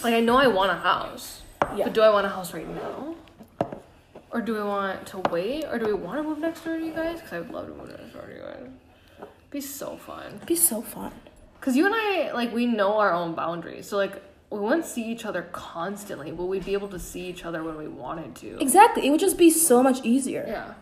[0.02, 1.42] like I know I want a house.
[1.76, 1.84] Yeah.
[1.84, 3.14] But do I want a house right now?
[4.30, 5.64] Or do we want to wait?
[5.64, 7.16] Or do we want to move next door to you guys?
[7.20, 9.28] Because I would love to move next door to you guys.
[9.50, 10.34] Be so fun.
[10.36, 11.12] It'd be so fun.
[11.58, 13.88] Because you and I, like, we know our own boundaries.
[13.88, 17.44] So, like, we wouldn't see each other constantly, but we'd be able to see each
[17.44, 18.58] other when we wanted to.
[18.60, 19.06] Exactly.
[19.06, 20.44] It would just be so much easier.
[20.46, 20.74] Yeah.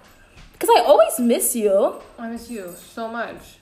[0.53, 2.01] Because I always miss you.
[2.19, 3.59] I miss you so much.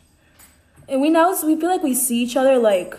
[0.89, 2.99] And we now we feel like we see each other like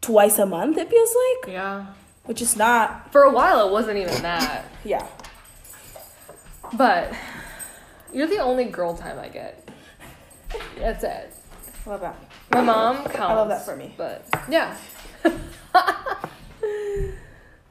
[0.00, 1.52] twice a month, it feels like.
[1.52, 1.86] Yeah.
[2.24, 4.64] Which is not For a while, it wasn't even that.
[4.84, 5.06] yeah.
[6.74, 7.14] But
[8.12, 9.68] you're the only girl time I get.
[10.78, 11.34] That's it.
[11.86, 12.16] Love that.
[12.52, 13.18] My mom counts.
[13.18, 13.94] I love that for me.
[13.96, 14.76] But yeah.
[15.24, 15.34] uh,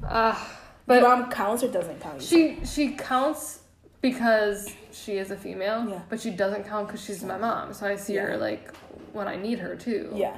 [0.03, 0.37] But
[0.85, 2.21] but mom counts or doesn't count?
[2.21, 3.59] she she counts
[4.01, 5.87] because she is a female.
[5.89, 6.01] Yeah.
[6.09, 7.73] But she doesn't count because she's my mom.
[7.73, 8.23] So I see Yeah.
[8.25, 8.73] her like
[9.13, 10.11] when I need her too.
[10.15, 10.37] Yeah.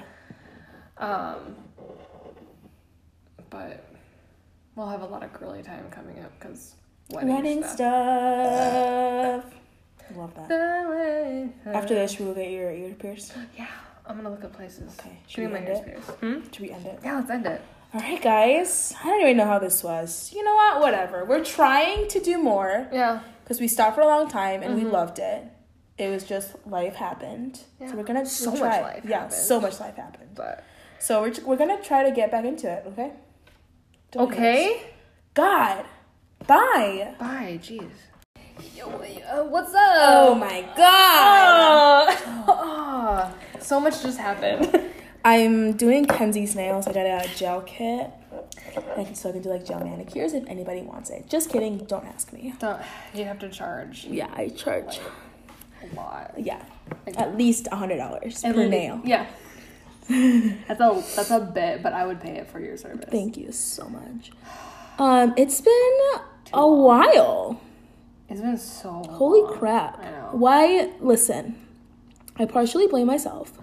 [0.97, 1.55] Um.
[3.49, 3.83] But
[4.75, 6.75] we'll have a lot of girly time coming up because
[7.09, 9.43] wedding, Wedding stuff.
[9.43, 9.45] stuff.
[10.15, 11.49] Love that.
[11.67, 13.33] After this, we will get your ear pierced.
[13.57, 13.67] Yeah.
[14.05, 14.95] I'm gonna look at places.
[14.99, 15.77] Okay, should we end it?
[15.77, 16.03] spares.
[16.19, 16.41] Hmm?
[16.51, 16.99] Should we end it?
[17.03, 17.61] Yeah, let's end it.
[17.93, 18.93] All right, guys.
[19.03, 20.31] I don't even know how this was.
[20.35, 20.79] You know what?
[20.81, 21.25] Whatever.
[21.25, 23.19] We're trying to do more Yeah.
[23.49, 24.91] Because we stopped for a long time and we Mhm.
[24.91, 25.43] loved it.
[25.97, 27.59] It was just life happened.
[27.81, 27.87] Yeah.
[27.89, 28.81] So we're gonna So we'll much try.
[28.81, 29.33] life Yeah, happened.
[29.33, 30.29] so much life happened.
[30.35, 30.63] But
[30.99, 32.83] So we're we're gonna try to get back into it.
[32.89, 33.11] Okay.
[34.11, 34.81] Don't hate okay.
[35.33, 35.85] God.
[36.45, 37.15] Bye.
[37.19, 37.59] Bye.
[37.63, 37.89] Jeez.
[38.75, 39.95] Yo, uh, what's up?
[39.97, 42.17] Oh my God.
[42.47, 44.79] Oh, so much just happened.
[45.25, 46.85] I'm doing Kenzie's nails.
[46.87, 48.11] I got a gel kit.
[48.77, 51.27] I can, so I can do like gel manicures if anybody wants it.
[51.29, 51.77] Just kidding.
[51.79, 52.53] Don't ask me.
[52.59, 52.81] Don't
[53.13, 54.99] you have to charge Yeah, I charge.
[55.83, 56.33] a lot?
[56.37, 56.61] Yeah,
[57.05, 59.01] Like, at least a hundred dollars per least- nail.
[59.03, 59.25] Yeah.
[60.07, 63.05] that's a that's a bit, but I would pay it for your service.
[63.09, 64.31] Thank you so much.
[64.97, 65.99] Um, it's been
[66.53, 67.61] a while.
[68.27, 69.53] It's been so Holy long.
[69.57, 69.99] crap!
[69.99, 70.29] I know.
[70.33, 70.91] Why?
[70.99, 71.55] Listen,
[72.37, 73.53] I partially blame myself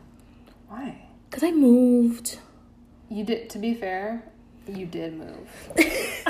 [0.68, 1.02] Why?
[1.28, 2.38] because I moved.
[3.08, 3.50] You did.
[3.50, 4.24] To be fair,
[4.68, 5.72] you did move.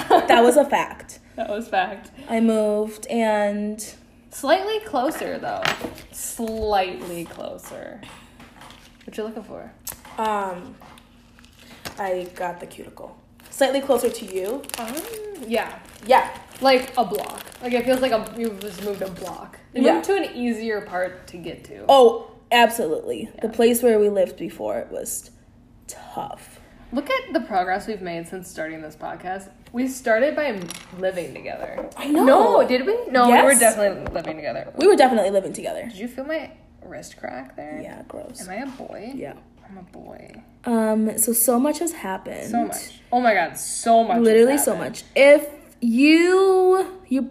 [0.09, 1.21] that was a fact.
[1.37, 2.11] That was fact.
[2.29, 3.95] I moved and
[4.31, 5.63] Slightly closer though.
[6.13, 8.01] Slightly closer.
[9.05, 9.73] What you looking for?
[10.19, 10.75] um,
[11.99, 13.17] I got the cuticle
[13.57, 14.63] slightly closer to you.
[14.79, 14.95] Um,
[15.47, 16.31] yeah, Yeah,
[16.61, 17.43] like a block.
[17.63, 19.59] Like it feels like a you just moved a block.
[19.75, 19.95] You Yeah.
[19.95, 21.85] moved to an easier part to get to.
[21.89, 23.31] Oh, absolutely.
[23.41, 25.31] The place where we lived before it was
[25.87, 26.56] tough.
[26.93, 29.51] Look at the progress we've made since starting this podcast.
[29.73, 30.61] We started by
[30.99, 31.91] living together.
[31.97, 32.25] I know.
[32.25, 32.97] No, did we?
[33.11, 34.73] No, we were definitely living together.
[34.77, 35.83] We were definitely living together.
[35.85, 36.51] Did you feel my
[36.83, 37.81] wrist crack there?
[37.83, 38.41] Yeah, gross.
[38.43, 39.13] Am I a boy?
[39.15, 39.35] Yeah.
[39.69, 40.43] I'm a boy.
[40.65, 41.19] Um.
[41.19, 42.51] So so much has happened.
[42.51, 43.01] So much.
[43.11, 44.19] Oh my god, so much.
[44.19, 44.93] has Literally so happened.
[44.93, 45.05] much.
[45.17, 45.49] If
[45.81, 47.31] you you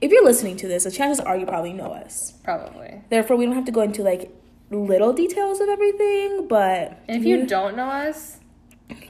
[0.00, 2.34] if you're listening to this, the chances are you probably know us.
[2.44, 3.02] Probably.
[3.10, 4.30] Therefore, we don't have to go into like
[4.70, 8.38] little details of everything, but And if you don't know us,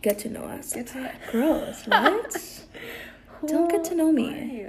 [0.03, 0.73] get to know us.
[0.73, 1.11] get to know.
[1.31, 2.65] Gross, what?
[3.47, 4.67] Don't get to know me.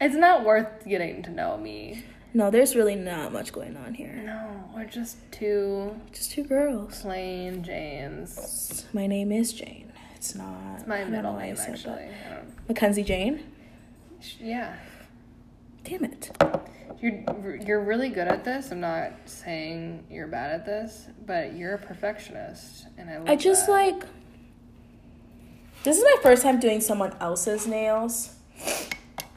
[0.00, 2.04] It's not worth getting to know me.
[2.32, 4.14] no, there's really not much going on here.
[4.24, 7.02] No, we're just two Just two girls.
[7.02, 8.86] plain Janes.
[8.94, 9.92] My name is Jane.
[10.14, 11.72] It's not It's my don't middle why I name, said that.
[11.74, 11.92] actually.
[12.26, 13.44] I don't, Mackenzie Jane.
[14.38, 14.76] yeah.
[15.84, 16.30] Damn it.
[17.00, 18.70] You're you're really good at this.
[18.70, 23.16] I'm not saying you're bad at this, but you're a perfectionist, and I.
[23.18, 23.72] Love I just that.
[23.72, 24.02] like.
[25.82, 28.34] This is my first time doing someone else's nails.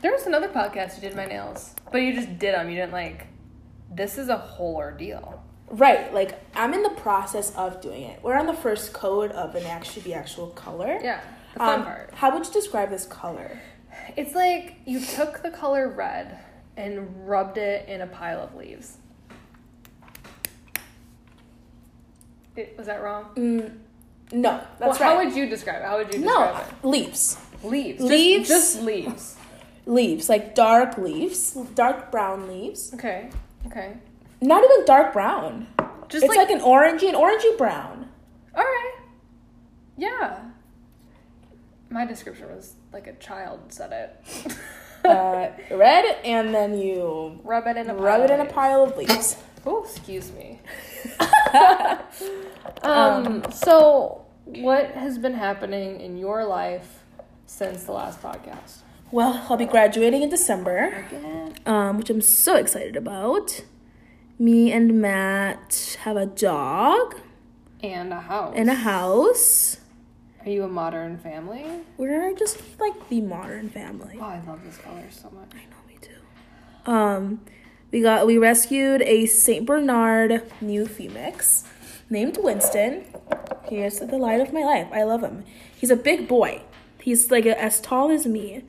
[0.02, 2.70] There was another podcast you did my nails, but you just did them.
[2.70, 3.28] You didn't like.
[3.90, 5.42] This is a whole ordeal.
[5.70, 8.20] Right, like I'm in the process of doing it.
[8.22, 11.00] We're on the first coat of an actually the actual color.
[11.02, 11.22] Yeah,
[11.54, 12.14] the fun Um, part.
[12.14, 13.62] How would you describe this color?
[14.18, 16.40] It's like you took the color red
[16.76, 18.98] and rubbed it in a pile of leaves.
[22.56, 23.30] It, was that wrong?
[23.36, 23.78] Mm,
[24.34, 25.00] no, that's well, right.
[25.00, 25.86] How would you describe it?
[25.86, 27.38] How would you describe leaves.
[27.64, 27.68] it?
[27.68, 28.02] Leaves.
[28.02, 28.02] Leaves.
[28.02, 28.50] Leaves?
[28.50, 29.38] Just, leaves.
[29.86, 32.94] Leaves, like dark leaves, dark brown leaves.
[32.94, 33.30] Okay.
[33.68, 33.94] Okay.
[34.42, 35.68] Not even dark brown.
[36.10, 38.10] Just it's like, an orangey, an orangey brown.
[38.56, 38.96] all right.
[39.98, 40.46] Yeah.
[41.90, 44.58] My description was like a child said it.
[45.06, 48.96] Uh, red, and then you rub it in a rub it in a pile of
[48.96, 49.36] leaves.
[49.66, 50.62] Oh, excuse me.
[52.84, 57.04] um, so what has been happening in your life
[57.46, 58.80] since the last podcast?
[59.12, 61.54] Well, I'll be graduating in December, Again.
[61.66, 63.64] um, which I'm so excited about.
[64.40, 67.16] Me and Matt have a dog
[67.84, 68.54] And a house.
[68.58, 69.78] and a house.
[70.44, 71.64] Are you a modern family?
[71.98, 74.18] We're just like the modern family.
[74.20, 75.50] Oh, I love this color so much.
[75.54, 76.92] I know me too.
[76.92, 77.42] Um,
[77.92, 81.64] we got we rescued a Saint Bernard Newfie mix
[82.10, 83.06] named Winston.
[83.70, 84.88] He is the light of my life.
[84.92, 85.44] I love him.
[85.76, 86.62] He's a big boy.
[87.02, 88.64] He's like as tall as me.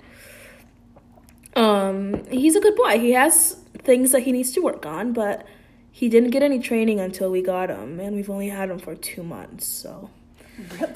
[1.56, 2.98] Um, he's a good boy.
[2.98, 5.46] He has things that he needs to work on, but
[5.92, 8.94] he didn't get any training until we got him, and we've only had him for
[8.94, 9.66] two months.
[9.66, 10.10] So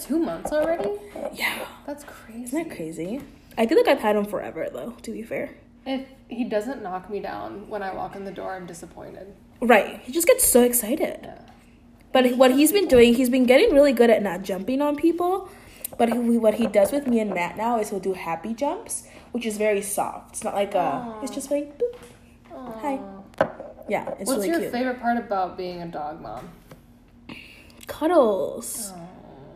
[0.01, 0.91] Two months already?
[1.35, 2.45] yeah, That's crazy.
[2.45, 3.21] isn't that crazy?
[3.57, 4.93] I feel like I've had him forever, though.
[5.03, 5.51] To be fair.
[5.87, 9.35] If he doesn't knock me down when I walk in the door, I'm disappointed.
[9.61, 10.01] Right.
[10.01, 11.19] He just gets so excited.
[11.23, 11.39] Yeah.
[12.13, 15.49] But what he's been doing, he's been getting really good at not jumping on people.
[15.97, 19.09] But he, what he does with me and Matt now is he'll do happy jumps,
[19.33, 20.31] which is very soft.
[20.31, 21.19] It's not like a.
[21.23, 21.79] It's just like.
[21.79, 21.97] Boop.
[22.81, 23.01] Hi.
[23.89, 24.73] Yeah, it's What's really your cute.
[24.73, 26.51] favorite part about being a dog mom?
[27.87, 28.93] Cuddles.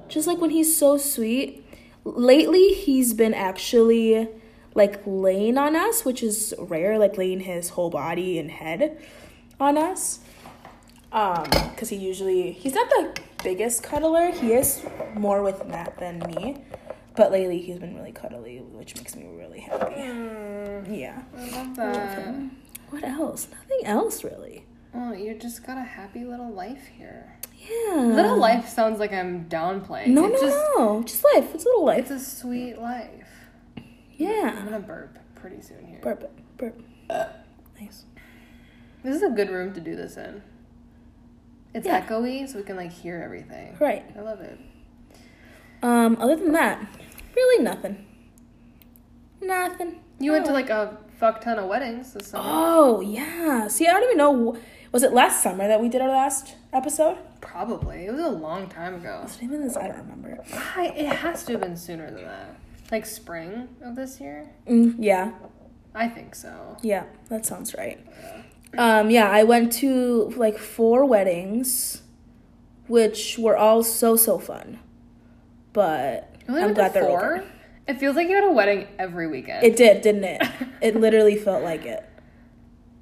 [0.08, 1.64] Just like when he's so sweet.
[2.04, 4.28] Lately, he's been actually
[4.74, 8.98] like laying on us, which is rare, like laying his whole body and head
[9.60, 10.20] on us.
[11.12, 14.30] Um, because he usually he's not the biggest cuddler.
[14.30, 14.82] He is
[15.14, 16.64] more with Matt than me,
[17.16, 19.94] but lately he's been really cuddly, which makes me really happy.
[20.90, 21.22] Yeah.
[21.36, 22.50] I love that.
[22.90, 23.48] What else?
[23.50, 24.64] Nothing else really.
[24.94, 27.38] Oh, you just got a happy little life here.
[27.58, 27.94] Yeah.
[27.96, 30.08] Little life sounds like I'm downplaying.
[30.08, 31.02] No, it's no, just, no.
[31.02, 31.54] Just life.
[31.54, 32.10] It's a little life.
[32.10, 33.28] It's a sweet life.
[34.16, 34.54] Yeah.
[34.56, 36.00] I'm gonna burp pretty soon here.
[36.00, 36.30] Burp.
[36.56, 36.80] Burp.
[37.80, 38.04] Nice.
[39.02, 40.42] This is a good room to do this in.
[41.74, 42.04] It's Yeah.
[42.06, 43.76] echoey, so we can like hear everything.
[43.80, 44.04] Right.
[44.16, 44.58] I love it.
[45.82, 46.16] Um.
[46.20, 46.86] Other than that,
[47.34, 48.06] really nothing.
[49.40, 50.00] Nothing.
[50.18, 52.44] You went to like a fuck ton of weddings this summer.
[52.46, 53.66] Oh yeah.
[53.68, 54.56] See, I don't even know.
[54.92, 57.16] Was it last summer that we did our last episode?
[57.40, 58.06] Probably.
[58.06, 59.20] It was a long time ago.
[59.22, 59.76] Was it even this?
[59.76, 60.44] I don't remember.
[60.76, 62.56] I, it has to have been sooner than that.
[62.90, 64.50] Like spring of this year?
[64.68, 65.32] Mm, yeah.
[65.94, 66.76] I think so.
[66.82, 67.04] Yeah.
[67.30, 67.98] That sounds right.
[68.78, 69.10] Um.
[69.10, 69.28] Yeah.
[69.30, 72.02] I went to like four weddings,
[72.86, 74.78] which were all so so fun.
[75.72, 77.34] But I'm glad they're four?
[77.36, 77.44] over.
[77.88, 79.64] It feels like you had a wedding every weekend.
[79.64, 80.42] It did, didn't it?
[80.82, 82.04] It literally felt like it.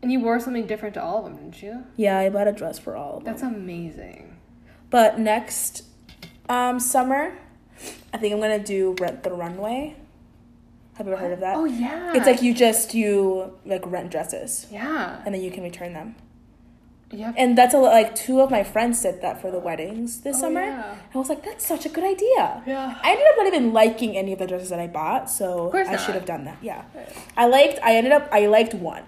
[0.02, 1.84] and you wore something different to all of them, didn't you?
[1.96, 3.32] Yeah, I bought a dress for all of them.
[3.32, 4.36] That's amazing.
[4.90, 5.84] But next
[6.48, 7.38] um, summer,
[8.12, 9.96] I think I'm gonna do Rent the Runway.
[11.00, 11.56] Have you ever heard of that?
[11.56, 12.12] Oh yeah.
[12.14, 15.22] It's like you just you like rent dresses Yeah.
[15.24, 16.14] and then you can return them.
[17.10, 17.36] Yep.
[17.38, 20.36] And that's a lot like two of my friends did that for the weddings this
[20.36, 20.60] Oh, summer.
[20.62, 20.96] yeah.
[21.14, 22.62] I was like, that's such a good idea.
[22.66, 22.98] Yeah.
[23.02, 25.96] I ended up not even liking any of the dresses that I bought, so I
[25.96, 26.58] should have done that.
[26.60, 26.84] Yeah.
[27.34, 29.04] I liked I ended up I liked one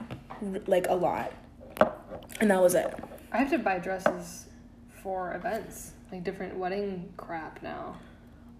[0.67, 1.31] like a lot.
[2.41, 2.91] And that was it.
[3.33, 4.47] I have to buy dresses
[5.03, 7.99] for events, like different wedding crap now.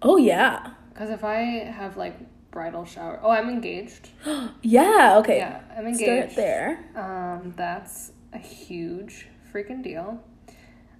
[0.03, 0.69] Oh yeah.
[0.93, 1.39] Because if I
[1.79, 2.15] have like
[2.53, 4.09] bridal shower, oh, I'm engaged.
[4.61, 5.37] Yeah, okay.
[5.37, 6.35] Yeah, I'm Start engaged.
[6.37, 6.79] there.
[6.95, 10.23] Um, that's a huge freaking deal.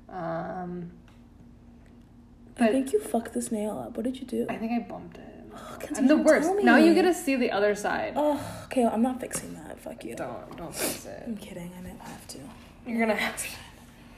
[0.10, 0.92] Um,
[2.60, 3.96] I think you fucked this nail up.
[3.96, 4.46] What did you do?
[4.50, 5.30] I think I bumped it.
[5.80, 6.50] Kenzie, I'm the worst.
[6.62, 8.14] Now you get to see the other side.
[8.16, 8.86] Oh, okay.
[8.86, 9.80] I'm not fixing that.
[9.80, 10.16] Fuck you.
[10.16, 11.24] Don't don't fix it.
[11.26, 11.72] I'm kidding.
[11.78, 12.40] I might have to.
[12.86, 13.48] You're gonna have to.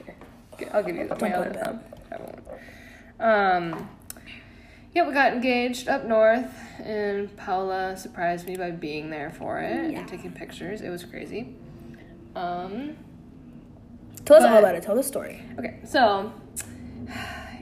[0.58, 1.80] Here, I'll give you my Don't other put it thumb.
[2.12, 2.16] I
[3.68, 3.74] won't.
[3.74, 3.88] Um.
[4.96, 6.50] Yeah, we got engaged up north,
[6.82, 9.98] and Paula surprised me by being there for it Yeah.
[9.98, 10.80] and taking pictures.
[10.80, 11.54] It was crazy.
[12.34, 12.96] Um.
[14.24, 14.82] Tell us all But- about it.
[14.82, 15.42] Tell the story.
[15.58, 16.32] Okay, so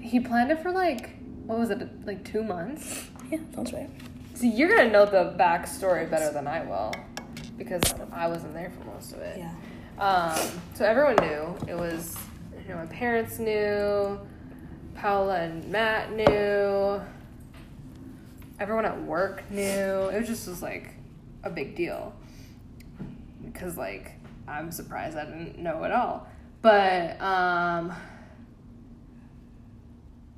[0.01, 1.11] he planned it for like
[1.47, 3.11] what was it, like two months?
[3.33, 3.91] Yeah, sounds right.
[4.35, 6.93] So you're gonna know the backstory better than I will,
[7.59, 7.83] because
[8.13, 9.39] I wasn't there for most of it.
[9.39, 9.51] Yeah.
[9.99, 10.39] Um,
[10.75, 12.17] so everyone knew it was,
[12.63, 14.21] you know, my parents knew,
[14.95, 17.01] Paula and Matt knew,
[18.59, 19.63] everyone at work knew.
[19.63, 20.95] It was just was like
[21.43, 22.15] a big deal
[23.45, 24.13] because like
[24.47, 26.27] I'm surprised I didn't know at all.
[26.63, 27.93] But um,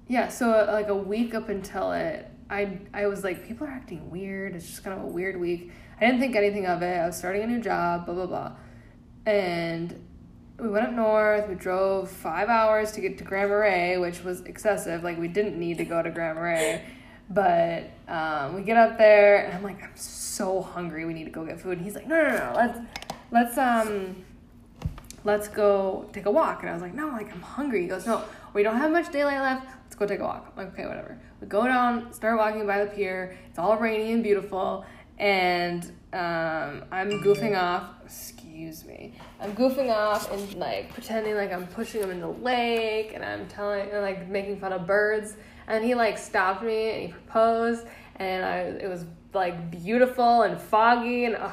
[0.09, 4.10] yeah, so like a week up until it, I I was like, people are acting
[4.10, 4.55] weird.
[4.55, 5.70] It's just kind of a weird week.
[6.01, 6.98] I didn't think anything of it.
[6.98, 8.52] I was starting a new job, blah blah blah,
[9.24, 10.02] and
[10.59, 11.48] we went up north.
[11.48, 15.02] We drove five hours to get to Grand Marais, which was excessive.
[15.02, 16.82] Like we didn't need to go to Grand Marais,
[17.28, 21.04] but um, we get up there, and I'm like, I'm so hungry.
[21.04, 21.78] We need to go get food.
[21.78, 22.52] And he's like, No, no, no.
[22.54, 22.78] Let's
[23.30, 24.24] let's um
[25.26, 26.60] let's go take a walk.
[26.62, 27.82] And I was like, no, like I'm hungry.
[27.82, 28.22] He goes, no,
[28.54, 29.66] we don't have much daylight left.
[29.84, 30.52] Let's go take a walk.
[30.56, 31.18] I'm like, okay, whatever.
[31.40, 33.36] We go down, start walking by the pier.
[33.50, 34.86] It's all rainy and beautiful.
[35.18, 37.90] And um, I'm goofing off.
[38.04, 39.14] Excuse me.
[39.40, 43.48] I'm goofing off and like pretending like I'm pushing him in the lake and I'm
[43.48, 45.36] telling and like making fun of birds.
[45.68, 47.86] And he like stopped me and he proposed.
[48.16, 51.52] And I, it was like beautiful and foggy and ugh,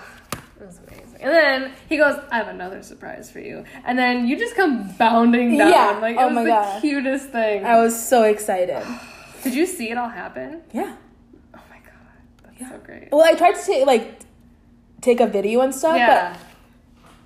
[0.61, 1.19] it was amazing.
[1.22, 3.65] And then he goes, I have another surprise for you.
[3.85, 5.69] And then you just come bounding down.
[5.69, 5.99] Yeah.
[6.02, 6.81] Like, it Oh was my the God.
[6.81, 7.65] cutest thing.
[7.65, 8.84] I was so excited.
[9.44, 10.61] Did you see it all happen?
[10.73, 10.95] Yeah.
[11.53, 12.57] Oh my god.
[12.60, 13.10] That's so great.
[13.11, 14.19] Well, I tried to take like
[15.02, 16.38] take a video and stuff, Yeah.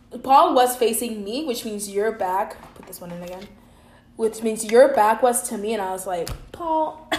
[0.10, 2.58] but Paul was facing me, which means your back.
[2.74, 3.48] Put this one in again.
[4.18, 7.10] Which means your back was to me, and I was like, Paul,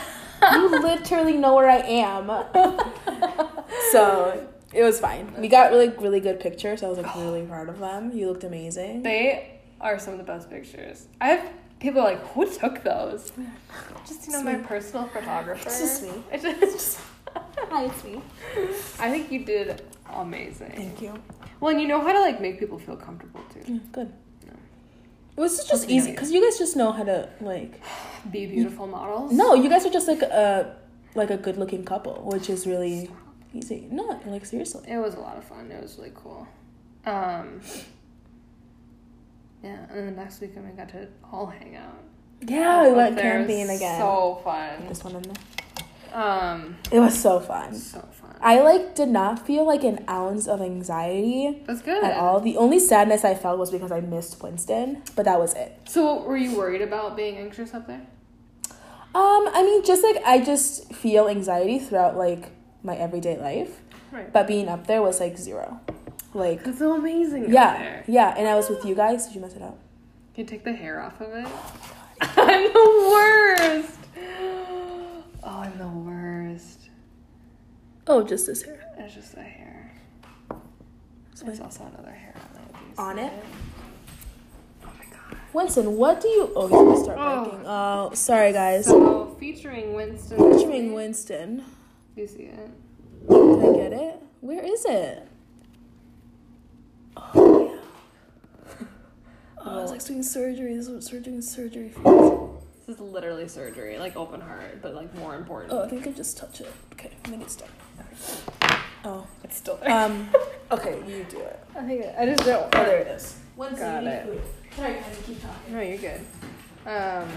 [0.53, 2.27] you literally know where I am.
[3.93, 5.33] so it was fine.
[5.39, 6.83] We got really really good pictures.
[6.83, 8.13] I was like really proud of them.
[8.13, 9.03] You looked amazing.
[9.03, 11.07] They are some of the best pictures.
[11.21, 11.51] I have
[11.81, 13.31] people like, who took those?
[14.07, 15.69] Just, you know, my personal photographer.
[15.69, 16.11] It's just me.
[16.33, 16.99] It's just- it's just-
[17.71, 18.21] Hi, it's me.
[18.99, 20.73] I think you did amazing.
[20.75, 21.15] Thank you.
[21.61, 23.61] Well, and you know how to like make people feel comfortable too.
[23.75, 24.13] Yeah, good.
[25.39, 27.81] It was just easy because you guys just know how to like.
[28.33, 29.31] Be beautiful models.
[29.31, 30.75] No, you guys are just like a
[31.15, 33.09] like a good looking couple, which is really
[33.55, 33.87] easy.
[33.89, 34.83] No, like seriously.
[34.91, 35.71] It was a lot of fun.
[35.71, 36.49] It was really cool.
[37.07, 37.61] Um,
[39.63, 42.03] Yeah, and then next weekend we got to all hang out.
[42.41, 44.01] Yeah, we went camping again.
[44.01, 44.89] So fun.
[44.89, 45.35] this one in there.
[46.13, 47.75] Um, It was so fun.
[47.75, 48.37] so fun.
[48.41, 52.03] I like did not feel like an ounce of anxiety That's good.
[52.05, 52.39] at all.
[52.41, 55.73] The only sadness I felt was because I missed Winston, but that was it.
[55.89, 58.03] So, were you worried about being anxious up there?
[59.15, 62.51] Um, I mean, just like I just feel anxiety throughout like
[62.83, 63.81] my everyday life,
[64.13, 64.33] Right.
[64.33, 65.81] but being up there was like zero.
[66.35, 67.51] Like, It's so amazing.
[67.51, 68.05] yeah, there.
[68.07, 68.35] yeah.
[68.37, 69.27] And I was with you guys.
[69.27, 69.79] Did you mess it up?
[70.35, 71.49] Can you take the hair off of it?
[72.21, 73.98] I'm the worst.
[75.51, 76.91] Oh, I'm the worst.
[78.07, 78.85] Oh, just this hair.
[78.99, 79.91] It's just a hair.
[81.33, 81.65] It's There's fine.
[81.65, 82.99] also another hair on it.
[82.99, 83.33] On see it?
[84.85, 85.39] Oh my god.
[85.55, 86.53] Winston, what do you?
[86.55, 87.45] Oh, he's gonna start Oh.
[87.45, 87.67] barking.
[87.67, 88.85] Oh, sorry guys.
[88.85, 90.37] So featuring Winston.
[90.37, 91.65] Featuring Winston.
[92.15, 92.71] Do you see it?
[93.31, 94.23] Did I get it?
[94.43, 95.27] Where is it?
[97.17, 98.77] Oh yeah.
[99.65, 99.95] Oh, it's oh.
[99.95, 100.75] like doing surgery.
[100.77, 102.58] This is what surgery doing surgery feels.
[102.89, 105.75] This is literally surgery, like open heart, but like more important.
[105.75, 106.73] Oh, I think I just touch it.
[106.95, 107.69] Okay, maybe it's done.
[109.05, 109.27] Oh.
[109.45, 109.91] it's still there.
[109.91, 110.31] Um.
[110.73, 111.61] Okay, you do it.
[111.77, 112.75] I think I just don't.
[112.75, 113.37] Oh, there it is.
[113.57, 114.25] Winston, Got you need it.
[114.25, 114.41] food.
[114.75, 115.75] Sorry, guys, I keep talking.
[115.75, 116.21] No, you're good.
[116.87, 117.29] Um,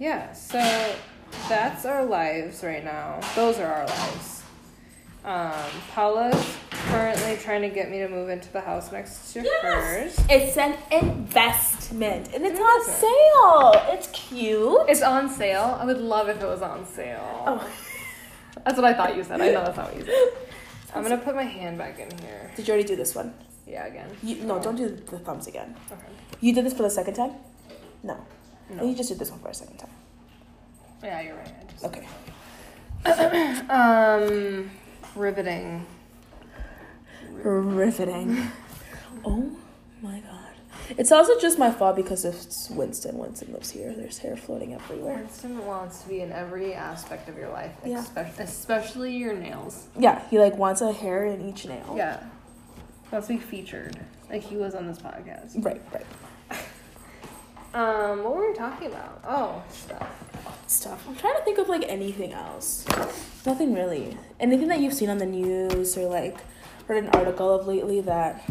[0.00, 0.96] yeah, so
[1.48, 3.20] that's our lives right now.
[3.36, 4.42] Those are our lives.
[5.24, 5.52] Um,
[5.92, 10.18] Paula's currently trying to get me to move into the house next to hers.
[10.28, 13.82] It's an investment, and it's It on sale.
[13.92, 14.78] It's cute.
[14.88, 15.76] It's on sale.
[15.80, 17.44] I would love if it was on sale.
[17.46, 17.70] Oh.
[18.64, 19.40] That's what I thought you said.
[19.40, 20.46] I know that's not what you said.
[20.94, 22.50] I'm gonna put my hand back in here.
[22.56, 23.34] Did you already do this one?
[23.66, 24.08] Yeah, again.
[24.22, 25.76] You, no, don't do the thumbs again.
[25.90, 26.00] Okay.
[26.40, 27.32] You did this for the second time?
[28.02, 28.16] No.
[28.70, 28.84] No.
[28.84, 29.90] You just did this one for a second time.
[31.02, 31.54] Yeah, you're right.
[31.60, 31.84] I just...
[31.84, 32.06] Okay.
[33.68, 34.70] Um,
[35.14, 35.86] riveting.
[37.30, 38.50] Riveting.
[39.24, 39.56] oh
[40.02, 40.35] my god.
[40.90, 43.18] It's also just my fault because it's Winston.
[43.18, 43.92] Winston lives here.
[43.96, 45.16] There's hair floating everywhere.
[45.16, 47.98] Winston wants to be in every aspect of your life, Yeah.
[48.00, 49.86] especially, especially your nails.
[49.98, 51.94] Yeah, he like wants a hair in each nail.
[51.96, 52.22] Yeah,
[53.10, 53.98] wants to be featured,
[54.30, 55.64] like he was on this podcast.
[55.64, 56.06] Right, right.
[57.74, 59.20] Um, what were we talking about?
[59.28, 60.08] Oh, stuff.
[60.66, 61.04] Stuff.
[61.06, 62.86] I'm trying to think of like anything else.
[63.44, 64.16] Nothing really.
[64.40, 66.38] Anything that you've seen on the news or like
[66.88, 68.42] read an article of lately that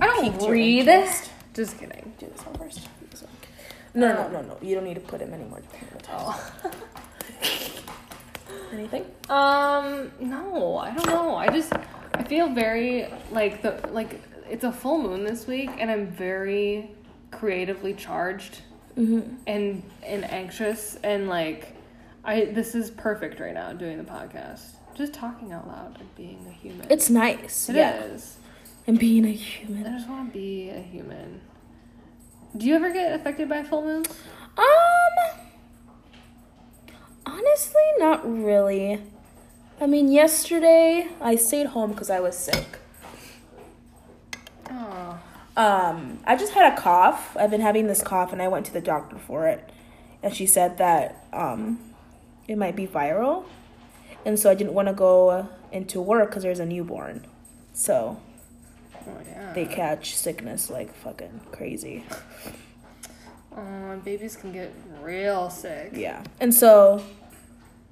[0.00, 0.88] I don't read.
[0.88, 1.30] interest?
[1.58, 2.14] Just kidding.
[2.20, 2.84] Do this one first.
[2.84, 3.32] Do this one.
[3.92, 4.56] No, no, no, no.
[4.62, 5.60] You don't need to put him anymore.
[6.08, 6.52] Oh.
[8.72, 9.04] Anything?
[9.28, 11.34] Um, no, I don't know.
[11.34, 11.72] I just
[12.14, 16.92] I feel very like the like it's a full moon this week, and I'm very
[17.32, 18.62] creatively charged
[18.96, 19.34] Mm-hmm.
[19.46, 21.72] and and anxious and like
[22.24, 24.74] I this is perfect right now doing the podcast.
[24.96, 26.86] Just talking out loud and being a human.
[26.90, 27.68] It's nice.
[27.68, 28.02] It yeah.
[28.04, 28.37] is.
[28.88, 29.86] And being a human.
[29.86, 31.42] I just want to be a human.
[32.56, 34.08] Do you ever get affected by full moons?
[34.56, 35.38] Um.
[37.26, 39.02] Honestly, not really.
[39.78, 42.78] I mean, yesterday I stayed home because I was sick.
[44.70, 45.20] Oh,
[45.54, 47.36] Um, I just had a cough.
[47.38, 49.68] I've been having this cough, and I went to the doctor for it,
[50.22, 51.78] and she said that um,
[52.48, 53.44] it might be viral,
[54.24, 57.26] and so I didn't want to go into work because there's a newborn,
[57.74, 58.18] so
[59.08, 59.52] oh yeah.
[59.52, 62.04] they catch sickness like fucking crazy.
[63.56, 65.92] Oh, babies can get real sick.
[65.94, 67.04] Yeah, and so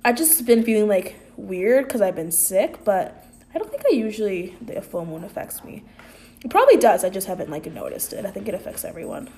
[0.04, 3.24] I just been feeling like weird because I've been sick, but
[3.54, 5.84] I don't think I usually the full moon affects me.
[6.44, 7.04] It probably does.
[7.04, 8.24] I just haven't like noticed it.
[8.24, 9.28] I think it affects everyone.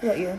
[0.00, 0.38] What about you?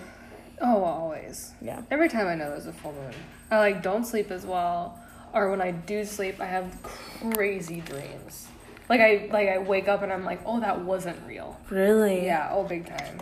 [0.61, 1.53] Oh, always.
[1.61, 1.81] Yeah.
[1.89, 3.13] Every time I know there's a full moon,
[3.49, 4.99] I like don't sleep as well,
[5.33, 8.48] or when I do sleep, I have crazy dreams.
[8.89, 11.59] Like I like I wake up and I'm like, oh, that wasn't real.
[11.69, 12.25] Really?
[12.25, 12.49] Yeah.
[12.51, 13.21] Oh, big time.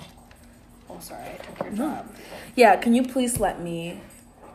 [0.89, 2.09] Oh, sorry, I took your job.
[2.55, 4.01] Yeah, can you please let me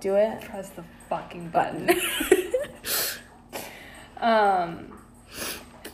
[0.01, 0.41] do it?
[0.41, 1.91] Press the fucking button.
[4.17, 4.99] um,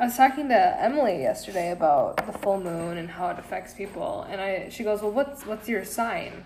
[0.01, 4.24] I was talking to Emily yesterday about the full moon and how it affects people,
[4.31, 6.45] and I she goes, "Well, what's what's your sign?"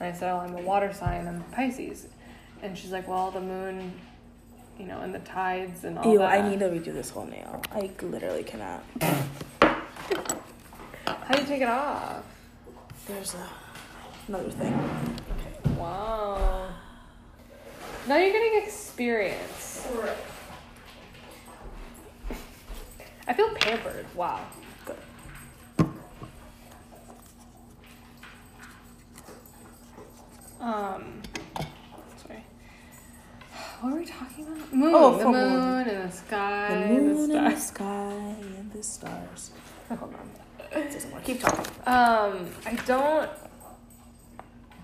[0.00, 1.28] And I said, "Oh, I'm a water sign.
[1.28, 2.06] I'm Pisces."
[2.62, 3.92] And she's like, "Well, the moon,
[4.78, 7.26] you know, and the tides and all Ew, that." I need to redo this whole
[7.26, 7.62] nail.
[7.72, 8.82] I literally cannot.
[11.06, 12.24] How do you take it off?
[13.06, 13.48] There's a,
[14.28, 14.74] another thing.
[14.74, 15.52] Okay.
[15.78, 16.68] Wow.
[18.06, 19.86] Now you're getting experience.
[23.26, 24.06] I feel pampered.
[24.14, 24.40] Wow.
[24.84, 24.98] Good.
[30.60, 31.22] Um.
[33.84, 34.72] What were we talking about?
[34.72, 34.92] Moon.
[34.94, 35.88] Oh, the moon moon.
[35.88, 36.68] and the sky.
[36.70, 39.50] The moon the and the sky and the stars.
[39.90, 40.30] Hold on.
[40.72, 41.22] It doesn't work.
[41.22, 41.66] Keep talking.
[41.86, 43.28] Um, I don't.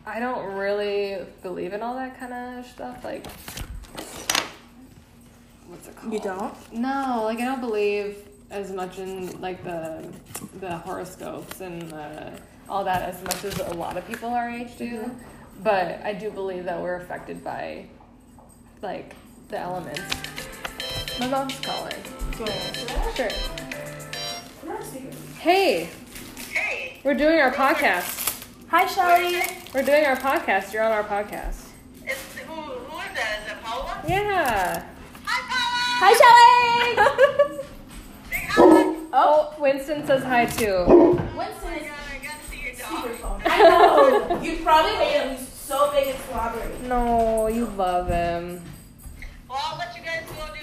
[0.05, 3.03] I don't really believe in all that kind of stuff.
[3.03, 3.27] Like,
[5.67, 6.13] what's it called?
[6.13, 6.73] You don't?
[6.75, 8.19] No, like I don't believe
[8.51, 10.13] as much in like the
[10.61, 12.33] the horoscopes and uh,
[12.69, 15.11] all that as much as a lot of people our age do.
[15.63, 17.87] But I do believe that we're affected by
[18.83, 19.15] like
[19.49, 20.01] the elements.
[21.19, 21.95] My mom's calling.
[22.33, 23.15] Do you want to answer that?
[23.17, 24.69] Sure.
[24.69, 25.17] We're on speaker.
[25.39, 25.89] Hey,
[26.53, 28.45] Hey, we're doing our podcast.
[28.69, 29.41] Hi, Shelly.
[29.75, 30.73] We're doing our podcast.
[30.73, 31.67] You're on our podcast.
[32.07, 32.17] is,
[32.47, 33.41] who, who is that?
[33.45, 34.03] Is it Paula?
[34.09, 34.85] Yeah.
[35.25, 36.01] Hi, Paula!
[36.03, 36.97] Hi,
[37.37, 37.57] Shelly.
[39.13, 40.67] Oh, Winston says hi too.
[40.87, 42.89] Oh Winston is oh I got to see your dog.
[43.11, 43.43] speakerphone.
[43.47, 44.41] I know.
[44.43, 45.37] You probably hate him.
[45.37, 46.71] He's so big and slobbery.
[46.87, 48.63] No, you love him.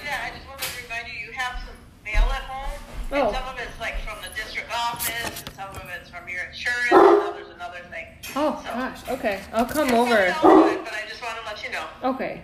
[0.08, 0.32] That.
[0.32, 2.80] I just wanted to remind you, you have some mail at home.
[3.12, 3.28] Oh.
[3.28, 6.44] And some of it's like from the district office, and some of it's from your
[6.50, 8.06] insurance, and others another thing.
[8.36, 9.00] Oh So- gosh.
[9.10, 10.16] Okay, I'll come over.
[10.42, 11.86] good, But I just want to let you know.
[12.16, 12.42] Okay,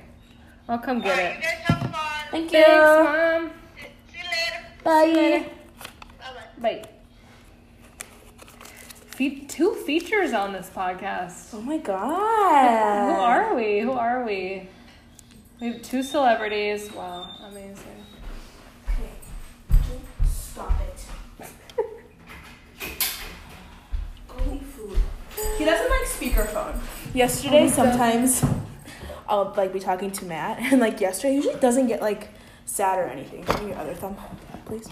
[0.70, 1.42] I'll come All get right, you it.
[1.44, 2.28] guys have fun.
[2.32, 2.64] Thank you.
[2.64, 3.52] Thanks, mom.
[4.12, 5.44] See you later.
[5.44, 5.50] Bye.
[6.20, 6.82] Bye-bye.
[6.82, 6.90] Bye.
[9.08, 11.54] Fe- two features on this podcast.
[11.54, 13.10] Oh my god.
[13.14, 13.80] Who are we?
[13.82, 14.68] Who are we?
[15.64, 16.92] We have two celebrities.
[16.92, 18.04] Wow, amazing.
[18.86, 20.02] Okay.
[20.26, 21.48] Stop it.
[24.28, 24.98] Go eat food.
[25.58, 26.78] He doesn't like speakerphone.
[27.16, 28.44] Yesterday, Oh, he sometimes
[29.30, 32.28] I'll like be talking to Matt, and like yesterday, he usually doesn't get like
[32.66, 33.46] sad or anything.
[33.46, 34.18] Give me your other thumb,
[34.66, 34.90] please.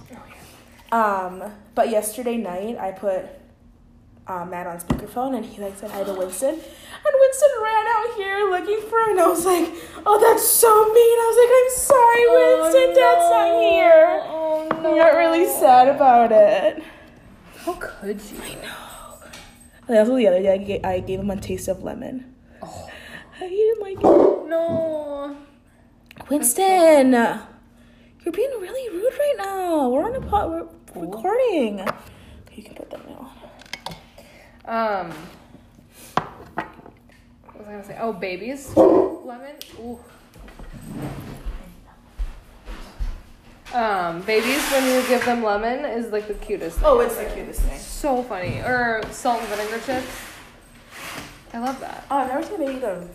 [0.94, 3.26] Um, but yesterday night, I put
[4.28, 8.16] um, Matt on speakerphone, and he like said hi to Winston, and Winston ran out
[8.16, 9.68] here looking for, him, and I was like,
[10.06, 12.96] "Oh, that's so mean." I was like, "I'm sorry, Winston.
[12.96, 16.84] Dad's not here." Oh I got really sad about it.
[17.58, 18.38] How could you?
[18.42, 18.92] I know.
[19.88, 22.34] And also the other day, I gave, I gave him a taste of lemon.
[22.64, 22.90] Oh.
[23.40, 24.48] He didn't like it.
[24.50, 25.38] No.
[26.30, 29.90] Winston, you're being really rude right now.
[29.90, 30.50] We're on a pot.
[30.50, 31.82] We're recording.
[31.82, 31.92] Okay,
[32.56, 33.21] you can put that now.
[34.66, 35.12] Um.
[36.56, 37.98] What was I gonna say?
[38.00, 38.76] Oh, babies.
[38.76, 39.56] Lemon.
[39.80, 40.00] Ooh.
[43.74, 46.78] Um, babies when you give them lemon is like the cutest.
[46.80, 47.36] Thing Oh, it's the ever.
[47.36, 47.80] cutest thing.
[47.80, 48.60] So funny.
[48.60, 50.08] Or salt and vinegar chips.
[51.54, 52.06] I love that.
[52.12, 53.08] Oh, I've never seen a baby go.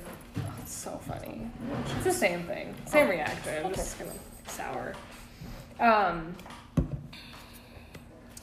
[0.63, 1.43] It's so funny.
[1.97, 2.75] It's the same thing.
[2.87, 3.73] Same reaction.
[3.75, 4.95] Just kind of sour.
[5.79, 6.35] Um.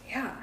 [0.07, 0.35] Yeah.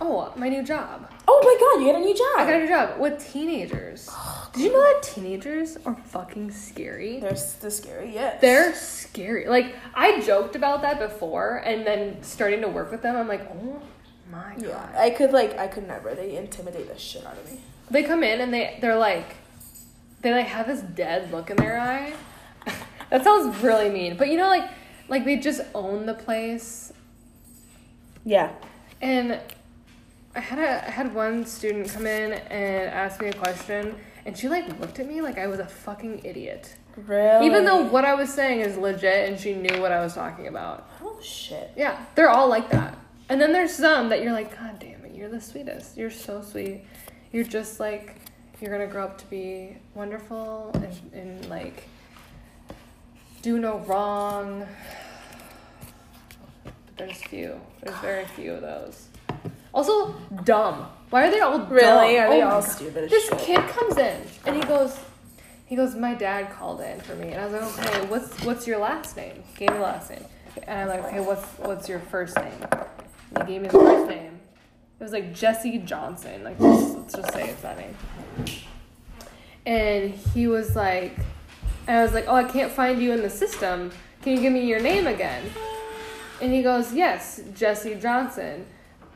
[0.00, 1.10] Oh, my new job.
[1.40, 2.38] Oh my god, you got a new job.
[2.38, 4.08] I got a new job with teenagers.
[4.50, 7.20] Oh, Did you know that teenagers are fucking scary?
[7.20, 8.40] They're s- the scary, yes.
[8.40, 9.46] They're scary.
[9.46, 13.42] Like I joked about that before, and then starting to work with them, I'm like,
[13.50, 13.80] oh
[14.32, 14.62] my god.
[14.62, 16.14] Yeah, I could like, I could never.
[16.14, 17.60] They intimidate the shit out of me.
[17.90, 19.36] They come in and they they're like,
[20.22, 22.14] they like have this dead look in their eye.
[23.10, 24.68] that sounds really mean, but you know, like
[25.08, 26.90] like they just own the place.
[28.24, 28.50] Yeah.
[29.02, 29.40] And
[30.34, 33.96] I had a I had one student come in and ask me a question,
[34.26, 36.76] and she like looked at me like I was a fucking idiot.
[37.06, 37.46] Really.
[37.46, 40.48] Even though what I was saying is legit and she knew what I was talking
[40.48, 40.88] about.
[41.02, 41.72] Oh shit.
[41.76, 42.98] Yeah, they're all like that.
[43.28, 45.96] And then there's some that you're like, God damn it, you're the sweetest.
[45.96, 46.84] You're so sweet.
[47.30, 48.16] You're just like,
[48.60, 51.84] you're gonna grow up to be wonderful and, and like,
[53.42, 54.66] do no wrong.
[56.64, 57.60] But there's few.
[57.82, 59.07] There's very few of those.
[59.78, 60.88] Also, dumb.
[61.10, 61.70] Why are they all dumb?
[61.70, 62.18] Really?
[62.18, 63.38] Are oh they Oh all stupid as This shit?
[63.38, 64.98] kid comes in and he goes,
[65.66, 68.66] he goes, my dad called in for me, and I was like, okay, what's what's
[68.66, 69.44] your last name?
[69.56, 70.24] Gave me the last name,
[70.66, 72.60] and I'm like, okay, what's what's your first name?
[73.36, 74.40] And he gave me the first name.
[74.98, 76.42] It was like Jesse Johnson.
[76.42, 77.94] Like just, let's just say it's that name.
[79.64, 81.16] And he was like,
[81.86, 83.92] and I was like, oh, I can't find you in the system.
[84.22, 85.44] Can you give me your name again?
[86.42, 88.66] And he goes, yes, Jesse Johnson.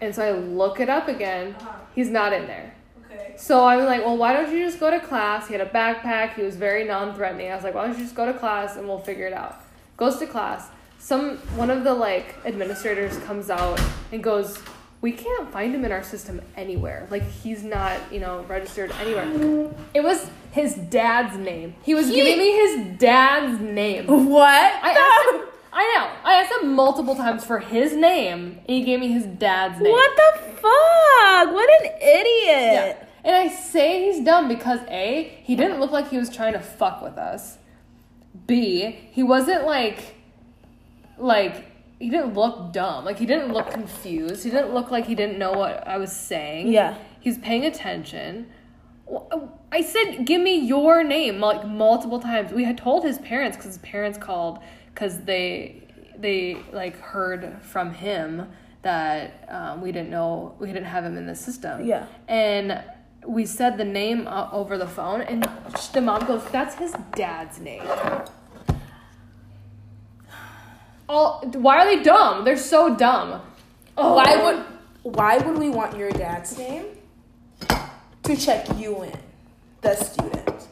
[0.02, 1.54] And so I look it up again.
[1.60, 1.76] Uh-huh.
[1.94, 2.74] He's not in there.
[3.10, 3.34] Okay.
[3.38, 5.46] So I'm like, well, why don't you just go to class?
[5.46, 6.34] He had a backpack.
[6.34, 7.50] He was very non-threatening.
[7.50, 9.60] I was like, why don't you just go to class and we'll figure it out.
[9.96, 10.68] Goes to class.
[10.98, 13.80] Some one of the like administrators comes out
[14.12, 14.58] and goes,
[15.00, 17.06] we can't find him in our system anywhere.
[17.10, 19.70] Like he's not, you know, registered anywhere.
[19.94, 21.74] It was his dad's name.
[21.84, 24.06] He was He- giving me his dad's name.
[24.30, 24.72] What?
[24.82, 25.46] I.
[25.72, 26.28] I know.
[26.28, 29.90] I asked him multiple times for his name, and he gave me his dad's name.
[29.90, 31.52] What the fuck?
[31.52, 32.36] What an idiot.
[32.46, 33.04] Yeah.
[33.24, 36.60] And I say he's dumb because A, he didn't look like he was trying to
[36.60, 37.58] fuck with us.
[38.46, 40.16] B, he wasn't like
[41.18, 41.66] like
[41.98, 43.04] he didn't look dumb.
[43.04, 44.44] Like he didn't look confused.
[44.44, 46.68] He didn't look like he didn't know what I was saying.
[46.68, 46.96] Yeah.
[47.20, 48.50] He's paying attention.
[49.70, 52.52] I said, "Give me your name," like multiple times.
[52.52, 54.58] We had told his parents because his parents called
[54.94, 55.82] because they
[56.18, 58.48] they like heard from him
[58.82, 61.84] that um, we didn't know we didn't have him in the system.
[61.84, 62.06] Yeah.
[62.28, 62.82] and
[63.26, 65.48] we said the name uh, over the phone, and
[65.92, 67.82] the mom goes, "That's his dad's name."
[71.08, 72.44] All why are they dumb?
[72.44, 73.40] They're so dumb.
[73.96, 76.86] Oh, Why would why would we want your dad's name
[78.22, 79.18] to check you in,
[79.82, 80.68] the student?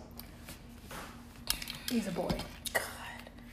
[1.90, 2.30] he's a boy?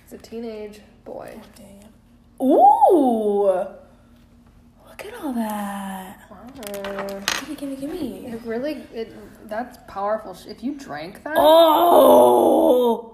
[0.10, 1.40] God He's a teenage boy.
[1.56, 2.46] damn.
[2.46, 6.20] Ooh, look at all that.
[6.30, 7.20] Wow.
[7.56, 8.26] Gimme, gimme, gimme.
[8.28, 9.14] It really, it
[9.50, 10.38] that's powerful.
[10.48, 13.14] If you drank that, Oh.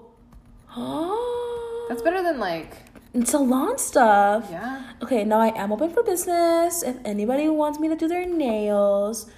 [0.76, 1.86] Oh.
[1.88, 2.76] that's better than like,
[3.14, 4.46] It's salon stuff.
[4.50, 4.82] yeah.
[5.02, 6.82] Okay, now I am open for business.
[6.82, 9.28] If anybody wants me to do their nails,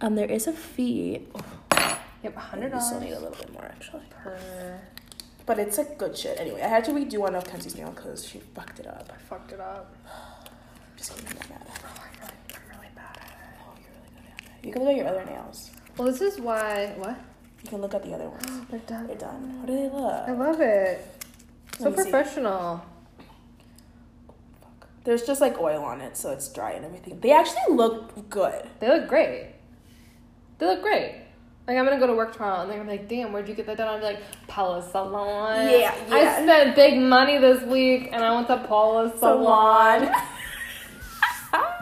[0.00, 1.26] um, there is a fee.
[2.22, 4.02] Yep, hundred We still need a little bit more actually.
[4.10, 4.80] per.
[5.46, 6.38] But it's like good shit.
[6.40, 9.10] Anyway, I had to redo one of Kenzie's nail because she fucked it up.
[9.14, 9.94] I fucked it up.
[10.04, 11.66] I'm Just kidding, I'm mad.
[11.68, 13.60] Oh, I'm really, I'm really bad at it.
[13.64, 14.66] Oh, you're really good at it.
[14.66, 15.70] You can look at your other nails.
[15.96, 16.94] Well, this is why.
[16.96, 17.16] What?
[17.62, 18.46] You can look at the other ones.
[18.70, 19.06] They're done.
[19.06, 19.58] They're done.
[19.60, 20.28] How do they look?
[20.28, 21.24] I love it.
[21.78, 22.84] So professional.
[24.60, 24.88] Fuck.
[25.04, 27.20] There's just like oil on it, so it's dry and everything.
[27.20, 28.68] They actually look good.
[28.80, 29.52] They look great.
[30.58, 31.25] They look great.
[31.66, 33.54] Like I'm gonna go to work tomorrow, and they're gonna be like, "Damn, where'd you
[33.54, 38.10] get that done?" I'll be like, "Paula Salon." Yeah, I spent big money this week,
[38.12, 40.00] and I went to Paula Salon.
[40.02, 40.22] Salon.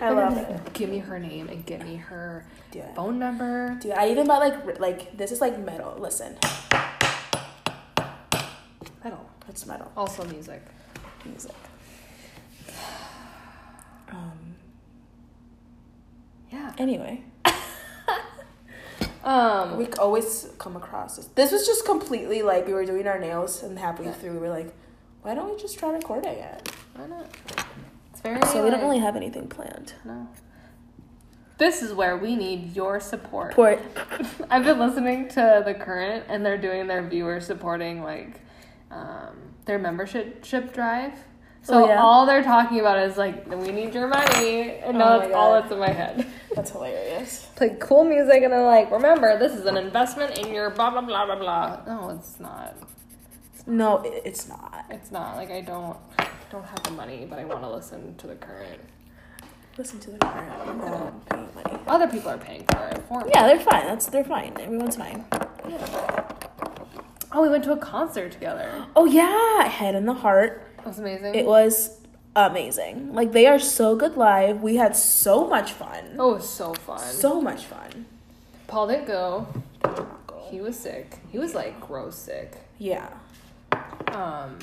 [0.00, 0.72] I love it.
[0.74, 3.76] Give me her name and give me her Dude, phone number.
[3.80, 5.96] dude, I even bought like like this is like metal.
[5.98, 6.36] Listen,
[9.04, 9.26] Metal.
[9.48, 10.62] it's metal Also music.
[11.24, 11.54] music.
[14.10, 14.54] Um.
[16.50, 16.72] Yeah.
[16.78, 17.22] Anyway,
[19.28, 19.76] Um.
[19.76, 21.26] we always come across this.
[21.34, 24.48] This was just completely like we were doing our nails, and halfway through we were
[24.48, 24.72] like,
[25.22, 26.72] why don't we just try recording it?
[26.94, 27.28] Why not?
[28.10, 28.40] It's very.
[28.46, 29.92] So we don't really have anything planned.
[30.04, 30.28] No.
[31.58, 33.54] This is where we need your support.
[33.54, 33.82] Port.
[34.50, 38.40] I've been listening to the current, and they're doing their viewer supporting like
[38.90, 39.36] um,
[39.66, 41.12] their membership ship drive.
[41.68, 42.02] So Oh, yeah?
[42.02, 45.34] all they're talking about is like, we need your money, and Oh now my that's
[45.34, 46.26] all that's in my head.
[46.56, 47.46] That's hilarious.
[47.56, 51.02] Play cool music, and they're like, remember, this is an investment in your blah blah
[51.02, 51.80] blah blah blah.
[51.86, 52.74] No, it's not.
[53.66, 54.86] No, it's not.
[54.90, 55.36] It's not.
[55.36, 55.96] Like I don't
[56.50, 58.80] don't have the money, but I want to listen to the current.
[59.76, 60.50] Listen to the current.
[60.66, 61.78] I'm not paying money.
[61.86, 63.30] Other people are paying for it for me.
[63.32, 63.84] Yeah, they're fine.
[63.86, 64.56] That's they're fine.
[64.58, 65.26] Everyone's fine.
[67.30, 68.86] Oh, we went to a concert together.
[68.96, 70.64] Oh yeah, Head and the Heart.
[70.78, 71.34] It was amazing.
[71.34, 71.98] It was
[72.36, 73.12] amazing.
[73.14, 74.62] Like they are so good live.
[74.62, 76.16] We had so much fun.
[76.18, 77.00] oh, it was so fun.
[77.00, 78.06] So much fun.
[78.66, 79.46] Paul didn't go.
[80.50, 81.18] He was sick.
[81.30, 82.56] He was like gross sick.
[82.78, 83.08] Yeah.
[84.08, 84.58] Um,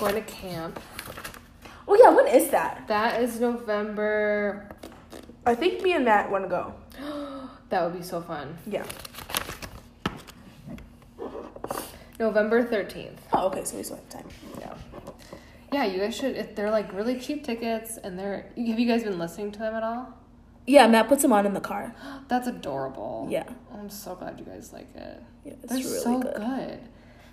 [0.00, 0.76] going to Caamp.
[1.86, 2.84] Oh yeah, when is that?
[2.88, 4.68] That is November.
[5.44, 6.74] I think me and Matt want to go.
[7.68, 8.58] That would be so fun.
[8.66, 8.84] Yeah.
[12.22, 13.20] November thirteenth.
[13.32, 13.64] Oh, okay.
[13.64, 14.28] So we still have time.
[14.60, 14.74] Yeah.
[15.72, 16.36] Yeah, you guys should.
[16.36, 18.46] If they're like really cheap tickets, and they're.
[18.56, 20.16] Have you guys been listening to them at all?
[20.64, 21.94] Yeah, Matt puts them on in the car.
[22.28, 23.26] That's adorable.
[23.28, 23.48] Yeah.
[23.74, 25.22] I'm so glad you guys like it.
[25.44, 26.36] Yeah, it's They're really so good.
[26.36, 26.78] good.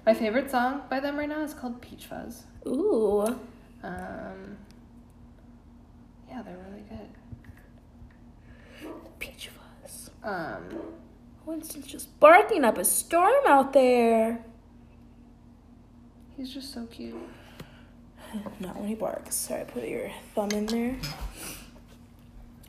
[0.08, 2.44] My favorite song by them right now is called Peach Fuzz.
[2.66, 3.22] Ooh.
[3.84, 4.58] Um,
[6.28, 7.10] yeah, they're really good.
[9.20, 9.50] Peach
[9.84, 10.10] fuzz.
[10.24, 10.64] Um,
[11.46, 14.44] Winston's just barking up a storm out there.
[16.40, 17.16] He's just so cute.
[18.60, 19.36] Not when he barks.
[19.36, 20.96] Sorry, put your thumb in there.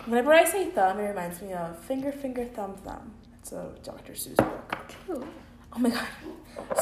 [0.07, 3.13] Whenever I say thumb, it reminds me of finger, finger, thumb, thumb.
[3.41, 4.15] It's a Dr.
[4.15, 4.77] Seuss book.
[5.07, 5.25] Cute.
[5.73, 6.09] Oh my god.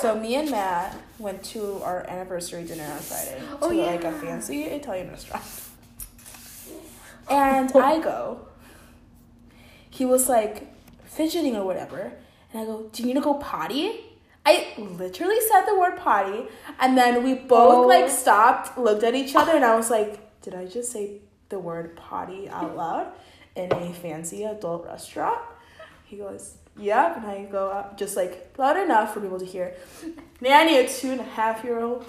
[0.01, 4.05] So me and Matt went to our anniversary dinner on Friday oh, to Oh, like
[4.05, 5.45] a fancy Italian restaurant.
[7.31, 8.47] And I go.
[9.91, 10.75] He was like
[11.05, 12.13] fidgeting or whatever,
[12.53, 14.08] and I go, "Do you need to go potty?"
[14.49, 14.53] I
[15.03, 16.47] literally said the word potty,
[16.81, 17.87] and then we both Oh.
[17.95, 21.59] like stopped, looked at each other, and I was like, "Did I just say the
[21.59, 23.07] word potty out loud
[23.57, 25.41] in a fancy adult restaurant?"
[26.05, 29.75] He goes, Yep, and I go up just like loud enough for people to hear.
[30.41, 32.05] Nanny, a two and a half year old.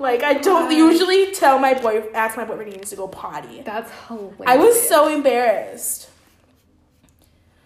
[0.00, 0.72] Like I don't God.
[0.86, 3.62] usually tell my boy ask my boyfriend he needs to go potty.
[3.64, 4.34] That's hilarious.
[4.46, 6.09] I was so embarrassed.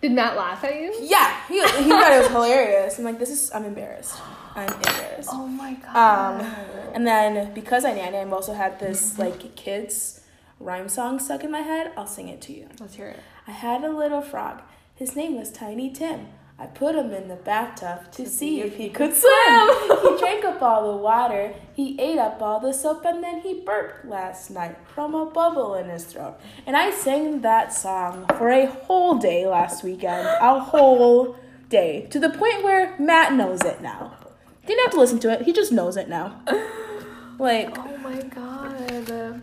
[0.04, 0.94] Did Matt laugh at you?
[1.00, 2.98] Yeah, he, he thought it was hilarious.
[2.98, 4.20] I'm like, this is, I'm embarrassed.
[4.54, 5.30] I'm embarrassed.
[5.32, 6.42] Oh my god.
[6.42, 6.46] Um,
[6.92, 10.20] and then because I nanny, I've also had this like kids
[10.60, 11.90] rhyme song stuck in my head.
[11.96, 12.68] I'll sing it to you.
[12.78, 13.20] Let's hear it.
[13.46, 14.60] I had a little frog.
[14.94, 16.26] His name was Tiny Tim.
[16.56, 19.68] I put him in the bathtub to see if he could swim.
[20.02, 21.52] he drank up all the water.
[21.74, 25.74] He ate up all the soap and then he burped last night from a bubble
[25.74, 26.38] in his throat.
[26.64, 30.28] And I sang that song for a whole day last weekend.
[30.40, 31.36] A whole
[31.68, 32.06] day.
[32.10, 34.16] To the point where Matt knows it now.
[34.64, 35.42] Didn't have to listen to it.
[35.42, 36.40] He just knows it now.
[37.38, 39.42] Like, Oh my god.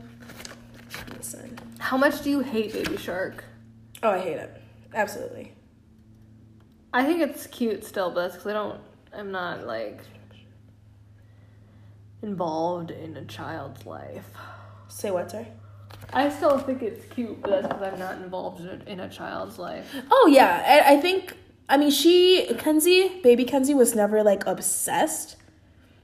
[1.18, 1.60] listen.
[1.78, 3.44] How much do you hate Baby Shark?
[4.02, 4.62] Oh, I hate it.
[4.94, 5.52] Absolutely.
[6.94, 8.80] I think it's cute still, but that's because I don't.
[9.14, 10.00] I'm not like
[12.22, 14.26] involved in a child's life.
[14.88, 15.48] Say what, sorry?
[16.14, 19.10] I still think it's cute, but that's because I'm not involved in a, in a
[19.10, 19.94] child's life.
[20.10, 21.38] Oh yeah, I, I think.
[21.70, 25.38] I mean, she Kenzie, baby Kenzie, was never like obsessed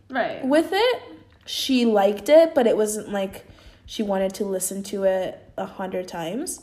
[0.10, 0.46] Right.
[0.46, 1.02] with it.
[1.46, 3.46] She liked it, but it wasn't like
[3.86, 6.62] she wanted to listen to it a hundred times.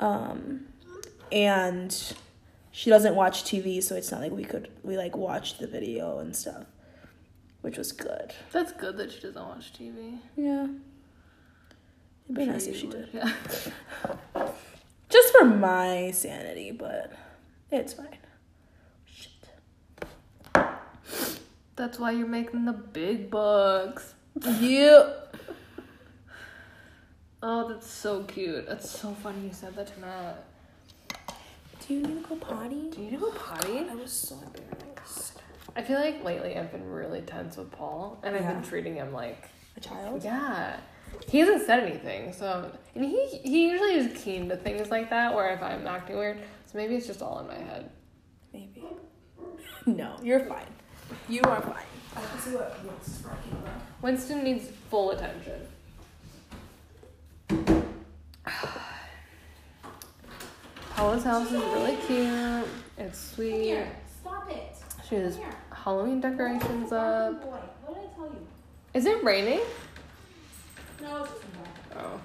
[0.00, 0.66] Um,
[1.30, 2.14] and
[2.72, 6.18] she doesn't watch TV, so it's not like we could we like watched the video
[6.18, 6.64] and stuff,
[7.60, 8.32] which was good.
[8.50, 10.18] That's good that she doesn't watch TV.
[10.36, 10.64] Yeah,
[12.24, 13.32] it'd be Sure nice if she would, did, Yeah.
[15.10, 17.12] just for my sanity, but
[17.70, 18.18] it's fine.
[19.04, 19.30] Shit.
[21.76, 24.14] That's why you're making the big bucks.
[24.58, 25.04] You.
[27.44, 28.68] Oh, that's so cute.
[28.68, 30.44] That's so funny you said that to Matt.
[31.92, 32.88] Do you need to go potty?
[32.88, 33.80] Do you need to go potty?
[33.80, 35.42] I was so embarrassed.
[35.76, 39.12] I feel like lately I've been really tense with Paul, and I've been treating him
[39.12, 40.24] like A child?
[40.24, 40.78] Yeah.
[41.28, 45.34] He hasn't said anything, so and he he usually is keen to things like that
[45.34, 47.90] where if I'm acting weird, so maybe it's just all in my head.
[48.54, 48.84] Maybe.
[49.84, 50.72] No, you're fine.
[51.28, 51.84] You are fine.
[52.16, 53.82] I can see what what's talking about.
[54.00, 55.66] Winston needs full attention.
[60.96, 62.68] Paula's house is really cute.
[62.98, 63.84] It's sweet.
[64.20, 64.76] Stop it.
[65.08, 65.38] She has
[65.72, 67.42] Halloween decorations up.
[67.42, 68.46] Boy, what did I tell you?
[68.94, 69.60] Is it raining?
[71.00, 71.32] No, it's
[71.96, 72.20] Oh.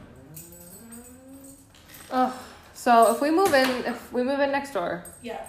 [2.11, 2.39] Oh.
[2.73, 5.41] So if we move in, if we move in next door, Yeah.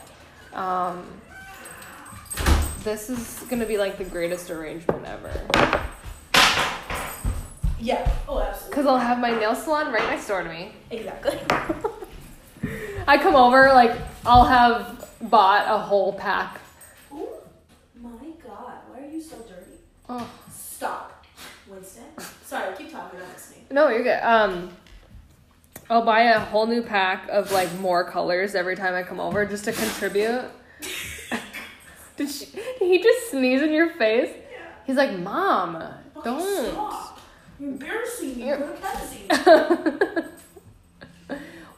[0.55, 1.07] Um,
[2.82, 5.31] this is gonna be like the greatest arrangement ever.
[7.81, 8.11] Yeah.
[8.28, 8.74] Oh, absolutely.
[8.74, 10.73] Cause I'll have my nail salon right next door to me.
[10.90, 11.39] Exactly.
[13.09, 16.61] I come over, like I'll have bought a whole pack.
[17.11, 17.41] oh
[18.03, 18.11] my
[18.47, 19.79] god, why are you so dirty?
[20.11, 21.25] Oh Stop,
[21.67, 22.05] Winston.
[22.45, 23.19] Sorry, keep talking.
[23.19, 23.65] I'm listening.
[23.71, 24.23] no, you're good.
[24.23, 24.77] Um,
[25.89, 29.47] I'll buy a whole new pack of like more colors every time I come over
[29.47, 30.45] just to contribute.
[32.19, 34.37] did, she, did he just sneeze in your face?
[34.87, 35.83] He's like, Mom,
[36.23, 36.73] don't.
[36.73, 37.19] Stop.
[37.59, 38.49] You're embarrassing me.
[38.49, 40.25] You're-.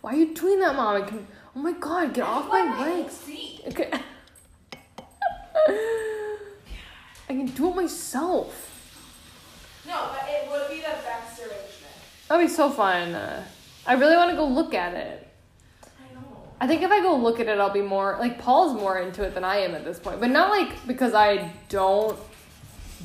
[0.00, 1.02] Why are you doing that, Mom?
[1.02, 1.26] I can.
[1.54, 3.12] Oh my God, get off my legs.
[3.12, 3.60] See.
[3.68, 3.90] Okay.
[7.28, 8.66] I can do it myself.
[9.86, 11.94] No, but it would be the best arrangement.
[12.28, 13.12] That'd be so fun.
[13.14, 13.44] Uh,
[13.86, 15.28] I really want to go look at it.
[15.84, 16.24] I know.
[16.60, 19.22] I think if I go look at it, I'll be more like Paul's more into
[19.24, 20.20] it than I am at this point.
[20.20, 22.18] But not like because I don't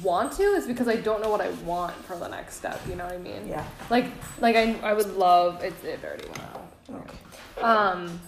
[0.04, 0.44] want to.
[0.44, 2.80] It's because I don't know what I want for the next step.
[2.88, 3.48] You know what I mean?
[3.48, 3.66] Yeah.
[3.90, 4.06] Like
[4.40, 6.65] like I I would love it's it already went out.
[6.90, 7.62] Okay.
[7.62, 8.20] Um,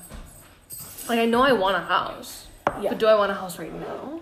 [1.09, 2.47] like I know I want a house.
[2.81, 2.89] Yeah.
[2.89, 4.19] But do I want a house right now?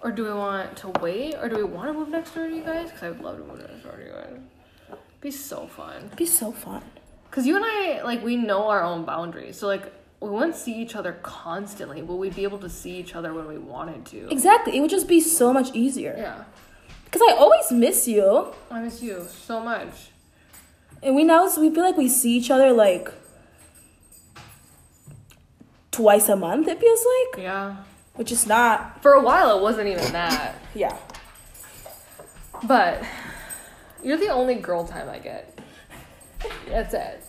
[0.00, 1.34] Or do I want to wait?
[1.36, 2.90] Or do we want to move next door to you guys?
[2.90, 4.98] Because I would love to move next door to you guys.
[5.20, 6.04] be so fun.
[6.06, 6.82] It'd be so fun.
[7.30, 9.56] Because you and I, like, we know our own boundaries.
[9.56, 13.14] So, like, we wouldn't see each other constantly, but we'd be able to see each
[13.14, 14.28] other when we wanted to.
[14.30, 14.76] Exactly.
[14.76, 16.14] It would just be so much easier.
[16.16, 16.44] Yeah.
[17.04, 18.52] Because I always miss you.
[18.70, 20.11] I miss you so much.
[21.02, 23.12] And we now we feel like we see each other like
[25.90, 27.04] twice a month, it feels
[27.34, 27.42] like.
[27.42, 27.76] Yeah.
[28.14, 30.56] Which is not For a while, it wasn't even that.
[30.74, 30.96] yeah.
[32.64, 33.02] But
[34.02, 35.58] you're the only girl time I get.
[36.68, 37.24] That's it.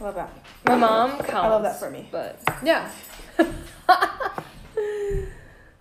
[0.00, 0.30] Love that.
[0.66, 1.32] My mom counts.
[1.32, 2.08] I love that for me.
[2.12, 2.90] But yeah.
[3.38, 3.52] uh,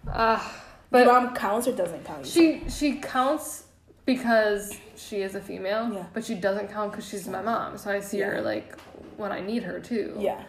[0.08, 0.42] But
[0.90, 2.26] but mom counts or doesn't count?
[2.26, 3.64] she she counts
[4.06, 4.78] because
[5.08, 5.92] she is a female.
[5.94, 6.06] Yeah.
[6.14, 7.78] But she doesn't count because she's my mom.
[7.78, 8.78] So I see her like
[9.18, 10.16] when I need her too.
[10.20, 10.44] yeah.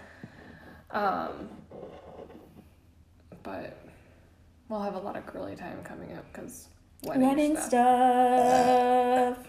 [0.91, 1.49] Um.
[3.43, 3.77] But
[4.69, 6.69] we'll have a lot of girly time coming up because
[7.05, 7.69] wedding, Wedding stuff.
[7.69, 9.47] stuff.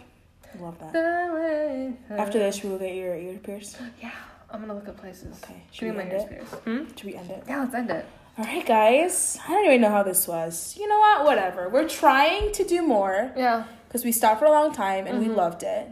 [0.60, 1.94] Love that.
[2.12, 3.78] After this, we will get your ear pierced.
[4.02, 4.12] Yeah.
[4.50, 5.38] I'm gonna look at places.
[5.44, 6.44] Okay, should Give we end it?
[6.64, 6.84] Hmm?
[6.96, 7.44] Should we end it?
[7.48, 8.06] Yeah, let's end it.
[8.38, 9.38] All right, guys.
[9.46, 10.78] I don't even know how this was.
[10.80, 11.26] You know what?
[11.26, 11.68] Whatever.
[11.70, 13.66] We're trying to do more Yeah.
[13.88, 15.36] Because we stopped for a long time and we Mhm.
[15.36, 15.88] loved it.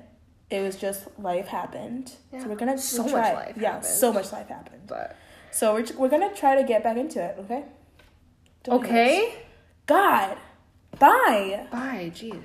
[0.50, 2.12] It was just life happened.
[2.32, 2.44] Yeah.
[2.44, 3.86] So we're gonna So we'll much life Yeah, happened.
[3.86, 4.82] so much life happened.
[4.88, 5.16] But
[5.52, 7.36] So we're we're gonna try to get back into it.
[7.40, 7.64] Okay.
[8.64, 9.34] Don't okay.
[9.86, 10.38] God.
[11.00, 11.68] Bye.
[11.72, 12.12] Bye.
[12.14, 12.44] Jeez.